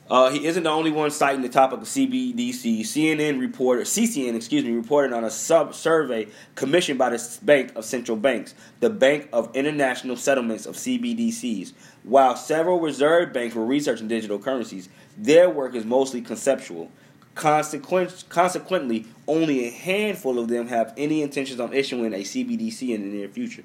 uh, 0.09 0.31
he 0.31 0.45
isn't 0.45 0.63
the 0.63 0.69
only 0.69 0.91
one 0.91 1.09
citing 1.09 1.41
the 1.41 1.47
topic 1.49 1.79
of 1.79 1.85
CBDC. 1.85 2.81
CNN 2.81 3.39
reported, 3.39 3.85
CCN, 3.85 4.35
excuse 4.35 4.65
me, 4.65 4.71
reported 4.71 5.13
on 5.13 5.23
a 5.23 5.29
sub 5.29 5.75
survey 5.75 6.27
commissioned 6.55 6.99
by 6.99 7.11
the 7.11 7.37
Bank 7.43 7.71
of 7.75 7.85
Central 7.85 8.17
Banks, 8.17 8.53
the 8.81 8.89
Bank 8.89 9.29
of 9.31 9.55
International 9.55 10.17
Settlements 10.17 10.65
of 10.65 10.75
CBDCs. 10.75 11.71
While 12.03 12.35
several 12.35 12.81
reserve 12.81 13.31
banks 13.31 13.55
were 13.55 13.65
researching 13.65 14.09
digital 14.09 14.39
currencies, 14.39 14.89
their 15.15 15.49
work 15.49 15.73
is 15.73 15.85
mostly 15.85 16.21
conceptual. 16.21 16.91
Consequent, 17.35 18.25
consequently, 18.29 19.05
only 19.27 19.67
a 19.67 19.71
handful 19.71 20.39
of 20.39 20.47
them 20.47 20.67
have 20.67 20.93
any 20.97 21.21
intentions 21.21 21.59
on 21.59 21.73
issuing 21.73 22.13
a 22.13 22.17
CBDC 22.17 22.93
in 22.93 23.01
the 23.01 23.17
near 23.17 23.29
future. 23.29 23.63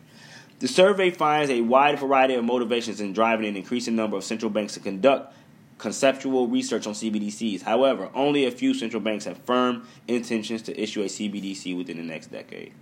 The 0.60 0.68
survey 0.68 1.10
finds 1.10 1.50
a 1.50 1.60
wide 1.60 1.98
variety 1.98 2.34
of 2.34 2.44
motivations 2.44 3.00
in 3.00 3.12
driving 3.12 3.46
an 3.46 3.56
increasing 3.56 3.96
number 3.96 4.16
of 4.16 4.24
central 4.24 4.50
banks 4.50 4.74
to 4.74 4.80
conduct 4.80 5.34
conceptual 5.78 6.46
research 6.46 6.86
on 6.86 6.94
CBDCs. 6.94 7.62
However, 7.62 8.08
only 8.14 8.46
a 8.46 8.50
few 8.50 8.74
central 8.74 9.02
banks 9.02 9.24
have 9.24 9.38
firm 9.38 9.86
intentions 10.06 10.62
to 10.62 10.80
issue 10.80 11.02
a 11.02 11.06
CBDC 11.06 11.76
within 11.76 11.96
the 11.96 12.02
next 12.02 12.28
decade. 12.28 12.72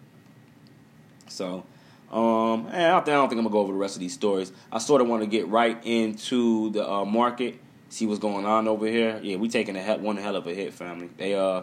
So, 1.29 1.65
um, 2.13 2.69
I 2.69 2.89
don't, 2.89 3.05
think, 3.05 3.09
I 3.09 3.13
don't 3.13 3.29
think 3.29 3.39
I'm 3.39 3.45
gonna 3.45 3.51
go 3.51 3.61
over 3.61 3.73
the 3.73 3.79
rest 3.79 3.97
of 3.97 4.01
these 4.01 4.13
stories. 4.13 4.53
I 4.71 4.79
sort 4.79 5.01
of 5.01 5.09
want 5.09 5.23
to 5.23 5.27
get 5.27 5.49
right 5.49 5.79
into 5.85 6.71
the 6.71 6.89
uh, 6.89 7.05
market, 7.07 7.59
see 7.93 8.07
what's 8.07 8.21
going 8.21 8.45
on 8.47 8.67
over 8.69 8.87
here. 8.87 9.21
Yeah, 9.23 9.37
we 9.37 9.49
taking 9.49 9.77
a 9.77 9.83
hell, 9.83 9.99
one 9.99 10.17
hell 10.17 10.37
of 10.37 10.47
a 10.47 10.55
hit, 10.55 10.73
family. 10.73 11.11
They 11.17 11.35
uh, 11.35 11.63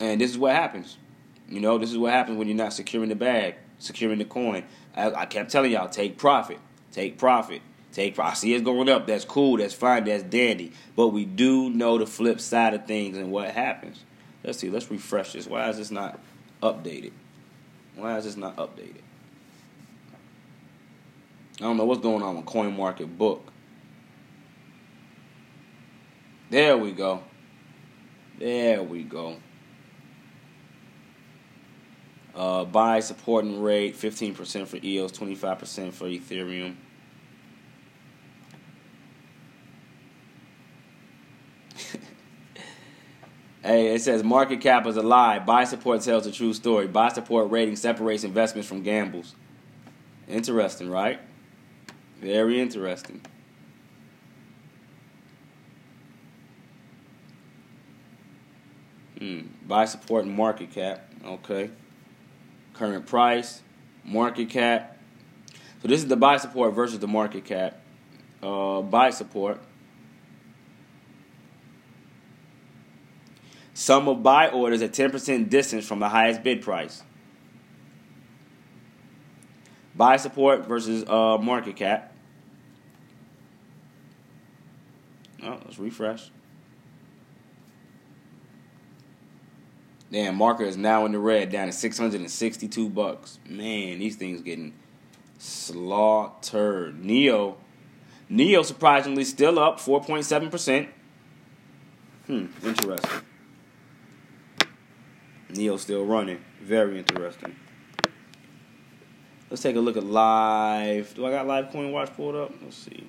and 0.00 0.20
this 0.20 0.30
is 0.30 0.38
what 0.38 0.54
happens. 0.54 0.96
You 1.48 1.60
know, 1.60 1.78
this 1.78 1.90
is 1.90 1.98
what 1.98 2.12
happens 2.12 2.38
when 2.38 2.48
you're 2.48 2.56
not 2.56 2.72
securing 2.72 3.08
the 3.08 3.14
bag, 3.14 3.56
securing 3.78 4.18
the 4.18 4.24
coin. 4.24 4.64
I, 4.96 5.10
I 5.12 5.26
kept 5.26 5.50
telling 5.50 5.72
y'all, 5.72 5.88
take 5.88 6.16
profit, 6.16 6.58
take 6.92 7.18
profit. 7.18 7.60
Take 7.94 8.16
Profit. 8.16 8.32
I 8.32 8.34
see 8.34 8.54
it's 8.54 8.64
going 8.64 8.88
up. 8.88 9.06
That's 9.06 9.24
cool. 9.24 9.58
That's 9.58 9.72
fine. 9.72 10.04
That's 10.04 10.24
dandy. 10.24 10.72
But 10.96 11.08
we 11.08 11.24
do 11.24 11.70
know 11.70 11.96
the 11.96 12.06
flip 12.06 12.40
side 12.40 12.74
of 12.74 12.86
things 12.86 13.16
and 13.16 13.30
what 13.30 13.52
happens. 13.52 14.02
Let's 14.42 14.58
see. 14.58 14.68
Let's 14.68 14.90
refresh 14.90 15.32
this. 15.32 15.46
Why 15.46 15.68
is 15.68 15.76
this 15.76 15.92
not 15.92 16.18
updated? 16.60 17.12
Why 17.94 18.18
is 18.18 18.24
this 18.24 18.36
not 18.36 18.56
updated? 18.56 19.02
I 21.60 21.62
don't 21.62 21.76
know 21.76 21.84
what's 21.84 22.02
going 22.02 22.24
on 22.24 22.36
with 22.36 22.46
Coin 22.46 22.76
Market 22.76 23.16
Book. 23.16 23.52
There 26.54 26.78
we 26.78 26.92
go. 26.92 27.20
There 28.38 28.80
we 28.80 29.02
go. 29.02 29.38
Uh, 32.32 32.64
buy 32.64 33.00
supporting 33.00 33.60
rate 33.60 33.96
15% 33.96 34.68
for 34.68 34.76
EOS, 34.76 35.10
25% 35.10 35.92
for 35.92 36.04
Ethereum. 36.04 36.76
Hey, 43.60 43.94
it 43.94 44.02
says 44.02 44.22
market 44.22 44.60
cap 44.60 44.86
is 44.86 44.96
a 44.96 45.02
lie. 45.02 45.40
Buy 45.40 45.64
support 45.64 46.02
tells 46.02 46.24
a 46.26 46.30
true 46.30 46.52
story. 46.52 46.86
Buy 46.86 47.08
support 47.08 47.50
rating 47.50 47.74
separates 47.74 48.22
investments 48.22 48.68
from 48.68 48.84
gambles. 48.84 49.34
Interesting, 50.28 50.88
right? 50.88 51.18
Very 52.20 52.60
interesting. 52.60 53.22
Hmm. 59.24 59.46
Buy 59.66 59.86
support 59.86 60.26
and 60.26 60.36
market 60.36 60.70
cap. 60.70 61.10
Okay. 61.24 61.70
Current 62.74 63.06
price, 63.06 63.62
market 64.04 64.50
cap. 64.50 64.98
So 65.80 65.88
this 65.88 66.02
is 66.02 66.08
the 66.08 66.16
buy 66.16 66.36
support 66.36 66.74
versus 66.74 66.98
the 66.98 67.08
market 67.08 67.46
cap. 67.46 67.80
Uh, 68.42 68.82
buy 68.82 69.08
support. 69.08 69.62
Sum 73.72 74.08
of 74.08 74.22
buy 74.22 74.48
orders 74.48 74.82
at 74.82 74.92
10% 74.92 75.48
distance 75.48 75.86
from 75.86 76.00
the 76.00 76.10
highest 76.10 76.42
bid 76.42 76.60
price. 76.60 77.02
Buy 79.94 80.18
support 80.18 80.66
versus 80.66 81.02
uh, 81.08 81.38
market 81.38 81.76
cap. 81.76 82.12
Oh, 85.42 85.60
let's 85.64 85.78
refresh. 85.78 86.30
Damn, 90.14 90.36
market 90.36 90.68
is 90.68 90.76
now 90.76 91.06
in 91.06 91.10
the 91.10 91.18
red, 91.18 91.50
down 91.50 91.66
to 91.66 91.72
662 91.72 92.88
bucks. 92.88 93.40
Man, 93.48 93.98
these 93.98 94.14
things 94.14 94.42
getting 94.42 94.72
slaughtered. 95.38 97.04
Neo, 97.04 97.56
Neo 98.28 98.62
surprisingly 98.62 99.24
still 99.24 99.58
up 99.58 99.80
4.7%. 99.80 100.86
Hmm, 102.28 102.46
interesting. 102.62 103.20
Neo 105.48 105.76
still 105.78 106.04
running. 106.04 106.38
Very 106.62 107.00
interesting. 107.00 107.56
Let's 109.50 109.64
take 109.64 109.74
a 109.74 109.80
look 109.80 109.96
at 109.96 110.04
live. 110.04 111.12
Do 111.16 111.26
I 111.26 111.32
got 111.32 111.48
live 111.48 111.72
coin 111.72 111.90
watch 111.90 112.14
pulled 112.14 112.36
up? 112.36 112.52
Let's 112.62 112.76
see. 112.76 113.04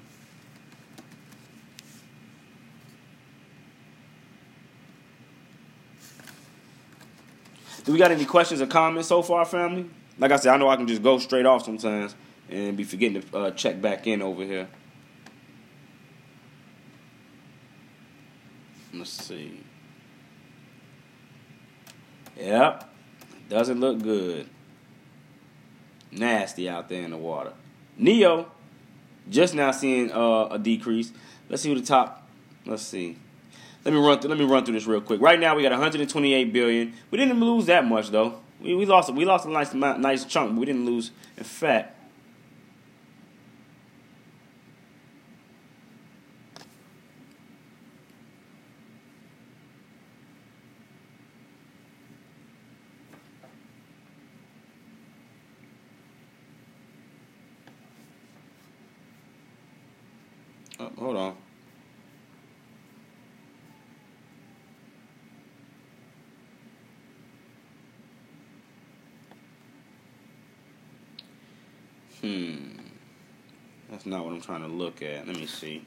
Do 7.85 7.91
we 7.91 7.99
got 7.99 8.11
any 8.11 8.25
questions 8.25 8.61
or 8.61 8.67
comments 8.67 9.07
so 9.07 9.21
far, 9.21 9.45
family? 9.45 9.89
Like 10.17 10.31
I 10.31 10.37
said, 10.37 10.53
I 10.53 10.57
know 10.57 10.67
I 10.67 10.75
can 10.75 10.87
just 10.87 11.03
go 11.03 11.19
straight 11.19 11.45
off 11.45 11.63
sometimes 11.63 12.15
and 12.49 12.75
be 12.75 12.83
forgetting 12.83 13.21
to 13.21 13.37
uh, 13.37 13.51
check 13.51 13.79
back 13.79 14.07
in 14.07 14.21
over 14.21 14.43
here. 14.43 14.67
Let's 18.93 19.11
see. 19.11 19.63
Yep. 22.37 22.89
Doesn't 23.49 23.79
look 23.79 24.01
good. 24.01 24.49
Nasty 26.11 26.67
out 26.69 26.89
there 26.89 27.03
in 27.03 27.11
the 27.11 27.17
water. 27.17 27.53
Neo, 27.97 28.51
just 29.29 29.53
now 29.53 29.71
seeing 29.71 30.11
uh, 30.11 30.47
a 30.47 30.57
decrease. 30.57 31.11
Let's 31.49 31.61
see 31.61 31.69
who 31.69 31.79
the 31.79 31.85
top. 31.85 32.27
Let's 32.65 32.83
see. 32.83 33.17
Let 33.85 33.93
me 33.93 33.99
run 33.99 34.19
through. 34.19 34.31
Let 34.31 34.39
me 34.39 34.45
run 34.45 34.65
through 34.65 34.73
this 34.73 34.87
real 34.87 34.99
quick. 34.99 35.21
Right 35.21 35.39
now 35.39 35.55
we 35.55 35.61
got 35.61 35.71
128 35.71 36.51
billion. 36.51 36.93
We 37.11 37.19
didn't 37.19 37.39
lose 37.39 37.67
that 37.67 37.85
much 37.85 38.09
though. 38.09 38.41
We, 38.59 38.73
we 38.73 38.87
lost. 38.87 39.13
We 39.13 39.25
lost 39.25 39.45
a 39.45 39.51
nice 39.51 39.75
nice 39.75 40.25
chunk. 40.25 40.53
But 40.53 40.59
we 40.59 40.65
didn't 40.65 40.87
lose 40.87 41.11
in 41.37 41.43
fat. 41.43 41.91
Oh, 60.79 60.91
hold 60.97 61.15
on. 61.17 61.35
Hmm. 72.25 72.65
Not 74.05 74.23
what 74.23 74.33
I'm 74.33 74.41
trying 74.41 74.61
to 74.61 74.67
look 74.67 75.01
at. 75.01 75.25
Let 75.25 75.35
me 75.35 75.47
see. 75.47 75.83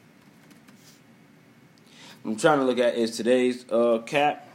What 2.22 2.32
I'm 2.32 2.36
trying 2.36 2.58
to 2.58 2.64
look 2.64 2.78
at 2.78 2.96
is 2.96 3.16
today's 3.16 3.64
uh, 3.70 4.02
cap. 4.04 4.48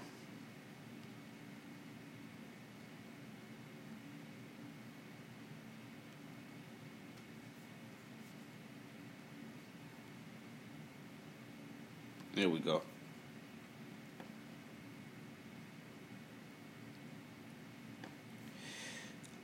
There 12.36 12.50
we 12.50 12.60
go. 12.60 12.82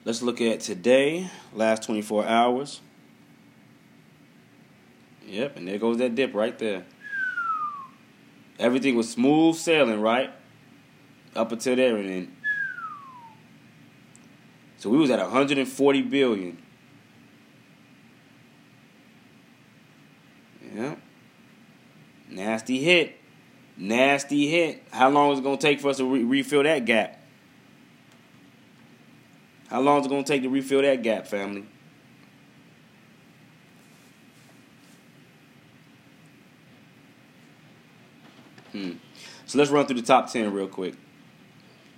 Let's 0.03 0.21
look 0.21 0.41
at 0.41 0.59
today, 0.59 1.29
last 1.53 1.83
24 1.83 2.25
hours. 2.25 2.81
Yep, 5.29 5.57
and 5.57 5.67
there 5.67 5.77
goes 5.77 5.97
that 5.99 6.15
dip 6.15 6.33
right 6.33 6.57
there. 6.57 6.83
Everything 8.57 8.95
was 8.95 9.09
smooth 9.09 9.55
sailing, 9.55 10.01
right? 10.01 10.31
Up 11.35 11.51
until 11.51 11.75
there 11.75 11.95
and 11.97 12.09
then. 12.09 12.35
So 14.79 14.89
we 14.89 14.97
was 14.97 15.11
at 15.11 15.19
140 15.19 16.01
billion. 16.03 16.57
Yeah. 20.75 20.95
Nasty 22.29 22.79
hit. 22.79 23.17
Nasty 23.77 24.47
hit. 24.47 24.83
How 24.91 25.09
long 25.09 25.31
is 25.33 25.39
it 25.39 25.43
going 25.43 25.57
to 25.57 25.61
take 25.61 25.79
for 25.79 25.89
us 25.89 25.97
to 25.97 26.05
re- 26.05 26.23
refill 26.23 26.63
that 26.63 26.85
gap? 26.85 27.21
How 29.69 29.79
long 29.79 29.99
is 29.99 30.07
it 30.07 30.09
going 30.09 30.23
to 30.23 30.27
take 30.27 30.41
to 30.41 30.49
refill 30.49 30.81
that 30.81 31.03
gap, 31.03 31.27
family? 31.27 31.65
Hmm. 38.71 38.91
So 39.49 39.57
let's 39.57 39.71
run 39.71 39.87
through 39.87 39.99
the 39.99 40.05
top 40.05 40.31
10 40.31 40.53
real 40.53 40.67
quick. 40.67 40.93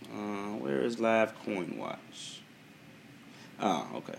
Uh, 0.06 0.54
where 0.54 0.80
is 0.80 1.02
Live 1.02 1.38
Coin 1.44 1.78
Watch? 1.78 2.40
Oh, 3.60 3.90
okay. 3.96 4.16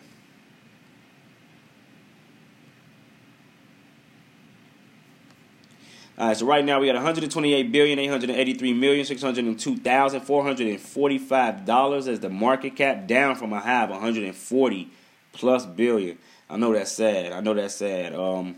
All 6.18 6.28
right, 6.28 6.36
so 6.36 6.44
right 6.44 6.62
now 6.62 6.78
we 6.78 6.88
got 6.88 6.96
128 6.96 7.72
billion 7.72 7.98
883 7.98 8.74
million 8.74 9.06
602,445 9.06 11.64
dollars 11.64 12.08
as 12.08 12.20
the 12.20 12.28
market 12.28 12.76
cap, 12.76 13.06
down 13.06 13.36
from 13.36 13.54
a 13.54 13.60
high 13.60 13.84
of 13.84 13.88
140 13.88 14.90
plus 15.32 15.64
billion. 15.64 16.18
I 16.50 16.58
know 16.58 16.74
that's 16.74 16.92
sad. 16.92 17.32
I 17.32 17.40
know 17.40 17.54
that's 17.54 17.76
sad. 17.76 18.14
Um, 18.14 18.56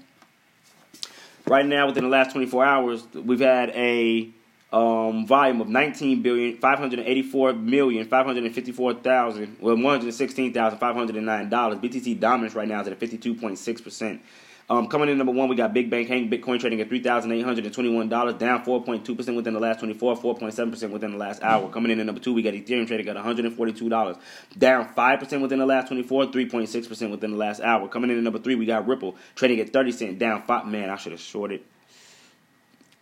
right 1.47 1.64
now, 1.64 1.87
within 1.87 2.03
the 2.03 2.11
last 2.11 2.33
24 2.33 2.64
hours, 2.64 3.07
we've 3.14 3.39
had 3.39 3.70
a 3.70 4.35
um, 4.75 5.25
volume 5.25 5.61
of 5.61 5.68
19 5.68 6.20
billion 6.22 6.57
584 6.59 7.53
million 7.53 8.09
554,000 8.09 9.57
well 9.61 9.77
116,509 9.77 11.49
dollars. 11.49 11.79
BTC 11.79 12.18
dominance 12.18 12.57
right 12.57 12.66
now 12.66 12.81
is 12.81 12.89
at 12.89 12.99
52.6 12.99 13.85
percent. 13.85 14.20
Um, 14.68 14.89
coming 14.89 15.11
in 15.11 15.18
number 15.18 15.33
one, 15.33 15.51
we 15.51 15.57
got 15.57 15.75
Big 15.75 15.91
Bank 15.91 16.09
Hank, 16.09 16.33
Bitcoin 16.33 16.59
trading 16.59 16.81
at 16.81 16.89
$3,821, 16.89 18.39
down 18.39 18.64
4.2% 18.64 19.37
within 19.37 19.53
the 19.53 19.61
last 19.61 19.81
24, 19.81 20.16
4.7% 20.16 20.91
within 20.91 21.12
the 21.12 21.18
last 21.18 21.43
hour. 21.43 21.68
Coming 21.68 21.93
in 21.93 22.01
at 22.01 22.07
number 22.07 22.18
two, 22.18 22.33
we 22.33 22.41
got 22.41 22.55
Ethereum 22.55 22.87
trading 22.87 23.07
at 23.07 23.14
$142, 23.14 24.18
down 24.57 24.89
5% 24.95 25.43
within 25.43 25.59
the 25.59 25.66
last 25.66 25.89
24, 25.89 26.29
3.6% 26.29 27.11
within 27.11 27.33
the 27.33 27.37
last 27.37 27.61
hour. 27.61 27.87
Coming 27.89 28.09
in 28.09 28.16
at 28.16 28.25
number 28.25 28.39
three, 28.39 28.55
we 28.55 28.64
got 28.64 28.89
Ripple 28.89 29.16
trading 29.35 29.61
at 29.61 29.70
30 29.70 29.93
cents, 29.93 30.18
down 30.18 30.41
5. 30.41 30.66
Man, 30.66 30.89
I 30.89 30.97
should 30.97 31.12
have 31.12 31.20
shorted. 31.20 31.61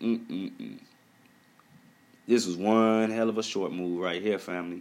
Mm-mm-mm. 0.00 0.80
This 2.32 2.46
was 2.46 2.56
one 2.56 3.10
hell 3.10 3.28
of 3.28 3.36
a 3.36 3.42
short 3.42 3.72
move 3.72 4.00
right 4.00 4.22
here, 4.22 4.38
family. 4.38 4.80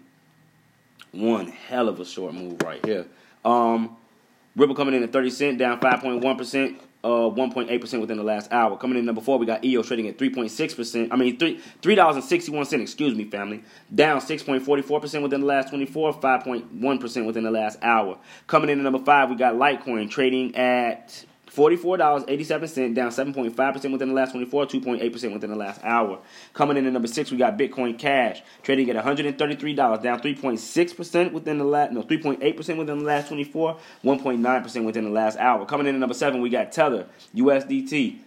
One 1.11 1.47
hell 1.47 1.89
of 1.89 1.99
a 1.99 2.05
short 2.05 2.33
move 2.33 2.61
right 2.63 2.79
here. 2.85 3.07
Um, 3.43 3.97
Ripple 4.55 4.73
coming 4.73 4.93
in 4.93 5.03
at 5.03 5.11
30 5.11 5.29
cent, 5.31 5.57
down 5.57 5.77
5.1%, 5.81 6.79
uh, 7.03 7.07
1.8% 7.09 7.99
within 7.99 8.15
the 8.15 8.23
last 8.23 8.53
hour. 8.53 8.77
Coming 8.77 8.99
in 8.99 9.05
number 9.05 9.19
four, 9.19 9.37
we 9.37 9.45
got 9.45 9.65
EOS 9.65 9.85
trading 9.87 10.07
at 10.07 10.17
3.6%. 10.17 11.09
I 11.11 11.15
mean, 11.17 11.37
three 11.37 11.59
three 11.81 11.95
dollars 11.95 12.15
and 12.15 12.23
sixty 12.23 12.53
one 12.53 12.63
cent. 12.63 12.83
Excuse 12.83 13.15
me, 13.15 13.25
family. 13.25 13.65
Down 13.93 14.21
6.44% 14.21 15.21
within 15.21 15.41
the 15.41 15.47
last 15.47 15.71
24, 15.71 16.21
5.1% 16.21 17.25
within 17.25 17.43
the 17.43 17.51
last 17.51 17.79
hour. 17.81 18.17
Coming 18.47 18.69
in 18.69 18.79
at 18.79 18.83
number 18.83 19.03
five, 19.03 19.29
we 19.29 19.35
got 19.35 19.55
Litecoin 19.55 20.09
trading 20.09 20.55
at 20.55 21.25
$44.87, 21.55 22.95
down 22.95 23.11
7.5% 23.11 23.91
within 23.91 24.09
the 24.09 24.13
last 24.13 24.31
24, 24.31 24.67
2.8% 24.67 25.33
within 25.33 25.49
the 25.49 25.55
last 25.55 25.81
hour. 25.83 26.19
Coming 26.53 26.77
in 26.77 26.85
at 26.85 26.93
number 26.93 27.09
six, 27.09 27.29
we 27.29 27.37
got 27.37 27.57
Bitcoin 27.57 27.99
Cash 27.99 28.41
trading 28.63 28.89
at 28.89 28.95
$133, 29.03 29.75
down 30.01 30.21
3.6% 30.21 31.31
within 31.33 31.57
the 31.57 31.65
last, 31.65 31.91
no, 31.91 32.03
3.8% 32.03 32.77
within 32.77 32.99
the 32.99 33.05
last 33.05 33.27
24, 33.27 33.77
1.9% 34.03 34.85
within 34.85 35.03
the 35.03 35.09
last 35.09 35.37
hour. 35.39 35.65
Coming 35.65 35.87
in 35.87 35.95
at 35.95 35.99
number 35.99 36.15
seven, 36.15 36.41
we 36.41 36.49
got 36.49 36.71
Tether, 36.71 37.07
USDT. 37.35 38.19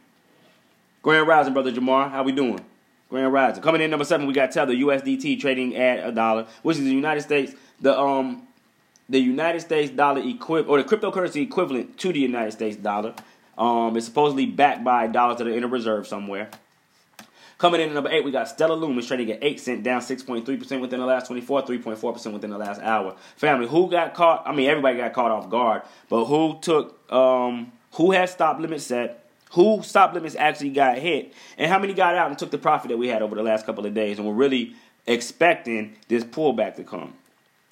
Grand 1.02 1.26
Rising, 1.26 1.52
brother 1.52 1.72
Jamar, 1.72 2.10
how 2.10 2.22
we 2.22 2.32
doing? 2.32 2.60
Grand 3.08 3.32
Rising. 3.32 3.62
Coming 3.62 3.80
in 3.80 3.90
number 3.90 4.04
seven, 4.04 4.26
we 4.26 4.34
got 4.34 4.52
Tether, 4.52 4.74
USDT 4.74 5.40
trading 5.40 5.76
at 5.76 6.06
a 6.06 6.12
dollar, 6.12 6.46
which 6.62 6.76
is 6.76 6.84
the 6.84 6.90
United 6.90 7.22
States. 7.22 7.54
The 7.80 7.98
um 7.98 8.46
the 9.08 9.18
United 9.18 9.60
States 9.60 9.90
dollar 9.90 10.20
equivalent 10.20 10.68
or 10.68 10.82
the 10.82 10.84
cryptocurrency 10.84 11.42
equivalent 11.42 11.98
to 11.98 12.12
the 12.12 12.20
United 12.20 12.52
States 12.52 12.76
dollar. 12.76 13.14
Um, 13.56 13.96
it's 13.96 14.06
supposedly 14.06 14.46
backed 14.46 14.82
by 14.82 15.06
dollars 15.06 15.38
that 15.38 15.46
are 15.46 15.56
in 15.56 15.64
a 15.64 15.68
reserve 15.68 16.06
somewhere. 16.06 16.50
Coming 17.58 17.80
in 17.80 17.90
at 17.90 17.94
number 17.94 18.10
eight, 18.10 18.24
we 18.24 18.32
got 18.32 18.48
Stellar 18.48 18.76
Lumens 18.76 19.06
trading 19.06 19.30
at 19.30 19.38
8 19.42 19.60
cent, 19.60 19.82
down 19.84 20.00
6.3% 20.00 20.80
within 20.80 21.00
the 21.00 21.06
last 21.06 21.28
24, 21.28 21.62
3.4% 21.62 22.32
within 22.32 22.50
the 22.50 22.58
last 22.58 22.80
hour. 22.82 23.14
Family, 23.36 23.68
who 23.68 23.88
got 23.88 24.12
caught? 24.12 24.42
I 24.44 24.52
mean, 24.52 24.68
everybody 24.68 24.98
got 24.98 25.12
caught 25.12 25.30
off 25.30 25.48
guard, 25.48 25.82
but 26.08 26.24
who 26.24 26.58
took, 26.60 27.10
um, 27.12 27.72
who 27.92 28.10
had 28.10 28.28
stop 28.28 28.58
limits 28.58 28.84
set? 28.84 29.24
Who 29.52 29.82
stop 29.82 30.14
limits 30.14 30.34
actually 30.34 30.70
got 30.70 30.98
hit? 30.98 31.32
And 31.56 31.70
how 31.70 31.78
many 31.78 31.94
got 31.94 32.16
out 32.16 32.28
and 32.28 32.36
took 32.36 32.50
the 32.50 32.58
profit 32.58 32.90
that 32.90 32.96
we 32.96 33.06
had 33.06 33.22
over 33.22 33.36
the 33.36 33.42
last 33.42 33.66
couple 33.66 33.86
of 33.86 33.94
days 33.94 34.18
and 34.18 34.26
we're 34.26 34.34
really 34.34 34.74
expecting 35.06 35.96
this 36.08 36.24
pullback 36.24 36.74
to 36.76 36.82
come? 36.82 37.14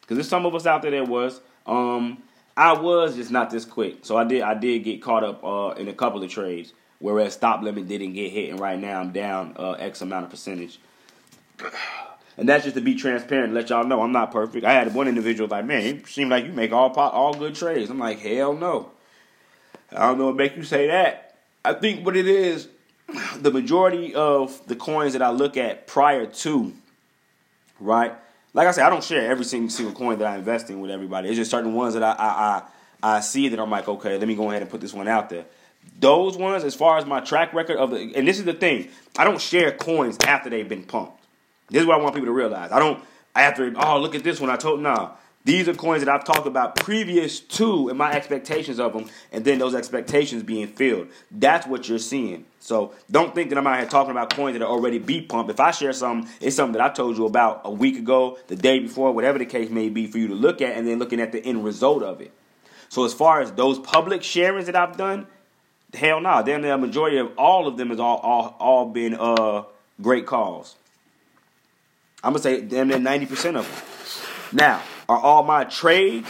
Because 0.02 0.16
there's 0.16 0.28
some 0.28 0.44
of 0.44 0.54
us 0.54 0.66
out 0.66 0.82
there 0.82 0.90
that 0.90 1.08
was. 1.08 1.40
Um, 1.66 2.22
I 2.56 2.74
was 2.74 3.16
just 3.16 3.30
not 3.30 3.50
this 3.50 3.64
quick, 3.64 4.04
so 4.04 4.16
I 4.16 4.24
did 4.24 4.42
I 4.42 4.54
did 4.54 4.84
get 4.84 5.00
caught 5.00 5.24
up 5.24 5.42
uh, 5.42 5.74
in 5.78 5.88
a 5.88 5.94
couple 5.94 6.22
of 6.22 6.30
trades, 6.30 6.74
whereas 6.98 7.32
stop 7.32 7.62
limit 7.62 7.88
didn't 7.88 8.12
get 8.12 8.30
hit, 8.30 8.50
and 8.50 8.60
right 8.60 8.78
now 8.78 9.00
I'm 9.00 9.12
down 9.12 9.54
uh, 9.58 9.72
X 9.72 10.02
amount 10.02 10.24
of 10.24 10.30
percentage. 10.30 10.78
And 12.38 12.48
that's 12.48 12.64
just 12.64 12.76
to 12.76 12.80
be 12.80 12.94
transparent, 12.94 13.52
let 13.52 13.68
y'all 13.68 13.84
know 13.84 14.00
I'm 14.00 14.10
not 14.10 14.32
perfect. 14.32 14.64
I 14.64 14.72
had 14.72 14.94
one 14.94 15.06
individual 15.06 15.50
like, 15.50 15.66
man, 15.66 15.82
it 15.82 16.06
seemed 16.06 16.30
like 16.30 16.46
you 16.46 16.52
make 16.52 16.72
all 16.72 16.88
all 16.88 17.34
good 17.34 17.54
trades. 17.54 17.90
I'm 17.90 17.98
like, 17.98 18.20
hell 18.20 18.54
no. 18.54 18.90
I 19.92 20.06
don't 20.06 20.18
know 20.18 20.28
what 20.28 20.36
make 20.36 20.56
you 20.56 20.62
say 20.62 20.86
that. 20.86 21.36
I 21.62 21.74
think 21.74 22.06
what 22.06 22.16
it 22.16 22.26
is, 22.26 22.68
the 23.36 23.50
majority 23.50 24.14
of 24.14 24.66
the 24.66 24.74
coins 24.74 25.12
that 25.12 25.20
I 25.20 25.30
look 25.30 25.58
at 25.58 25.86
prior 25.86 26.24
to, 26.24 26.72
right, 27.78 28.14
like 28.54 28.68
I 28.68 28.70
said, 28.72 28.84
I 28.84 28.90
don't 28.90 29.02
share 29.02 29.30
every 29.30 29.44
single, 29.44 29.70
single 29.70 29.94
coin 29.94 30.18
that 30.18 30.26
I 30.26 30.36
invest 30.36 30.70
in 30.70 30.80
with 30.80 30.90
everybody. 30.90 31.28
It's 31.28 31.36
just 31.36 31.50
certain 31.50 31.74
ones 31.74 31.94
that 31.94 32.02
I, 32.02 32.12
I, 32.12 32.62
I, 33.02 33.16
I 33.16 33.20
see 33.20 33.48
that 33.48 33.58
I'm 33.58 33.70
like, 33.70 33.88
okay, 33.88 34.18
let 34.18 34.28
me 34.28 34.34
go 34.34 34.50
ahead 34.50 34.62
and 34.62 34.70
put 34.70 34.80
this 34.80 34.92
one 34.92 35.08
out 35.08 35.30
there. 35.30 35.44
Those 35.98 36.36
ones, 36.36 36.62
as 36.64 36.74
far 36.74 36.98
as 36.98 37.06
my 37.06 37.20
track 37.20 37.52
record 37.54 37.76
of 37.76 37.90
the, 37.90 38.12
and 38.14 38.26
this 38.28 38.38
is 38.38 38.44
the 38.44 38.52
thing, 38.52 38.88
I 39.16 39.24
don't 39.24 39.40
share 39.40 39.72
coins 39.72 40.18
after 40.24 40.50
they've 40.50 40.68
been 40.68 40.84
pumped. 40.84 41.18
This 41.70 41.80
is 41.80 41.86
what 41.86 41.98
I 41.98 42.02
want 42.02 42.14
people 42.14 42.26
to 42.26 42.32
realize. 42.32 42.70
I 42.70 42.78
don't 42.78 43.02
after 43.34 43.72
oh 43.76 43.98
look 43.98 44.14
at 44.14 44.22
this 44.22 44.40
one. 44.40 44.50
I 44.50 44.56
told 44.56 44.80
nah. 44.80 45.12
These 45.44 45.68
are 45.68 45.74
coins 45.74 46.04
that 46.04 46.12
I've 46.12 46.24
talked 46.24 46.46
about 46.46 46.76
previous 46.76 47.40
to 47.40 47.88
and 47.88 47.98
my 47.98 48.12
expectations 48.12 48.78
of 48.78 48.92
them, 48.92 49.08
and 49.32 49.44
then 49.44 49.58
those 49.58 49.74
expectations 49.74 50.44
being 50.44 50.68
filled. 50.68 51.08
That's 51.32 51.66
what 51.66 51.88
you're 51.88 51.98
seeing. 51.98 52.44
So 52.60 52.94
don't 53.10 53.34
think 53.34 53.48
that 53.48 53.58
I'm 53.58 53.66
out 53.66 53.78
here 53.78 53.88
talking 53.88 54.12
about 54.12 54.32
coins 54.34 54.56
that 54.56 54.62
are 54.62 54.70
already 54.70 54.98
be 54.98 55.20
pumped. 55.20 55.50
If 55.50 55.58
I 55.58 55.72
share 55.72 55.92
something, 55.92 56.30
it's 56.40 56.54
something 56.54 56.74
that 56.74 56.82
I 56.82 56.94
told 56.94 57.16
you 57.16 57.26
about 57.26 57.62
a 57.64 57.72
week 57.72 57.98
ago, 57.98 58.38
the 58.46 58.54
day 58.54 58.78
before, 58.78 59.10
whatever 59.12 59.36
the 59.38 59.46
case 59.46 59.68
may 59.68 59.88
be, 59.88 60.06
for 60.06 60.18
you 60.18 60.28
to 60.28 60.34
look 60.34 60.62
at, 60.62 60.76
and 60.76 60.86
then 60.86 61.00
looking 61.00 61.20
at 61.20 61.32
the 61.32 61.44
end 61.44 61.64
result 61.64 62.04
of 62.04 62.20
it. 62.20 62.32
So 62.88 63.04
as 63.04 63.12
far 63.12 63.40
as 63.40 63.50
those 63.52 63.80
public 63.80 64.20
sharings 64.20 64.66
that 64.66 64.76
I've 64.76 64.96
done, 64.96 65.26
hell 65.92 66.20
no, 66.20 66.30
nah, 66.30 66.42
damn 66.42 66.62
the 66.62 66.78
majority 66.78 67.18
of 67.18 67.36
all 67.36 67.66
of 67.66 67.76
them 67.76 67.90
has 67.90 67.98
all 67.98 68.18
all, 68.18 68.56
all 68.60 68.86
been 68.86 69.14
uh 69.14 69.64
great 70.00 70.26
calls. 70.26 70.76
I'm 72.22 72.32
gonna 72.32 72.42
say 72.42 72.60
damn 72.60 72.88
near 72.88 73.00
ninety 73.00 73.26
percent 73.26 73.56
of 73.56 73.66
them. 73.66 74.58
Now, 74.58 74.82
are 75.12 75.20
all 75.20 75.42
my 75.42 75.64
trades 75.64 76.28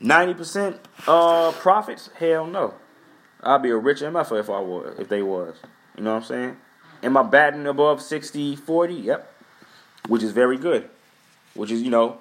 90% 0.00 0.78
uh 1.06 1.52
profits? 1.52 2.10
Hell 2.16 2.46
no. 2.46 2.74
I'd 3.42 3.62
be 3.62 3.70
a 3.70 3.76
rich 3.76 4.00
MF 4.00 4.38
if 4.38 4.50
I 4.50 4.60
was 4.60 4.98
if 4.98 5.08
they 5.08 5.22
was. 5.22 5.56
You 5.96 6.04
know 6.04 6.14
what 6.14 6.22
I'm 6.22 6.28
saying? 6.28 6.56
Am 7.02 7.16
I 7.16 7.22
batting 7.22 7.66
above 7.66 8.02
60 8.02 8.56
40? 8.56 8.94
Yep. 8.94 9.34
Which 10.08 10.22
is 10.22 10.32
very 10.32 10.56
good. 10.56 10.88
Which 11.54 11.70
is, 11.70 11.82
you 11.82 11.90
know, 11.90 12.18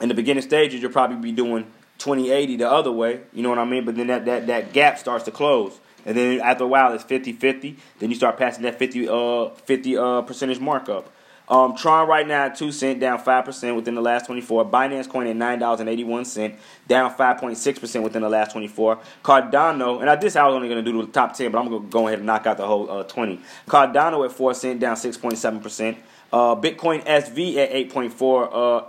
in 0.00 0.08
the 0.08 0.14
beginning 0.14 0.42
stages 0.42 0.82
you'll 0.82 0.92
probably 0.92 1.16
be 1.16 1.32
doing 1.32 1.66
20 1.98 2.30
80 2.30 2.56
the 2.56 2.70
other 2.70 2.92
way. 2.92 3.20
You 3.32 3.42
know 3.42 3.50
what 3.50 3.58
I 3.58 3.64
mean? 3.64 3.84
But 3.84 3.96
then 3.96 4.08
that, 4.08 4.24
that, 4.24 4.46
that 4.46 4.72
gap 4.72 4.98
starts 4.98 5.24
to 5.24 5.30
close. 5.30 5.78
And 6.06 6.16
then 6.16 6.40
after 6.40 6.64
a 6.64 6.68
while 6.68 6.92
it's 6.92 7.04
50 7.04 7.32
50. 7.32 7.76
Then 7.98 8.10
you 8.10 8.16
start 8.16 8.36
passing 8.36 8.62
that 8.64 8.78
50 8.78 9.08
uh 9.08 9.48
50 9.50 9.96
uh 9.96 10.22
percentage 10.22 10.60
mark 10.60 10.88
up. 10.88 11.10
Um, 11.46 11.76
Tron 11.76 12.08
right 12.08 12.26
now 12.26 12.46
at 12.46 12.56
two 12.56 12.72
cent, 12.72 13.00
down 13.00 13.18
five 13.18 13.44
percent 13.44 13.76
within 13.76 13.94
the 13.94 14.00
last 14.00 14.26
twenty 14.26 14.40
four. 14.40 14.64
Binance 14.64 15.08
Coin 15.08 15.26
at 15.26 15.36
nine 15.36 15.58
dollars 15.58 15.80
and 15.80 15.88
eighty 15.88 16.04
one 16.04 16.24
cent, 16.24 16.54
down 16.88 17.12
five 17.14 17.38
point 17.38 17.58
six 17.58 17.78
percent 17.78 18.02
within 18.02 18.22
the 18.22 18.30
last 18.30 18.52
twenty 18.52 18.68
four. 18.68 18.98
Cardano, 19.22 20.00
and 20.00 20.08
I 20.08 20.16
this 20.16 20.36
I 20.36 20.46
was 20.46 20.54
only 20.54 20.68
going 20.68 20.82
to 20.82 20.90
do 20.90 21.04
the 21.04 21.12
top 21.12 21.34
ten, 21.34 21.52
but 21.52 21.58
I'm 21.58 21.68
going 21.68 21.82
to 21.82 21.88
go 21.88 22.06
ahead 22.06 22.18
and 22.18 22.26
knock 22.26 22.46
out 22.46 22.56
the 22.56 22.66
whole 22.66 22.90
uh, 22.90 23.02
twenty. 23.04 23.40
Cardano 23.68 24.24
at 24.24 24.32
four 24.32 24.54
cent, 24.54 24.80
down 24.80 24.96
six 24.96 25.18
point 25.18 25.36
seven 25.36 25.60
percent. 25.60 25.98
Uh, 26.32 26.56
Bitcoin 26.56 27.04
SV 27.04 27.56
at 27.56 27.70
eight 27.72 27.92
point 27.92 28.12
four. 28.12 28.48
Uh, 28.52 28.84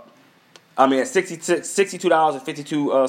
I 0.78 0.86
mean, 0.86 1.00
at 1.00 1.06
$62.52, 1.06 2.88
uh, 2.90 3.06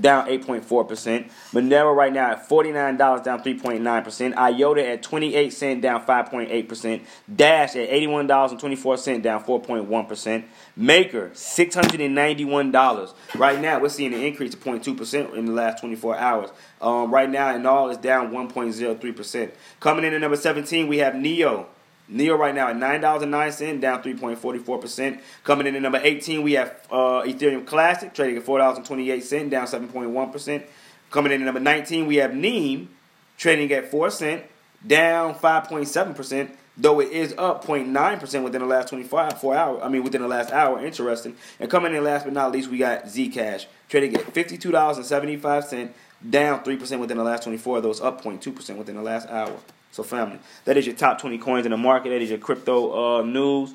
down 0.00 0.26
8.4%. 0.28 1.30
Monero 1.52 1.94
right 1.94 2.12
now 2.12 2.30
at 2.30 2.48
$49, 2.48 2.96
down 3.22 3.42
3.9%. 3.42 4.34
IOTA 4.34 4.88
at 4.88 5.02
28 5.02 5.52
cent, 5.52 5.82
down 5.82 6.06
5.8%. 6.06 7.04
Dash 7.34 7.76
at 7.76 7.90
$81.24, 7.90 9.22
down 9.22 9.44
4.1%. 9.44 10.44
Maker, 10.74 11.30
$691. 11.34 13.14
Right 13.34 13.60
now, 13.60 13.78
we're 13.78 13.90
seeing 13.90 14.14
an 14.14 14.20
increase 14.22 14.54
of 14.54 14.60
0.2% 14.60 15.34
in 15.34 15.44
the 15.44 15.52
last 15.52 15.80
24 15.80 16.16
hours. 16.16 16.48
Um, 16.80 17.12
right 17.12 17.28
now, 17.28 17.54
in 17.54 17.66
all, 17.66 17.90
it's 17.90 18.00
down 18.00 18.32
1.03%. 18.32 19.50
Coming 19.80 20.04
in 20.06 20.14
at 20.14 20.20
number 20.22 20.36
17, 20.36 20.88
we 20.88 20.96
have 20.98 21.14
NEO. 21.14 21.66
NEO 22.12 22.36
right 22.36 22.54
now 22.54 22.68
at 22.68 22.76
nine 22.76 23.00
dollars 23.00 23.22
and 23.22 23.30
nine 23.30 23.52
cent, 23.52 23.80
down 23.80 24.02
three 24.02 24.14
point 24.14 24.38
forty 24.38 24.58
four 24.58 24.78
percent. 24.78 25.20
Coming 25.44 25.66
in 25.66 25.74
at 25.74 25.82
number 25.82 26.00
eighteen, 26.02 26.42
we 26.42 26.52
have 26.52 26.70
uh, 26.90 27.22
Ethereum 27.22 27.66
Classic 27.66 28.12
trading 28.14 28.36
at 28.36 28.42
four 28.42 28.58
dollars 28.58 28.78
and 28.78 28.86
twenty 28.86 29.10
eight 29.10 29.24
cent, 29.24 29.50
down 29.50 29.66
seven 29.66 29.88
point 29.88 30.10
one 30.10 30.30
percent. 30.30 30.64
Coming 31.10 31.32
in 31.32 31.40
at 31.42 31.44
number 31.44 31.60
nineteen, 31.60 32.06
we 32.06 32.16
have 32.16 32.34
NEM 32.34 32.88
trading 33.36 33.72
at 33.72 33.90
four 33.90 34.10
cent, 34.10 34.44
down 34.86 35.34
five 35.34 35.64
point 35.64 35.88
seven 35.88 36.14
percent. 36.14 36.56
though 36.76 37.00
it 37.00 37.10
is 37.12 37.34
up 37.36 37.64
0.9% 37.64 38.42
within 38.42 38.62
the 38.62 38.66
last 38.66 38.88
24 38.88 39.30
four 39.32 39.54
hours. 39.54 39.80
I 39.82 39.88
mean, 39.88 40.02
within 40.02 40.22
the 40.22 40.28
last 40.28 40.50
hour. 40.52 40.84
Interesting. 40.84 41.36
And 41.60 41.70
coming 41.70 41.94
in 41.94 42.02
last 42.02 42.24
but 42.24 42.32
not 42.32 42.50
least, 42.50 42.70
we 42.70 42.78
got 42.78 43.04
Zcash 43.04 43.66
trading 43.90 44.14
at 44.16 44.32
$52.75, 44.32 45.90
down 46.30 46.64
3% 46.64 46.98
within 46.98 47.18
the 47.18 47.24
last 47.24 47.42
24, 47.42 47.82
those 47.82 48.00
up 48.00 48.22
0.2% 48.24 48.76
within 48.76 48.96
the 48.96 49.02
last 49.02 49.28
hour. 49.28 49.54
So, 49.92 50.02
family, 50.02 50.38
that 50.64 50.76
is 50.76 50.86
your 50.86 50.96
top 50.96 51.20
20 51.20 51.38
coins 51.38 51.66
in 51.66 51.70
the 51.70 51.76
market. 51.76 52.08
That 52.08 52.22
is 52.22 52.30
your 52.30 52.38
crypto 52.38 53.20
uh, 53.20 53.22
news. 53.22 53.74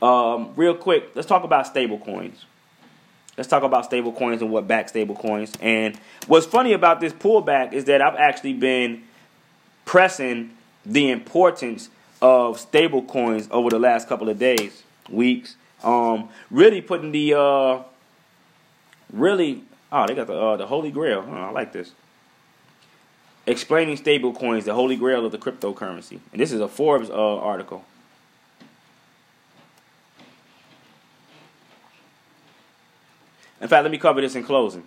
Um, 0.00 0.54
real 0.56 0.74
quick, 0.74 1.10
let's 1.14 1.28
talk 1.28 1.44
about 1.44 1.66
stable 1.66 1.98
coins. 1.98 2.46
Let's 3.36 3.48
talk 3.48 3.62
about 3.62 3.84
stable 3.84 4.12
coins 4.12 4.40
and 4.42 4.50
what 4.50 4.66
back 4.66 4.88
stable 4.88 5.14
coins. 5.14 5.52
And 5.60 5.98
what's 6.26 6.46
funny 6.46 6.72
about 6.72 7.00
this 7.00 7.12
pullback 7.12 7.74
is 7.74 7.84
that 7.84 8.00
I've 8.00 8.16
actually 8.16 8.54
been 8.54 9.02
pressing 9.84 10.56
the 10.84 11.10
importance 11.10 11.90
of 12.22 12.58
stable 12.58 13.02
coins 13.02 13.46
over 13.50 13.70
the 13.70 13.78
last 13.78 14.08
couple 14.08 14.28
of 14.28 14.38
days, 14.38 14.82
weeks. 15.10 15.56
Um, 15.82 16.28
really 16.50 16.80
putting 16.80 17.12
the 17.12 17.34
uh, 17.34 17.82
really 19.12 19.62
oh 19.90 20.06
they 20.06 20.14
got 20.14 20.26
the 20.26 20.38
uh, 20.38 20.56
the 20.56 20.66
holy 20.66 20.90
grail. 20.90 21.24
Oh, 21.26 21.32
I 21.32 21.50
like 21.50 21.72
this. 21.72 21.92
Explaining 23.46 23.96
stable 23.96 24.32
coins, 24.32 24.64
the 24.64 24.74
holy 24.74 24.96
grail 24.96 25.24
of 25.24 25.32
the 25.32 25.38
cryptocurrency. 25.38 26.20
And 26.32 26.40
this 26.40 26.52
is 26.52 26.60
a 26.60 26.68
Forbes 26.68 27.10
uh, 27.10 27.38
article. 27.38 27.84
In 33.60 33.68
fact, 33.68 33.82
let 33.82 33.90
me 33.90 33.98
cover 33.98 34.20
this 34.20 34.34
in 34.34 34.44
closing. 34.44 34.84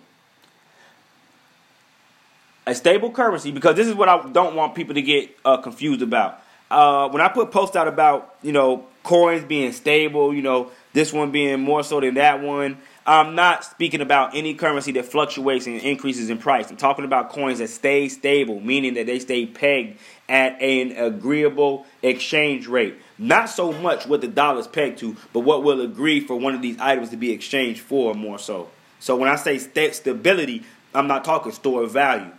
A 2.66 2.74
stable 2.74 3.10
currency, 3.10 3.52
because 3.52 3.76
this 3.76 3.86
is 3.86 3.94
what 3.94 4.08
I 4.08 4.26
don't 4.30 4.56
want 4.56 4.74
people 4.74 4.94
to 4.94 5.02
get 5.02 5.36
uh, 5.44 5.58
confused 5.58 6.02
about. 6.02 6.42
Uh, 6.70 7.08
when 7.10 7.20
I 7.20 7.28
put 7.28 7.50
posts 7.50 7.76
out 7.76 7.86
about, 7.86 8.36
you 8.42 8.52
know, 8.52 8.86
coins 9.02 9.44
being 9.44 9.72
stable, 9.72 10.34
you 10.34 10.42
know, 10.42 10.70
this 10.92 11.12
one 11.12 11.30
being 11.30 11.60
more 11.60 11.84
so 11.84 12.00
than 12.00 12.14
that 12.14 12.40
one, 12.40 12.78
I'm 13.06 13.34
not 13.34 13.64
speaking 13.64 14.00
about 14.00 14.34
any 14.34 14.54
currency 14.54 14.92
that 14.92 15.04
fluctuates 15.04 15.66
and 15.66 15.78
increases 15.80 16.30
in 16.30 16.38
price. 16.38 16.70
I'm 16.70 16.78
talking 16.78 17.04
about 17.04 17.28
coins 17.28 17.58
that 17.58 17.68
stay 17.68 18.08
stable, 18.08 18.60
meaning 18.60 18.94
that 18.94 19.06
they 19.06 19.18
stay 19.18 19.44
pegged 19.44 19.98
at 20.26 20.60
an 20.62 20.92
agreeable 20.92 21.84
exchange 22.02 22.66
rate. 22.66 22.96
Not 23.18 23.50
so 23.50 23.72
much 23.72 24.06
what 24.06 24.22
the 24.22 24.28
dollar's 24.28 24.66
pegged 24.66 24.98
to, 25.00 25.16
but 25.34 25.40
what 25.40 25.62
will 25.62 25.82
agree 25.82 26.20
for 26.20 26.36
one 26.36 26.54
of 26.54 26.62
these 26.62 26.78
items 26.80 27.10
to 27.10 27.18
be 27.18 27.30
exchanged 27.30 27.80
for 27.80 28.14
more 28.14 28.38
so. 28.38 28.70
So 29.00 29.16
when 29.16 29.28
I 29.28 29.36
say 29.36 29.58
st- 29.58 29.94
stability, 29.94 30.62
I'm 30.94 31.06
not 31.06 31.24
talking 31.24 31.52
store 31.52 31.82
of 31.82 31.90
value. 31.90 32.30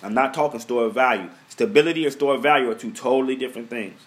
I'm 0.00 0.14
not 0.14 0.32
talking 0.32 0.60
store 0.60 0.84
of 0.84 0.94
value. 0.94 1.28
Stability 1.48 2.06
or 2.06 2.12
store 2.12 2.36
of 2.36 2.42
value 2.42 2.70
are 2.70 2.74
two 2.76 2.92
totally 2.92 3.34
different 3.34 3.68
things. 3.68 4.00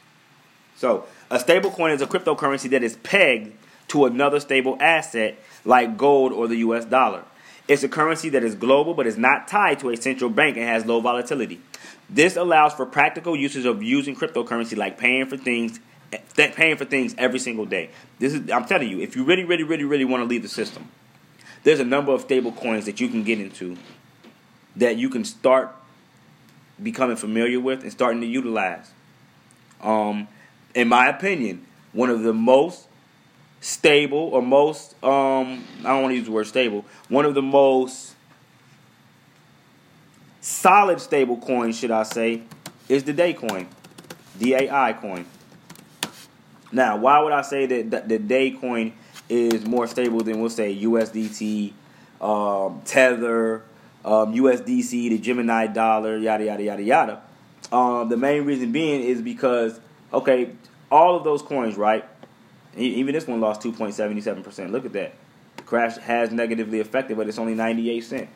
So 0.78 1.06
a 1.30 1.38
stable 1.38 1.70
coin 1.70 1.92
is 1.92 2.02
a 2.02 2.08
cryptocurrency 2.08 2.70
that 2.70 2.82
is 2.82 2.96
pegged 2.98 3.58
to 3.92 4.06
another 4.06 4.40
stable 4.40 4.78
asset 4.80 5.38
like 5.66 5.98
gold 5.98 6.32
or 6.32 6.48
the 6.48 6.58
US 6.58 6.86
dollar. 6.86 7.24
It's 7.68 7.84
a 7.84 7.90
currency 7.90 8.30
that 8.30 8.44
is 8.44 8.56
global 8.56 8.94
but 8.94 9.06
is 9.06 9.18
not 9.18 9.50
tied 9.50 9.80
to 9.80 9.90
a 9.90 9.98
central 9.98 10.30
bank 10.30 10.56
and 10.56 10.66
has 10.66 10.86
low 10.86 11.02
volatility. 11.02 11.60
This 12.10 12.38
allows 12.38 12.74
for 12.74 12.86
practical 12.86 13.36
uses 13.36 13.66
of 13.66 13.84
using 13.84 14.16
cryptocurrency 14.16 14.78
like 14.78 14.98
paying 14.98 15.26
for 15.26 15.36
things 15.36 15.80
paying 16.36 16.76
for 16.76 16.86
things 16.86 17.16
every 17.18 17.40
single 17.40 17.66
day. 17.66 17.90
This 18.20 18.34
is 18.34 18.50
I'm 18.50 18.66
telling 18.66 18.88
you, 18.88 19.02
if 19.02 19.16
you 19.16 19.26
really 19.26 19.44
really 19.44 19.64
really 19.64 19.84
really 19.84 20.06
want 20.06 20.22
to 20.22 20.26
leave 20.26 20.42
the 20.42 20.50
system, 20.50 20.88
there's 21.64 21.82
a 21.82 21.86
number 21.86 22.14
of 22.14 22.22
stable 22.22 22.54
coins 22.54 22.86
that 22.86 23.02
you 23.02 23.10
can 23.10 23.24
get 23.24 23.40
into 23.40 23.78
that 24.78 24.96
you 24.96 25.10
can 25.10 25.26
start 25.26 25.76
becoming 26.82 27.18
familiar 27.18 27.60
with 27.60 27.84
and 27.84 27.92
starting 27.92 28.22
to 28.22 28.28
utilize. 28.28 28.92
Um, 29.82 30.30
in 30.74 30.88
my 30.88 31.08
opinion, 31.08 31.66
one 31.92 32.10
of 32.10 32.24
the 32.24 32.34
most 32.34 32.88
stable 33.62 34.18
or 34.18 34.42
most 34.42 35.02
um 35.04 35.64
I 35.82 35.90
don't 35.90 36.02
want 36.02 36.12
to 36.12 36.16
use 36.18 36.26
the 36.26 36.32
word 36.32 36.48
stable. 36.48 36.84
One 37.08 37.26
of 37.26 37.36
the 37.36 37.42
most 37.42 38.16
solid 40.42 41.00
stable 41.00 41.38
coins, 41.38 41.78
should 41.78 41.92
I 41.92 42.04
say, 42.04 42.42
is 42.90 43.04
the 43.04 43.14
DAI 43.14 43.34
coin, 43.34 43.68
DAI 44.40 44.94
coin. 44.94 45.26
Now, 46.72 46.98
why 46.98 47.22
would 47.22 47.34
I 47.34 47.44
say 47.44 47.66
that 47.84 48.10
the 48.10 48.18
DAI 48.18 48.58
coin 48.60 48.94
is 49.30 49.66
more 49.66 49.88
stable 49.88 50.22
than 50.24 50.42
we'll 50.42 50.50
say 50.50 50.76
USDT, 50.76 51.74
um, 52.20 52.82
Tether, 52.84 53.64
um, 54.04 54.34
USDC, 54.34 54.90
the 54.90 55.18
Gemini 55.20 55.68
dollar, 55.68 56.18
yada 56.18 56.46
yada 56.46 56.64
yada 56.64 56.84
yada. 56.84 57.22
Um, 57.72 58.10
the 58.10 58.18
main 58.18 58.46
reason 58.46 58.72
being 58.72 59.02
is 59.02 59.22
because 59.22 59.80
okay, 60.12 60.52
all 60.92 61.16
of 61.16 61.24
those 61.24 61.42
coins, 61.42 61.78
right? 61.78 62.06
Even 62.78 63.14
this 63.14 63.28
one 63.28 63.42
lost 63.42 63.62
2.77%. 63.62 64.72
Look 64.72 64.86
at 64.86 64.94
that. 64.94 65.14
Crash 65.66 65.98
has 65.98 66.32
negatively 66.32 66.80
affected, 66.80 67.18
but 67.18 67.28
it's 67.28 67.38
only 67.38 67.54
98 67.54 68.02
cents. 68.02 68.32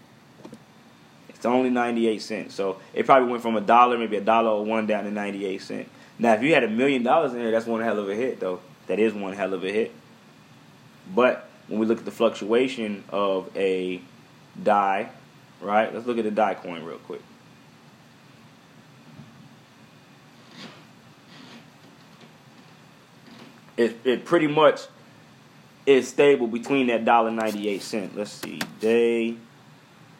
It's 1.29 1.45
only 1.45 1.69
98 1.69 2.21
cents. 2.21 2.55
So 2.55 2.79
it 2.93 3.05
probably 3.05 3.29
went 3.29 3.41
from 3.41 3.55
a 3.55 3.61
dollar, 3.61 3.97
maybe 3.97 4.17
a 4.17 4.21
dollar 4.21 4.49
or 4.49 4.65
one 4.65 4.87
down 4.87 5.03
to 5.03 5.11
98 5.11 5.61
cents. 5.61 5.89
Now, 6.17 6.33
if 6.33 6.43
you 6.43 6.53
had 6.53 6.63
a 6.63 6.69
million 6.69 7.03
dollars 7.03 7.33
in 7.33 7.39
there, 7.39 7.51
that's 7.51 7.65
one 7.65 7.81
hell 7.81 7.99
of 7.99 8.09
a 8.09 8.15
hit, 8.15 8.39
though. 8.39 8.61
That 8.87 8.99
is 8.99 9.13
one 9.13 9.33
hell 9.33 9.53
of 9.53 9.63
a 9.63 9.71
hit. 9.71 9.91
But 11.13 11.47
when 11.67 11.79
we 11.79 11.85
look 11.85 11.99
at 11.99 12.05
the 12.05 12.11
fluctuation 12.11 13.03
of 13.09 13.49
a 13.55 14.01
DAI, 14.61 15.09
right? 15.61 15.93
Let's 15.93 16.05
look 16.05 16.17
at 16.17 16.23
the 16.23 16.31
DAI 16.31 16.55
coin 16.55 16.83
real 16.83 16.97
quick. 16.99 17.21
It, 23.77 23.97
it 24.03 24.25
pretty 24.25 24.47
much 24.47 24.81
is 25.85 26.07
stable 26.07 26.47
between 26.47 26.87
that 26.87 27.05
dollar 27.05 27.31
ninety 27.31 27.69
eight 27.69 27.81
cent. 27.81 28.15
Let's 28.15 28.31
see, 28.31 28.59
DAI. 28.79 29.35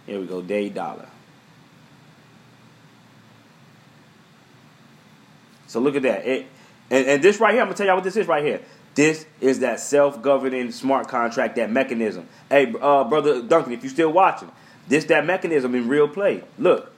Here 0.05 0.19
we 0.19 0.25
go, 0.25 0.41
DAI 0.41 0.69
dollar. 0.69 1.07
So 5.67 5.79
look 5.79 5.95
at 5.95 6.03
that. 6.03 6.25
It, 6.25 6.45
and, 6.89 7.07
and 7.07 7.23
this 7.23 7.39
right 7.39 7.53
here, 7.53 7.61
I'm 7.61 7.67
gonna 7.67 7.77
tell 7.77 7.87
y'all 7.87 7.95
what 7.95 8.03
this 8.03 8.15
is 8.15 8.27
right 8.27 8.43
here. 8.43 8.61
This 8.93 9.25
is 9.41 9.59
that 9.59 9.81
self-governing 9.81 10.71
smart 10.71 11.09
contract, 11.09 11.57
that 11.57 11.69
mechanism. 11.69 12.27
Hey, 12.49 12.73
uh, 12.79 13.03
brother 13.03 13.41
Duncan, 13.41 13.73
if 13.73 13.83
you're 13.83 13.91
still 13.91 14.11
watching, 14.11 14.49
this 14.87 15.05
that 15.05 15.25
mechanism 15.25 15.75
in 15.75 15.87
real 15.89 16.07
play. 16.07 16.43
Look, 16.57 16.93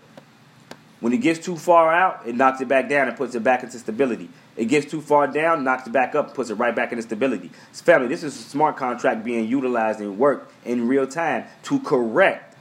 when 1.00 1.14
it 1.14 1.18
gets 1.18 1.40
too 1.40 1.56
far 1.56 1.94
out, 1.94 2.26
it 2.26 2.36
knocks 2.36 2.60
it 2.60 2.68
back 2.68 2.90
down 2.90 3.08
and 3.08 3.16
puts 3.16 3.36
it 3.36 3.44
back 3.44 3.64
into 3.64 3.78
stability. 3.78 4.30
It 4.56 4.66
gets 4.66 4.90
too 4.90 5.02
far 5.02 5.28
down, 5.28 5.64
knocks 5.64 5.86
it 5.86 5.94
back 5.94 6.16
up, 6.16 6.34
puts 6.34 6.50
it 6.50 6.56
right 6.56 6.76
back 6.76 6.92
into 6.92 7.04
stability. 7.04 7.52
So 7.72 7.84
family, 7.84 8.08
this 8.08 8.24
is 8.24 8.36
a 8.36 8.42
smart 8.42 8.78
contract 8.78 9.24
being 9.24 9.48
utilized 9.48 10.00
and 10.00 10.18
worked 10.18 10.52
in 10.66 10.88
real 10.88 11.06
time 11.06 11.46
to 11.64 11.80
correct 11.80 12.56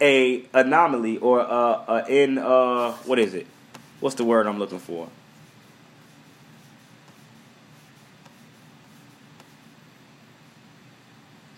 a 0.00 0.44
anomaly 0.52 1.18
or 1.18 1.40
uh, 1.40 1.44
uh 1.44 2.04
in 2.08 2.38
uh 2.38 2.92
what 3.04 3.18
is 3.18 3.34
it? 3.34 3.46
What's 4.00 4.16
the 4.16 4.24
word 4.24 4.46
I'm 4.46 4.58
looking 4.58 4.80
for? 4.80 5.08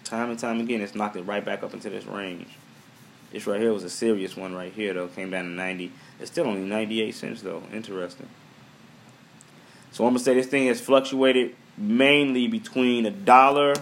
Time 0.04 0.30
and 0.30 0.38
time 0.38 0.60
again, 0.60 0.80
it's 0.80 0.94
knocked 0.94 1.16
it 1.16 1.22
right 1.22 1.44
back 1.44 1.62
up 1.62 1.74
into 1.74 1.90
this 1.90 2.04
range. 2.04 2.48
This 3.32 3.46
right 3.46 3.60
here 3.60 3.72
was 3.72 3.82
a 3.82 3.90
serious 3.90 4.36
one 4.36 4.54
right 4.54 4.72
here 4.72 4.94
though. 4.94 5.08
Came 5.08 5.30
down 5.30 5.44
to 5.44 5.50
90. 5.50 5.90
It's 6.20 6.30
still 6.30 6.46
only 6.46 6.62
98 6.62 7.14
cents 7.14 7.42
though. 7.42 7.62
Interesting. 7.72 8.28
So 9.92 10.04
I'm 10.04 10.10
gonna 10.10 10.20
say 10.20 10.34
this 10.34 10.46
thing 10.46 10.66
has 10.68 10.80
fluctuated 10.80 11.54
mainly 11.76 12.48
between 12.48 13.06
a 13.06 13.10
dollar 13.10 13.74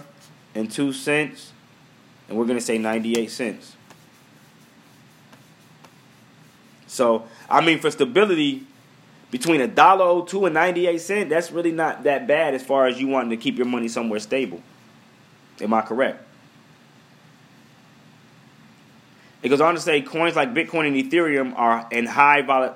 and 0.55 0.69
two 0.71 0.93
cents, 0.93 1.51
and 2.27 2.37
we're 2.37 2.45
gonna 2.45 2.61
say 2.61 2.77
98 2.77 3.29
cents. 3.31 3.75
So 6.87 7.25
I 7.49 7.65
mean, 7.65 7.79
for 7.79 7.89
stability, 7.91 8.65
between 9.31 9.61
a 9.61 9.67
dollar 9.67 10.05
oh 10.05 10.21
two 10.23 10.45
and 10.45 10.53
98 10.53 11.01
cent, 11.01 11.29
that's 11.29 11.51
really 11.51 11.71
not 11.71 12.03
that 12.03 12.27
bad 12.27 12.53
as 12.53 12.63
far 12.63 12.85
as 12.85 12.99
you 12.99 13.07
wanting 13.07 13.31
to 13.31 13.37
keep 13.37 13.57
your 13.57 13.65
money 13.65 13.87
somewhere 13.87 14.19
stable. 14.19 14.61
Am 15.59 15.73
I 15.73 15.81
correct? 15.81 16.22
It 19.43 19.49
goes 19.49 19.59
on 19.59 19.75
to 19.75 19.79
say 19.81 20.01
coins 20.01 20.37
like 20.37 20.53
Bitcoin 20.53 20.87
and 20.87 20.95
Ethereum 20.95 21.53
are 21.57 21.85
in 21.91 22.05
high 22.05 22.41
vol- 22.41 22.73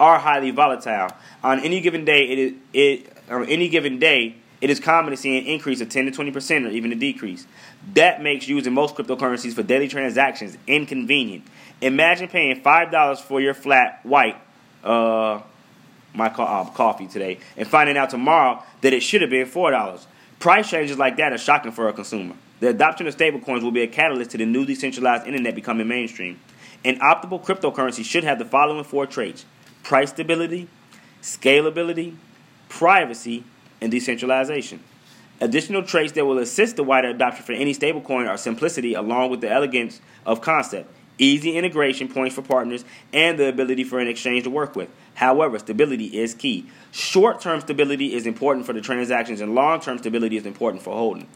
are 0.00 0.18
highly 0.18 0.50
volatile. 0.50 1.10
On 1.44 1.60
any 1.60 1.82
given 1.82 2.06
day, 2.06 2.28
it 2.28 2.38
is 2.38 2.52
it 2.72 3.12
on 3.30 3.44
any 3.44 3.68
given 3.68 3.98
day, 3.98 4.36
it 4.62 4.70
is 4.70 4.80
common 4.80 5.10
to 5.10 5.16
see 5.18 5.36
an 5.38 5.44
increase 5.44 5.82
of 5.82 5.90
10 5.90 6.06
to 6.06 6.10
20 6.10 6.30
percent 6.30 6.64
or 6.66 6.70
even 6.70 6.92
a 6.92 6.94
decrease. 6.96 7.46
That 7.92 8.22
makes 8.22 8.48
using 8.48 8.72
most 8.72 8.94
cryptocurrencies 8.94 9.52
for 9.52 9.62
daily 9.62 9.86
transactions 9.86 10.56
inconvenient. 10.66 11.44
Imagine 11.82 12.28
paying 12.28 12.60
five 12.62 12.90
dollars 12.90 13.20
for 13.20 13.38
your 13.40 13.52
flat 13.54 14.00
white 14.02 14.36
uh, 14.82 15.42
my 16.14 16.30
co- 16.30 16.42
uh, 16.44 16.64
coffee 16.70 17.06
today 17.06 17.38
and 17.56 17.68
finding 17.68 17.98
out 17.98 18.08
tomorrow 18.08 18.62
that 18.80 18.94
it 18.94 19.00
should 19.00 19.20
have 19.20 19.30
been 19.30 19.46
four 19.46 19.70
dollars. 19.70 20.06
Price 20.38 20.70
changes 20.70 20.96
like 20.96 21.18
that 21.18 21.34
are 21.34 21.38
shocking 21.38 21.72
for 21.72 21.88
a 21.88 21.92
consumer. 21.92 22.34
The 22.60 22.68
adoption 22.68 23.06
of 23.06 23.16
stablecoins 23.16 23.62
will 23.62 23.70
be 23.70 23.82
a 23.82 23.86
catalyst 23.86 24.32
to 24.32 24.38
the 24.38 24.46
new 24.46 24.66
decentralized 24.66 25.26
internet 25.26 25.54
becoming 25.54 25.86
mainstream. 25.86 26.40
An 26.84 26.98
optimal 26.98 27.44
cryptocurrency 27.44 28.04
should 28.04 28.24
have 28.24 28.38
the 28.38 28.44
following 28.44 28.84
four 28.84 29.06
traits 29.06 29.44
price 29.82 30.10
stability, 30.10 30.68
scalability, 31.22 32.16
privacy, 32.68 33.44
and 33.80 33.90
decentralization. 33.90 34.82
Additional 35.40 35.84
traits 35.84 36.12
that 36.12 36.26
will 36.26 36.38
assist 36.38 36.76
the 36.76 36.82
wider 36.82 37.08
adoption 37.08 37.44
for 37.44 37.52
any 37.52 37.72
stablecoin 37.72 38.28
are 38.28 38.36
simplicity, 38.36 38.94
along 38.94 39.30
with 39.30 39.40
the 39.40 39.50
elegance 39.50 40.00
of 40.26 40.40
concept, 40.40 40.92
easy 41.18 41.56
integration 41.56 42.08
points 42.08 42.34
for 42.34 42.42
partners, 42.42 42.84
and 43.12 43.38
the 43.38 43.48
ability 43.48 43.84
for 43.84 43.98
an 43.98 44.08
exchange 44.08 44.44
to 44.44 44.50
work 44.50 44.76
with. 44.76 44.88
However, 45.14 45.58
stability 45.58 46.06
is 46.18 46.34
key. 46.34 46.66
Short 46.92 47.40
term 47.40 47.60
stability 47.60 48.14
is 48.14 48.26
important 48.26 48.66
for 48.66 48.72
the 48.72 48.80
transactions, 48.80 49.40
and 49.40 49.54
long 49.54 49.80
term 49.80 49.98
stability 49.98 50.36
is 50.36 50.46
important 50.46 50.82
for 50.82 50.94
holding. 50.94 51.26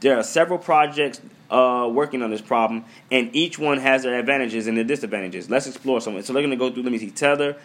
There 0.00 0.16
are 0.16 0.22
several 0.22 0.58
projects 0.58 1.20
uh, 1.50 1.88
working 1.92 2.22
on 2.22 2.30
this 2.30 2.40
problem, 2.40 2.84
and 3.10 3.34
each 3.34 3.58
one 3.58 3.78
has 3.78 4.02
their 4.02 4.18
advantages 4.18 4.66
and 4.66 4.76
their 4.76 4.84
disadvantages. 4.84 5.50
Let's 5.50 5.66
explore 5.66 6.00
some. 6.00 6.20
So, 6.22 6.32
they're 6.32 6.42
going 6.42 6.50
to 6.50 6.56
go 6.56 6.70
through, 6.70 6.82
let 6.84 6.92
me 6.92 6.98
see, 6.98 7.10
Tether. 7.10 7.56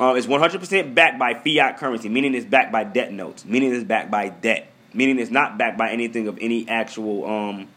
Uh, 0.00 0.14
is 0.14 0.26
100% 0.26 0.92
backed 0.92 1.20
by 1.20 1.34
fiat 1.34 1.78
currency, 1.78 2.08
meaning 2.08 2.34
it's 2.34 2.44
backed 2.44 2.72
by 2.72 2.82
debt 2.82 3.12
notes, 3.12 3.44
meaning 3.44 3.72
it's 3.72 3.84
backed 3.84 4.10
by 4.10 4.28
debt 4.28 4.72
meaning 4.94 5.18
it's 5.18 5.30
not 5.30 5.58
backed 5.58 5.76
by 5.76 5.90
anything 5.90 6.28
of 6.28 6.38
any 6.40 6.66
actual 6.68 7.28
um, 7.28 7.68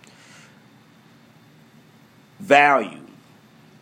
value, 2.40 3.02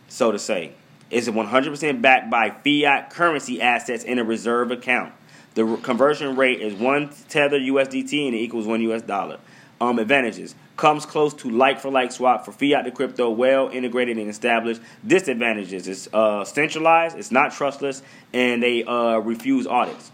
so 0.08 0.32
to 0.32 0.38
say. 0.38 0.72
It's 1.10 1.28
100% 1.28 2.02
backed 2.02 2.30
by 2.30 2.50
fiat 2.50 3.10
currency 3.10 3.60
assets 3.60 4.02
in 4.02 4.18
a 4.18 4.24
reserve 4.24 4.70
account. 4.70 5.12
The 5.54 5.76
conversion 5.82 6.36
rate 6.36 6.60
is 6.60 6.74
one 6.74 7.10
tether 7.28 7.58
USDT 7.58 8.26
and 8.26 8.34
it 8.34 8.38
equals 8.38 8.66
one 8.66 8.80
US 8.82 9.02
dollar. 9.02 9.38
Um, 9.80 9.98
advantages 9.98 10.54
comes 10.76 11.06
close 11.06 11.32
to 11.34 11.50
like 11.50 11.80
for 11.80 11.90
like 11.90 12.12
swap 12.12 12.44
for 12.44 12.52
fiat 12.52 12.84
to 12.84 12.90
crypto, 12.90 13.30
well 13.30 13.68
integrated 13.68 14.18
and 14.18 14.28
established. 14.28 14.80
Disadvantages 15.06 15.86
it's 15.86 16.08
uh, 16.12 16.44
centralized, 16.44 17.16
it's 17.16 17.30
not 17.30 17.52
trustless, 17.52 18.02
and 18.32 18.62
they 18.62 18.84
uh, 18.84 19.18
refuse 19.18 19.66
audits. 19.66 20.10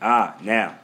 Ah, 0.00 0.36
now 0.42 0.78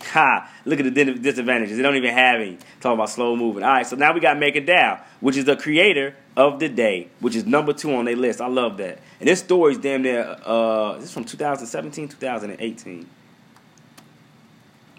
Ha! 0.00 0.50
Look 0.64 0.80
at 0.80 0.94
the 0.94 1.04
disadvantages. 1.14 1.76
They 1.76 1.82
don't 1.82 1.96
even 1.96 2.12
have 2.12 2.40
any. 2.40 2.58
Talking 2.80 2.98
about 2.98 3.10
slow 3.10 3.36
moving. 3.36 3.62
All 3.62 3.72
right, 3.72 3.86
so 3.86 3.96
now 3.96 4.12
we 4.12 4.20
got 4.20 4.36
MakerDAO, 4.36 5.00
which 5.20 5.36
is 5.36 5.44
the 5.44 5.56
creator 5.56 6.14
of 6.36 6.58
the 6.58 6.68
DAI, 6.68 7.08
which 7.20 7.36
is 7.36 7.46
number 7.46 7.72
two 7.72 7.94
on 7.94 8.04
their 8.04 8.16
list. 8.16 8.40
I 8.40 8.48
love 8.48 8.76
that. 8.78 8.98
And 9.20 9.28
this 9.28 9.40
story 9.40 9.72
is 9.72 9.78
damn 9.78 10.02
near. 10.02 10.36
Uh, 10.44 10.94
this 10.94 11.04
is 11.04 11.12
from 11.12 11.24
2017, 11.24 12.08
2018. 12.08 13.08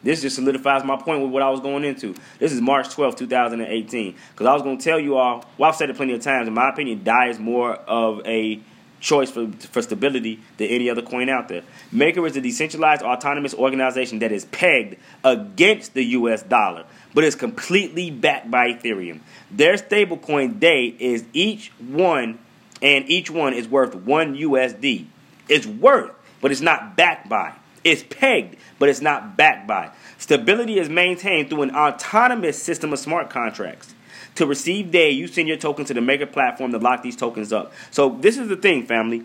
This 0.02 0.22
just 0.22 0.36
solidifies 0.36 0.84
my 0.84 0.98
point 0.98 1.24
with 1.24 1.32
what 1.32 1.42
I 1.42 1.50
was 1.50 1.60
going 1.60 1.84
into. 1.84 2.14
This 2.38 2.52
is 2.52 2.62
March 2.62 2.90
12, 2.90 3.16
2018. 3.16 4.16
Because 4.32 4.46
I 4.46 4.54
was 4.54 4.62
going 4.62 4.78
to 4.78 4.84
tell 4.84 5.00
you 5.00 5.18
all, 5.18 5.44
well, 5.58 5.70
I've 5.70 5.76
said 5.76 5.90
it 5.90 5.96
plenty 5.96 6.14
of 6.14 6.22
times, 6.22 6.48
in 6.48 6.54
my 6.54 6.70
opinion, 6.70 7.04
DAI 7.04 7.30
is 7.30 7.40
more 7.40 7.74
of 7.74 8.22
a 8.26 8.60
choice 9.00 9.30
for, 9.30 9.52
for 9.52 9.82
stability 9.82 10.40
than 10.58 10.68
any 10.68 10.90
other 10.90 11.02
coin 11.02 11.30
out 11.30 11.48
there. 11.48 11.64
Maker 11.92 12.26
is 12.26 12.36
a 12.36 12.42
decentralized 12.42 13.02
autonomous 13.02 13.54
organization 13.54 14.20
that 14.20 14.32
is 14.32 14.46
pegged 14.46 14.98
against 15.24 15.94
the 15.94 16.04
US 16.04 16.44
dollar, 16.44 16.86
but 17.14 17.24
is 17.24 17.36
completely 17.36 18.12
backed 18.12 18.50
by 18.50 18.74
Ethereum. 18.74 19.20
Their 19.52 19.76
stablecoin 19.76 20.60
DAI 20.60 20.96
is 21.00 21.26
each 21.34 21.72
one, 21.80 22.40
and 22.82 23.10
each 23.10 23.30
one 23.30 23.54
is 23.54 23.68
worth 23.68 23.96
one 23.96 24.36
USD. 24.36 25.06
It's 25.48 25.66
worth, 25.66 26.12
but 26.42 26.52
it's 26.52 26.62
not 26.62 26.98
backed 26.98 27.30
by. 27.30 27.54
It's 27.84 28.04
pegged, 28.04 28.56
but 28.80 28.90
it's 28.90 29.02
not 29.02 29.38
backed 29.38 29.68
by. 29.68 29.92
Stability 30.18 30.80
is 30.80 30.90
maintained 30.90 31.50
through 31.50 31.62
an 31.62 31.76
autonomous 31.76 32.62
system 32.62 32.92
of 32.92 33.00
smart 33.00 33.30
contracts. 33.30 33.94
To 34.36 34.46
receive 34.46 34.92
DAI, 34.92 35.10
you 35.10 35.28
send 35.28 35.48
your 35.48 35.58
token 35.58 35.86
to 35.86 35.94
the 35.94 36.02
Maker 36.02 36.26
platform 36.26 36.72
to 36.72 36.78
lock 36.78 37.04
these 37.04 37.16
tokens 37.16 37.54
up. 37.54 37.74
So 37.92 38.10
this 38.10 38.38
is 38.38 38.50
the 38.50 38.58
thing, 38.58 38.86
family. 38.86 39.24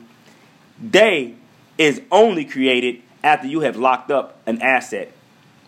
DAI 0.88 1.34
is 1.78 2.00
only 2.10 2.44
created 2.44 3.02
after 3.22 3.46
you 3.46 3.60
have 3.60 3.76
locked 3.76 4.10
up 4.10 4.40
an 4.46 4.62
asset 4.62 5.12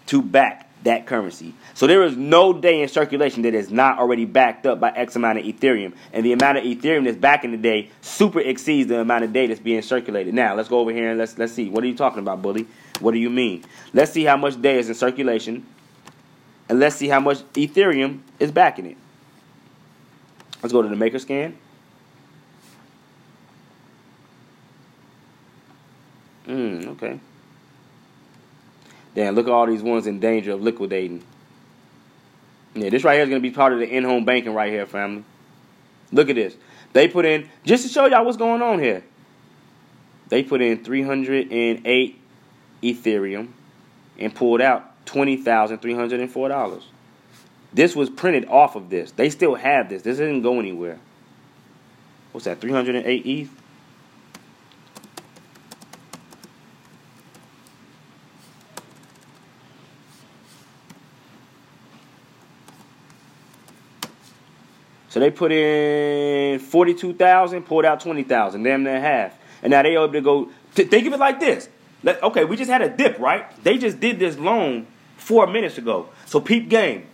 to 0.06 0.22
back 0.22 0.68
that 0.84 1.06
currency. 1.06 1.54
So 1.74 1.86
there 1.86 2.02
is 2.02 2.16
no 2.16 2.52
DAI 2.52 2.82
in 2.82 2.88
circulation 2.88 3.42
that 3.42 3.54
is 3.54 3.70
not 3.70 3.98
already 3.98 4.24
backed 4.24 4.66
up 4.66 4.80
by 4.80 4.90
X 4.90 5.16
amount 5.16 5.38
of 5.38 5.44
Ethereum. 5.44 5.94
And 6.12 6.24
the 6.24 6.32
amount 6.32 6.58
of 6.58 6.64
Ethereum 6.64 7.04
that's 7.04 7.16
back 7.16 7.44
in 7.44 7.52
the 7.52 7.56
DAI 7.56 7.90
super 8.00 8.40
exceeds 8.40 8.88
the 8.88 9.00
amount 9.00 9.24
of 9.24 9.32
DAI 9.32 9.48
that's 9.48 9.60
being 9.60 9.82
circulated. 9.82 10.34
Now 10.34 10.54
let's 10.54 10.68
go 10.68 10.78
over 10.78 10.92
here 10.92 11.10
and 11.10 11.18
let's 11.18 11.38
let's 11.38 11.52
see. 11.52 11.68
What 11.68 11.84
are 11.84 11.86
you 11.86 11.96
talking 11.96 12.18
about, 12.18 12.42
bully? 12.42 12.66
What 13.00 13.12
do 13.12 13.18
you 13.18 13.30
mean? 13.30 13.64
Let's 13.92 14.12
see 14.12 14.24
how 14.24 14.36
much 14.36 14.60
DAI 14.60 14.78
is 14.78 14.88
in 14.88 14.94
circulation. 14.94 15.66
And 16.68 16.80
let's 16.80 16.96
see 16.96 17.08
how 17.08 17.20
much 17.20 17.38
Ethereum 17.52 18.20
is 18.38 18.50
backing 18.50 18.86
it. 18.86 18.96
Let's 20.62 20.72
go 20.72 20.82
to 20.82 20.88
the 20.88 20.96
maker 20.96 21.18
scan. 21.18 21.56
Hmm, 26.46 26.88
okay. 26.88 27.20
Damn, 29.14 29.34
look 29.34 29.46
at 29.46 29.52
all 29.52 29.66
these 29.66 29.82
ones 29.82 30.06
in 30.06 30.20
danger 30.20 30.52
of 30.52 30.62
liquidating. 30.62 31.22
Yeah, 32.74 32.88
this 32.88 33.04
right 33.04 33.14
here 33.14 33.24
is 33.24 33.28
going 33.28 33.42
to 33.42 33.48
be 33.48 33.54
part 33.54 33.72
of 33.72 33.78
the 33.80 33.88
in-home 33.88 34.24
banking 34.24 34.54
right 34.54 34.72
here, 34.72 34.86
family. 34.86 35.24
Look 36.10 36.30
at 36.30 36.36
this. 36.36 36.56
They 36.92 37.08
put 37.08 37.24
in, 37.24 37.48
just 37.64 37.84
to 37.84 37.90
show 37.90 38.06
y'all 38.06 38.24
what's 38.24 38.36
going 38.36 38.62
on 38.62 38.78
here, 38.78 39.02
they 40.28 40.42
put 40.42 40.62
in 40.62 40.82
308 40.82 42.20
Ethereum 42.82 43.48
and 44.18 44.34
pulled 44.34 44.60
out 44.60 45.04
$20,304. 45.06 46.82
This 47.74 47.96
was 47.96 48.10
printed 48.10 48.46
off 48.48 48.76
of 48.76 48.90
this. 48.90 49.12
They 49.12 49.30
still 49.30 49.54
have 49.54 49.88
this. 49.88 50.02
This 50.02 50.18
didn't 50.18 50.42
go 50.42 50.58
anywhere. 50.58 50.98
What's 52.32 52.44
that? 52.44 52.60
308 52.60 53.26
ETH? 53.26 53.50
So 65.08 65.20
they 65.20 65.30
put 65.30 65.52
in 65.52 66.58
42,000, 66.58 67.64
pulled 67.64 67.84
out 67.84 68.00
20,000, 68.00 68.62
damn 68.62 68.82
near 68.82 68.98
half. 68.98 69.36
And 69.62 69.70
now 69.70 69.82
they 69.82 69.92
able 69.94 70.10
to 70.10 70.20
go, 70.22 70.50
think 70.72 71.06
of 71.06 71.12
it 71.12 71.18
like 71.18 71.38
this. 71.38 71.68
Let, 72.02 72.22
okay, 72.22 72.44
we 72.44 72.56
just 72.56 72.70
had 72.70 72.80
a 72.80 72.88
dip, 72.88 73.18
right? 73.18 73.44
They 73.62 73.76
just 73.76 74.00
did 74.00 74.18
this 74.18 74.38
loan 74.38 74.86
four 75.18 75.46
minutes 75.46 75.76
ago. 75.76 76.08
So 76.24 76.40
peep 76.40 76.70
game. 76.70 77.06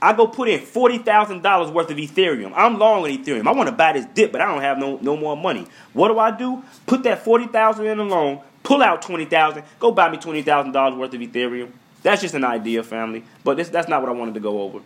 I 0.00 0.12
go 0.12 0.26
put 0.26 0.48
in 0.48 0.60
forty 0.60 0.98
thousand 0.98 1.42
dollars 1.42 1.70
worth 1.70 1.90
of 1.90 1.96
Ethereum. 1.96 2.52
I'm 2.54 2.78
long 2.78 3.04
on 3.04 3.10
Ethereum. 3.10 3.46
I 3.46 3.52
want 3.52 3.68
to 3.68 3.74
buy 3.74 3.94
this 3.94 4.06
dip, 4.14 4.30
but 4.30 4.40
I 4.40 4.46
don't 4.46 4.62
have 4.62 4.78
no 4.78 4.98
no 5.02 5.16
more 5.16 5.36
money. 5.36 5.66
What 5.92 6.08
do 6.08 6.18
I 6.18 6.30
do? 6.30 6.62
Put 6.86 7.02
that 7.02 7.24
forty 7.24 7.46
thousand 7.46 7.86
in 7.86 7.98
a 7.98 8.04
loan, 8.04 8.40
pull 8.62 8.82
out 8.82 9.02
twenty 9.02 9.24
thousand, 9.24 9.64
go 9.80 9.90
buy 9.90 10.08
me 10.10 10.18
twenty 10.18 10.42
thousand 10.42 10.72
dollars 10.72 10.96
worth 10.96 11.14
of 11.14 11.20
Ethereum. 11.20 11.70
That's 12.02 12.22
just 12.22 12.34
an 12.34 12.44
idea, 12.44 12.82
family. 12.84 13.24
But 13.42 13.56
this 13.56 13.68
that's 13.68 13.88
not 13.88 14.00
what 14.00 14.08
I 14.08 14.12
wanted 14.12 14.34
to 14.34 14.40
go 14.40 14.62
over. 14.62 14.80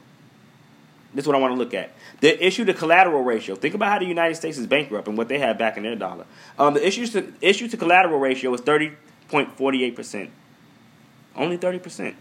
This 1.15 1.25
is 1.25 1.27
what 1.29 1.37
I 1.37 1.41
want 1.41 1.53
to 1.53 1.59
look 1.59 1.75
at. 1.75 1.93
The 2.21 2.43
issue 2.45 2.65
to 2.65 2.73
collateral 2.73 3.23
ratio. 3.23 3.55
Think 3.55 3.75
about 3.75 3.93
how 3.93 3.99
the 3.99 4.07
United 4.07 4.35
States 4.37 4.57
is 4.57 4.67
bankrupt 4.67 5.09
and 5.09 5.19
what 5.19 5.29
they 5.29 5.39
have 5.41 5.59
back 5.59 5.77
in 5.77 5.83
their 5.83 5.95
dollar. 5.95 6.25
Um, 6.59 6.73
the 6.73 6.87
issue 6.87 7.07
to 7.09 7.31
issue 7.43 7.69
to 7.69 7.77
collateral 7.77 8.19
ratio 8.19 8.55
is 8.55 8.63
thirty 8.63 8.93
point 9.29 9.55
forty 9.59 9.85
eight 9.85 9.95
percent. 9.95 10.31
Only 11.37 11.59
thirty 11.59 11.79
percent. 11.79 12.17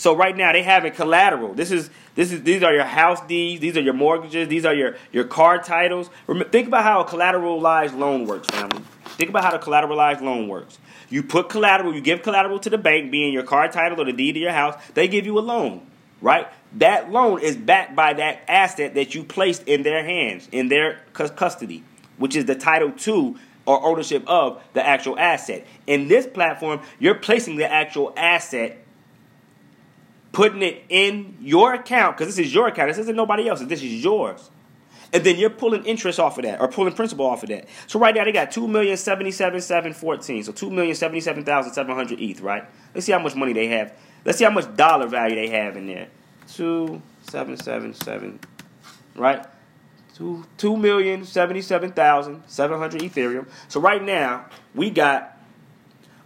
So 0.00 0.16
right 0.16 0.34
now 0.34 0.50
they 0.50 0.62
have 0.62 0.86
a 0.86 0.90
collateral. 0.90 1.52
This 1.52 1.70
is 1.70 1.90
this 2.14 2.32
is 2.32 2.42
these 2.42 2.62
are 2.62 2.72
your 2.72 2.86
house 2.86 3.20
deeds, 3.26 3.60
these 3.60 3.76
are 3.76 3.82
your 3.82 3.92
mortgages, 3.92 4.48
these 4.48 4.64
are 4.64 4.72
your 4.72 4.96
your 5.12 5.24
car 5.24 5.58
titles. 5.58 6.08
Think 6.50 6.68
about 6.68 6.84
how 6.84 7.02
a 7.02 7.04
collateralized 7.04 7.98
loan 7.98 8.24
works, 8.24 8.48
family. 8.48 8.82
Think 9.18 9.28
about 9.28 9.44
how 9.44 9.50
the 9.50 9.58
collateralized 9.58 10.22
loan 10.22 10.48
works. 10.48 10.78
You 11.10 11.22
put 11.22 11.50
collateral, 11.50 11.94
you 11.94 12.00
give 12.00 12.22
collateral 12.22 12.58
to 12.60 12.70
the 12.70 12.78
bank, 12.78 13.10
being 13.10 13.34
your 13.34 13.42
car 13.42 13.68
title 13.68 14.00
or 14.00 14.06
the 14.06 14.14
deed 14.14 14.36
of 14.36 14.40
your 14.40 14.52
house. 14.52 14.82
They 14.94 15.06
give 15.06 15.26
you 15.26 15.38
a 15.38 15.40
loan, 15.40 15.86
right? 16.22 16.48
That 16.78 17.12
loan 17.12 17.42
is 17.42 17.58
backed 17.58 17.94
by 17.94 18.14
that 18.14 18.44
asset 18.48 18.94
that 18.94 19.14
you 19.14 19.22
placed 19.22 19.64
in 19.64 19.82
their 19.82 20.02
hands, 20.02 20.48
in 20.50 20.68
their 20.70 21.02
custody, 21.12 21.84
which 22.16 22.36
is 22.36 22.46
the 22.46 22.54
title 22.54 22.90
to 22.90 23.38
or 23.66 23.84
ownership 23.84 24.26
of 24.26 24.62
the 24.72 24.82
actual 24.82 25.18
asset. 25.18 25.66
In 25.86 26.08
this 26.08 26.26
platform, 26.26 26.80
you're 26.98 27.16
placing 27.16 27.56
the 27.56 27.70
actual 27.70 28.14
asset 28.16 28.78
putting 30.32 30.62
it 30.62 30.84
in 30.88 31.36
your 31.40 31.74
account 31.74 32.16
because 32.16 32.34
this 32.34 32.46
is 32.46 32.54
your 32.54 32.68
account. 32.68 32.90
This 32.90 32.98
isn't 32.98 33.16
nobody 33.16 33.48
else's. 33.48 33.68
This 33.68 33.82
is 33.82 34.02
yours. 34.02 34.50
And 35.12 35.24
then 35.24 35.36
you're 35.38 35.50
pulling 35.50 35.84
interest 35.86 36.20
off 36.20 36.38
of 36.38 36.44
that 36.44 36.60
or 36.60 36.68
pulling 36.68 36.94
principal 36.94 37.26
off 37.26 37.42
of 37.42 37.48
that. 37.48 37.66
So 37.88 37.98
right 37.98 38.14
now 38.14 38.24
they 38.24 38.32
got 38.32 38.52
two 38.52 38.68
million 38.68 38.96
seventy 38.96 39.32
seven 39.32 39.92
fourteen. 39.92 40.44
So 40.44 40.52
two 40.52 40.70
million 40.70 40.94
seventy 40.94 41.20
seven 41.20 41.44
thousand 41.44 41.72
seven 41.72 41.96
hundred 41.96 42.20
ETH, 42.20 42.40
right? 42.40 42.64
Let's 42.94 43.06
see 43.06 43.12
how 43.12 43.18
much 43.18 43.34
money 43.34 43.52
they 43.52 43.66
have. 43.68 43.92
Let's 44.24 44.38
see 44.38 44.44
how 44.44 44.50
much 44.50 44.76
dollar 44.76 45.08
value 45.08 45.34
they 45.34 45.48
have 45.48 45.76
in 45.76 45.86
there. 45.86 46.08
Two 46.46 47.02
seven 47.28 47.56
seven 47.56 47.92
seven, 47.94 48.38
right? 49.16 49.44
Two 50.14 50.44
two 50.56 50.76
million 50.76 51.24
seventy 51.24 51.62
seven 51.62 51.90
thousand 51.90 52.44
seven 52.46 52.78
hundred 52.78 53.00
Ethereum. 53.02 53.48
So 53.66 53.80
right 53.80 54.02
now 54.02 54.46
we 54.76 54.90
got 54.90 55.39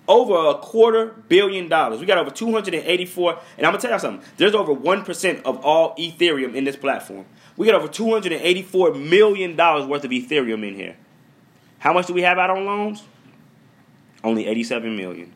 over 0.07 0.51
a 0.51 0.55
quarter 0.59 1.07
billion 1.29 1.69
dollars. 1.69 2.01
We 2.01 2.07
got 2.07 2.19
over 2.19 2.31
284, 2.31 3.41
and 3.57 3.67
I'm 3.67 3.73
gonna 3.73 3.81
tell 3.81 3.93
you 3.93 3.99
something. 3.99 4.27
There's 4.37 4.55
over 4.55 4.73
one 4.73 5.05
percent 5.05 5.45
of 5.45 5.65
all 5.65 5.95
Ethereum 5.97 6.55
in 6.55 6.65
this 6.65 6.77
platform. 6.77 7.25
We 7.57 7.67
got 7.67 7.75
over 7.77 7.89
284 7.89 8.95
million 8.95 9.57
dollars 9.57 9.87
worth 9.87 10.05
of 10.05 10.11
Ethereum 10.11 10.67
in 10.67 10.75
here. 10.75 10.97
How 11.79 11.93
much 11.93 12.07
do 12.07 12.15
we 12.15 12.23
have 12.23 12.39
out 12.39 12.51
on 12.51 12.65
loans? 12.65 13.03
Only 14.23 14.47
87 14.47 14.97
million. 14.97 15.33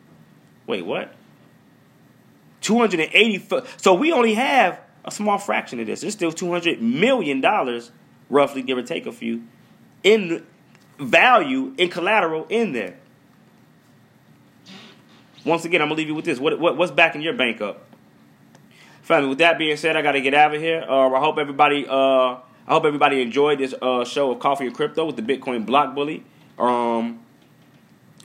Wait, 0.65 0.85
what? 0.85 1.13
280. 2.61 3.63
So 3.77 3.93
we 3.93 4.11
only 4.11 4.33
have 4.33 4.81
a 5.05 5.11
small 5.11 5.37
fraction 5.37 5.79
of 5.79 5.85
this. 5.85 6.01
There's 6.01 6.13
still 6.13 6.31
200 6.31 6.81
million 6.81 7.41
dollars, 7.41 7.91
roughly, 8.29 8.61
give 8.61 8.77
or 8.77 8.83
take 8.83 9.05
a 9.05 9.11
few, 9.11 9.43
in 10.03 10.45
value 10.99 11.73
in 11.77 11.89
collateral 11.89 12.45
in 12.49 12.73
there. 12.73 12.97
Once 15.45 15.65
again, 15.65 15.81
I'm 15.81 15.87
gonna 15.87 15.97
leave 15.97 16.07
you 16.07 16.15
with 16.15 16.25
this. 16.25 16.39
What, 16.39 16.59
what 16.59 16.77
what's 16.77 16.91
backing 16.91 17.21
your 17.21 17.33
bank 17.33 17.61
up? 17.61 17.85
Family. 19.01 19.29
With 19.29 19.39
that 19.39 19.57
being 19.57 19.77
said, 19.77 19.95
I 19.95 20.01
gotta 20.01 20.21
get 20.21 20.33
out 20.33 20.53
of 20.53 20.61
here. 20.61 20.85
Uh, 20.87 21.09
I 21.09 21.19
hope 21.19 21.37
everybody. 21.37 21.85
Uh, 21.87 22.37
I 22.69 22.73
hope 22.73 22.85
everybody 22.85 23.21
enjoyed 23.21 23.59
this 23.59 23.73
uh, 23.81 24.05
show 24.05 24.31
of 24.31 24.39
Coffee 24.39 24.67
and 24.67 24.75
Crypto 24.75 25.05
with 25.05 25.15
the 25.15 25.21
Bitcoin 25.23 25.65
Block 25.65 25.95
Bully. 25.95 26.23
Um, 26.59 27.19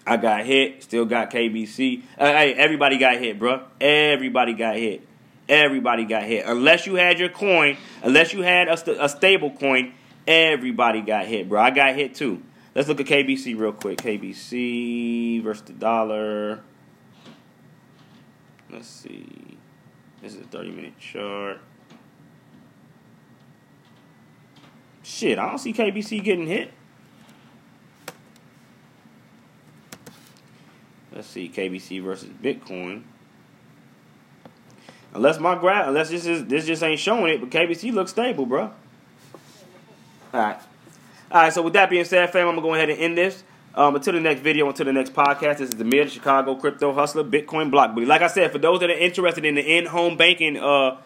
I 0.07 0.19
got 0.19 0.45
hit. 0.45 0.83
Still 0.83 1.07
got 1.07 1.31
KBC. 1.31 2.03
Uh, 2.19 2.27
hey, 2.27 2.53
everybody 2.55 2.99
got 2.99 3.17
hit, 3.17 3.39
bro. 3.39 3.63
Everybody 3.81 4.53
got 4.53 4.77
hit. 4.77 5.07
Everybody 5.49 6.05
got 6.05 6.25
hit. 6.25 6.45
Unless 6.47 6.87
you 6.87 6.97
had 6.97 7.19
your 7.19 7.29
coin, 7.29 7.77
unless 8.03 8.33
you 8.33 8.43
had 8.43 8.69
a, 8.69 8.77
st- 8.77 8.99
a 9.01 9.09
stable 9.09 9.51
coin, 9.51 9.95
everybody 10.27 11.01
got 11.01 11.27
hit, 11.27 11.49
bro. 11.49 11.61
I 11.61 11.71
got 11.71 11.95
hit 11.95 12.15
too. 12.15 12.43
Let's 12.75 12.89
look 12.89 13.01
at 13.01 13.07
KBC 13.07 13.59
real 13.59 13.73
quick. 13.73 13.99
KBC 13.99 15.43
versus 15.43 15.63
the 15.63 15.73
dollar. 15.73 16.61
Let's 18.75 18.89
see. 18.89 19.57
This 20.21 20.35
is 20.35 20.41
a 20.41 20.45
30 20.45 20.73
minute 20.73 20.99
chart. 20.99 21.61
Shit, 25.05 25.39
I 25.39 25.49
don't 25.49 25.59
see 25.59 25.73
KBC 25.73 26.25
getting 26.25 26.49
hit. 26.49 26.73
Let's 31.15 31.29
see, 31.29 31.49
KBC 31.49 32.03
versus 32.03 32.31
Bitcoin. 32.43 33.05
Unless 35.15 35.39
my 35.39 35.55
graph, 35.55 35.87
unless 35.87 36.11
this 36.11 36.27
is 36.27 36.45
this 36.47 36.67
just 36.67 36.83
ain't 36.83 36.99
showing 36.99 37.33
it, 37.33 37.41
but 37.41 37.51
KBC 37.51 37.93
looks 37.93 38.11
stable, 38.11 38.45
bro. 38.45 38.63
All 38.63 38.73
right, 40.33 40.59
all 41.31 41.43
right. 41.43 41.53
So 41.53 41.63
with 41.63 41.75
that 41.75 41.91
being 41.91 42.05
said, 42.05 42.33
fam, 42.33 42.49
I'm 42.49 42.57
gonna 42.57 42.67
go 42.67 42.75
ahead 42.75 42.91
and 42.91 42.99
end 42.99 43.17
this. 43.17 43.45
Um, 43.77 43.97
until 43.97 44.13
the 44.13 44.21
next 44.21 44.41
video, 44.41 44.69
until 44.69 44.87
the 44.87 44.93
next 44.93 45.15
podcast, 45.15 45.59
this 45.59 45.71
is 45.71 45.71
the 45.71 45.85
Mid 45.85 46.09
Chicago 46.09 46.55
Crypto 46.55 46.93
Hustler 46.93 47.25
Bitcoin 47.25 47.73
Block 47.73 47.93
Bully. 47.93 48.07
Like 48.07 48.23
I 48.23 48.29
said, 48.29 48.53
for 48.53 48.59
those 48.59 48.79
that 48.81 48.91
are 48.91 48.97
interested 48.97 49.45
in 49.45 49.57
the 49.57 49.79
in-home 49.79 50.17
banking 50.17 50.57
uh, 50.57 51.01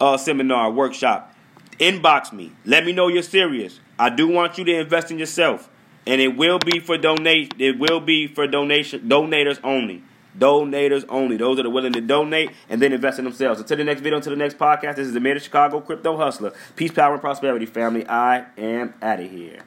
uh, 0.00 0.16
seminar 0.16 0.70
workshop, 0.70 1.34
inbox 1.80 2.32
me. 2.32 2.52
Let 2.64 2.84
me 2.84 2.92
know 2.92 3.08
you're 3.08 3.24
serious. 3.24 3.80
I 3.98 4.08
do 4.08 4.28
want 4.28 4.56
you 4.56 4.64
to 4.64 4.78
invest 4.78 5.10
in 5.10 5.18
yourself, 5.18 5.68
and 6.06 6.20
it 6.20 6.36
will 6.36 6.60
be 6.60 6.78
for 6.78 6.96
donate. 6.96 7.54
It 7.58 7.80
will 7.80 7.98
be 7.98 8.28
for 8.28 8.46
donation 8.46 9.08
donators 9.08 9.58
only. 9.64 10.04
Donators 10.38 11.04
only. 11.08 11.36
Those 11.36 11.56
that 11.56 11.66
are 11.66 11.70
willing 11.70 11.92
to 11.94 12.00
donate 12.00 12.52
and 12.68 12.80
then 12.80 12.92
invest 12.92 13.18
in 13.18 13.24
themselves. 13.24 13.60
Until 13.60 13.78
the 13.78 13.84
next 13.84 14.00
video, 14.00 14.18
until 14.18 14.30
the 14.30 14.38
next 14.38 14.58
podcast, 14.58 14.94
this 14.94 15.08
is 15.08 15.12
the 15.12 15.20
Mid 15.20 15.42
Chicago 15.42 15.80
Crypto 15.80 16.16
Hustler. 16.16 16.54
Peace, 16.76 16.92
power, 16.92 17.14
and 17.14 17.20
prosperity, 17.20 17.66
family. 17.66 18.06
I 18.06 18.46
am 18.56 18.94
out 19.02 19.18
of 19.18 19.28
here. 19.28 19.64